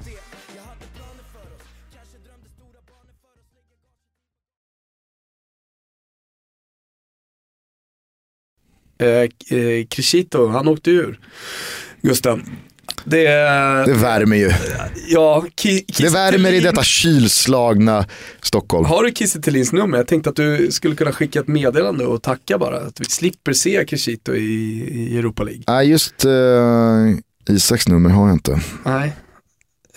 [9.03, 11.19] Eh, eh, Crescito, han åkte ur.
[12.01, 12.41] Gustav.
[13.05, 13.23] Det,
[13.85, 14.51] Det värmer ju.
[15.07, 18.05] ja, Ki- Det värmer i detta kylslagna
[18.41, 18.85] Stockholm.
[18.85, 19.39] Har du Kiese
[19.75, 19.97] nummer?
[19.97, 22.77] Jag tänkte att du skulle kunna skicka ett meddelande och tacka bara.
[22.77, 24.39] Att vi slipper se Crescito i,
[24.91, 25.63] i Europa League.
[25.67, 27.15] Nej, just uh,
[27.49, 28.59] Isaks nummer har jag inte.
[28.85, 29.13] Nej.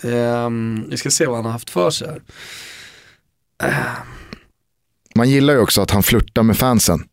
[0.03, 2.21] Um, vi ska se vad han har haft för sig här.
[5.15, 7.03] Man gillar ju också att han flörtar med fansen.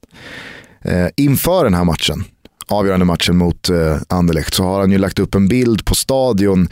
[0.84, 2.24] Eh, inför den här matchen,
[2.68, 6.68] avgörande matchen mot eh, Anderlecht, så har han ju lagt upp en bild på stadion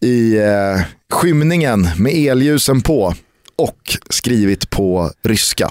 [0.00, 0.80] i eh,
[1.10, 3.14] skymningen med elljusen på
[3.56, 5.68] och skrivit på ryska.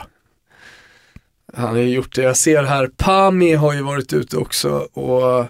[1.54, 2.22] Han har ju gjort det.
[2.22, 5.46] Jag ser här, Pami har ju varit ute också och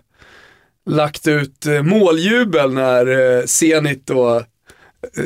[0.90, 4.44] lagt ut eh, måljubel när eh, Zenit då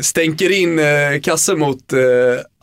[0.01, 0.85] stänker in eh,
[1.23, 1.99] kassen mot eh,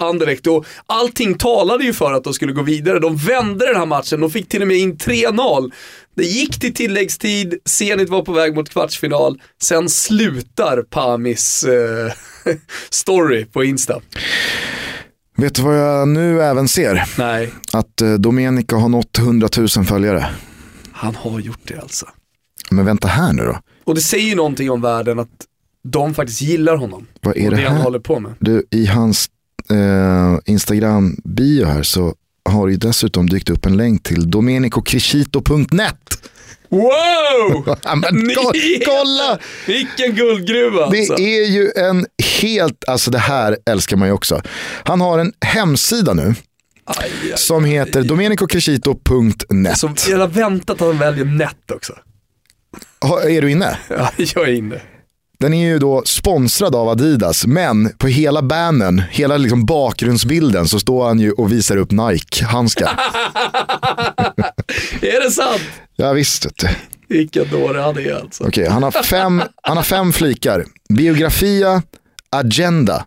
[0.07, 2.99] Anderlecht och allting talade ju för att de skulle gå vidare.
[2.99, 5.71] De vände den här matchen, de fick till och med in 3-0.
[6.17, 12.13] Det gick till tilläggstid, Zenit var på väg mot kvartsfinal, sen slutar Pamis eh,
[12.91, 14.01] story på Insta.
[15.37, 17.05] Vet du vad jag nu även ser?
[17.19, 20.27] Nej, Att eh, Domenico har nått 100 000 följare.
[20.93, 22.07] han har gjort det alltså.
[22.71, 23.59] Men vänta här nu då.
[23.85, 25.29] Och det säger ju någonting om världen att
[25.85, 27.07] de faktiskt gillar honom.
[27.21, 27.83] Vad är det det han här?
[27.85, 28.35] håller på med.
[28.39, 29.31] Du, I hans
[29.71, 32.15] eh, Instagram-bio här så
[32.49, 35.97] har det ju dessutom dykt upp en länk till domenicocrescito.net.
[36.69, 37.77] Wow!
[37.83, 38.31] Ja, men
[38.87, 39.39] kolla!
[39.67, 41.15] Vilken guldgruva alltså.
[41.15, 42.07] Det är ju en
[42.41, 44.43] helt, alltså det här älskar man ju också.
[44.85, 46.35] Han har en hemsida nu
[46.85, 47.33] Aj, aj.
[47.37, 49.79] som heter domenicocrescito.net.
[49.79, 51.93] Så jag har väntat att han väljer nät också.
[53.01, 53.79] Ha- Är du inne?
[53.89, 54.81] Ja, jag är inne.
[55.41, 60.81] Den är ju då sponsrad av Adidas, men på hela bannen, hela liksom bakgrundsbilden så
[60.81, 62.91] står han ju och visar upp Nike-handskar.
[65.01, 65.63] Är det sant?
[65.97, 66.47] ja, visst.
[67.09, 68.45] Vilken dåre han är alltså.
[68.45, 70.65] Okej, han, har fem, han har fem flikar.
[70.89, 71.83] Biografia,
[72.31, 73.05] agenda,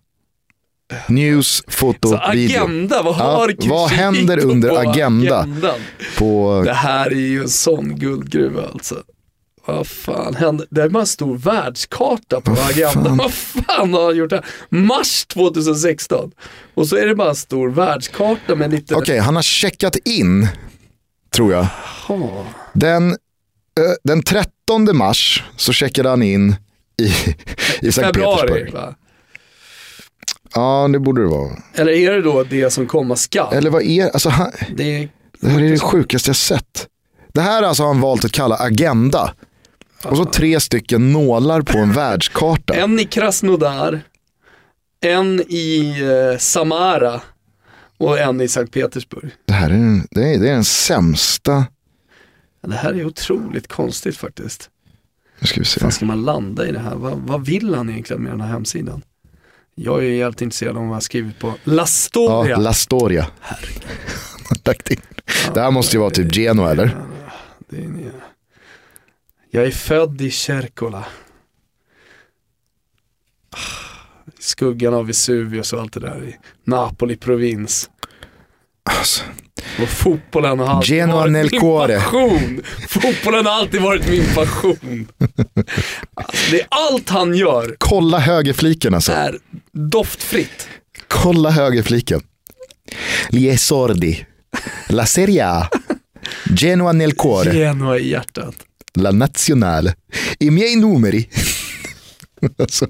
[1.07, 2.63] news, foto, Så video.
[2.63, 3.37] agenda, vad Ja, har
[3.69, 5.37] vad Crescito händer under agenda?
[5.39, 5.79] agendan?
[6.17, 8.95] På, Det här är ju en sån guldgruva alltså.
[9.65, 10.67] Vad fan händer?
[10.69, 13.17] Det är bara en stor världskarta på agendan.
[13.17, 14.45] Vad fan har han gjort här?
[14.69, 16.31] Mars 2016.
[16.73, 18.95] Och så är det bara en stor världskarta med lite...
[18.95, 20.47] Okej, han har checkat in,
[21.35, 21.67] tror jag.
[22.73, 23.15] Den, eh,
[24.03, 26.55] den 13 mars så checkade han in
[27.01, 27.13] i,
[27.87, 28.73] i Sankt Petersburg.
[28.73, 28.95] va?
[30.55, 31.51] Ja, det borde det vara.
[31.73, 33.53] Eller är det då det som komma skall?
[33.53, 35.09] Eller vad är alltså, han, Det är...
[35.39, 36.87] Det här är det sjukaste jag sett.
[37.33, 39.33] Det här alltså har han valt att kalla agenda.
[40.11, 42.73] Och så tre stycken nålar på en världskarta.
[42.73, 44.01] En i Krasnodar,
[45.01, 45.95] en i
[46.33, 47.21] eh, Samara
[47.97, 49.31] och en i Sankt Petersburg.
[49.45, 51.65] Det här är den, det är, det är den sämsta.
[52.67, 54.69] Det här är otroligt konstigt faktiskt.
[55.39, 55.79] Nu ska vi se.
[55.79, 56.95] Fan ska man landa i det här?
[56.95, 59.01] Vad, vad vill han egentligen med den här hemsidan?
[59.75, 62.57] Jag är helt intresserad om vad han skrivit på La Ja, Storia.
[62.57, 63.27] La Storia.
[64.65, 65.01] Lagt in.
[65.53, 66.97] Det här måste ju vara typ Genoa eller?
[67.69, 68.05] Det är ni-
[69.55, 71.05] Jag är född i Cercola.
[74.39, 76.35] I skuggan av Vesuvius och allt det där i
[76.65, 77.89] Napoli provins.
[78.89, 79.23] Alltså,
[79.81, 82.61] Och fotbollen har alltid Genoa varit min passion.
[82.87, 85.07] Fotbollen har alltid varit min passion.
[86.13, 89.11] Alltså, det är allt han gör kolla högerfliken alltså.
[89.11, 89.37] är
[89.71, 90.67] doftfritt.
[91.07, 92.21] Kolla högerfliken.
[93.29, 94.25] Gli sordi.
[94.89, 95.67] La Serie A.
[96.57, 97.55] Genoa nel cuore.
[97.57, 98.55] Genoa i hjärtat.
[98.95, 99.95] La Nazionale.
[100.39, 101.29] I miei numeri.
[102.57, 102.87] alltså,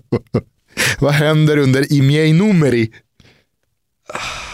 [1.00, 2.92] vad händer under i miei numeri?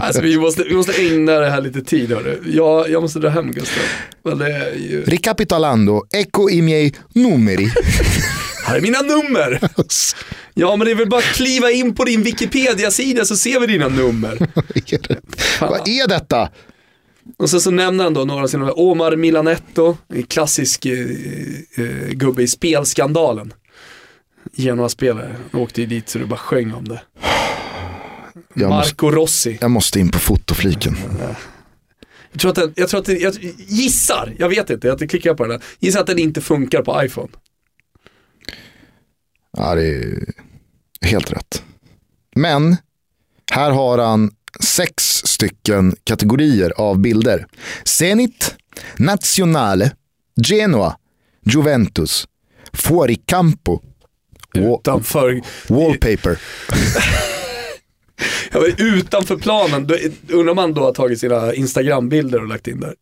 [0.00, 2.42] Alltså, vi, måste, vi måste ägna det här lite tid hörru.
[2.46, 3.82] Jag, jag måste dra hem Gustav.
[4.76, 5.04] Ju...
[5.06, 7.72] Ricapitolando, ecco i miei numeri.
[8.66, 9.60] Här är mina nummer!
[10.54, 13.66] Ja men det är väl bara att kliva in på din Wikipedia-sida så ser vi
[13.66, 14.38] dina nummer.
[15.60, 16.48] Vad är detta?
[17.38, 21.06] Och sen så nämner han då några av sina, Omar Milanetto, en klassisk eh,
[21.76, 23.52] eh, gubbe i spelskandalen.
[24.52, 27.02] Genoa-spelare, åkte ju dit så det bara sjöng om det.
[28.54, 29.58] Jag måste, Marco Rossi.
[29.60, 30.96] jag måste in på fotofliken.
[32.32, 35.34] Jag tror att den, jag tror att det, jag gissar, jag vet inte, jag klickar
[35.34, 35.60] på den.
[35.78, 37.28] Gissar att den inte funkar på iPhone.
[39.56, 40.32] Ja, det är
[41.00, 41.62] helt rätt.
[42.36, 42.76] Men
[43.52, 44.30] här har han
[44.60, 47.46] sex stycken kategorier av bilder.
[47.84, 48.54] Zenit,
[48.96, 49.90] Nazionale,
[50.42, 50.96] Genoa,
[51.44, 52.26] Juventus,
[52.72, 53.80] Fuori Campo,
[54.54, 56.38] wa- Utanför, Wallpaper.
[58.52, 59.88] ja, utanför planen,
[60.28, 62.94] undrar man då har tagit sina Instagram-bilder och lagt in där.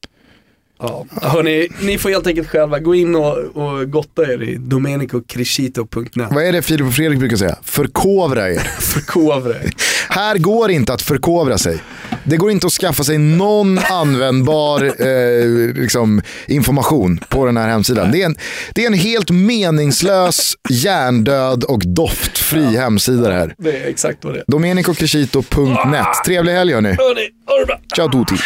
[0.78, 6.28] Ja, hörni, ni får helt enkelt själva gå in och, och gotta er i domenicocrescito.net.
[6.30, 7.56] Vad är det Filip och Fredrik brukar säga?
[7.62, 8.58] Förkovra er.
[8.80, 9.72] Förkovra er.
[10.08, 11.78] Här går inte att förkovra sig.
[12.24, 18.10] Det går inte att skaffa sig någon användbar eh, liksom, information på den här hemsidan.
[18.12, 18.36] Det är, en,
[18.74, 23.54] det är en helt meningslös, hjärndöd och doftfri hemsida det här.
[23.58, 24.44] Det är exakt vad det är.
[24.46, 26.24] Domenicocrescito.net.
[26.26, 26.88] Trevlig helg hörni.
[26.88, 27.80] Hörni, ha det bra.
[27.96, 28.42] Ciao tutti.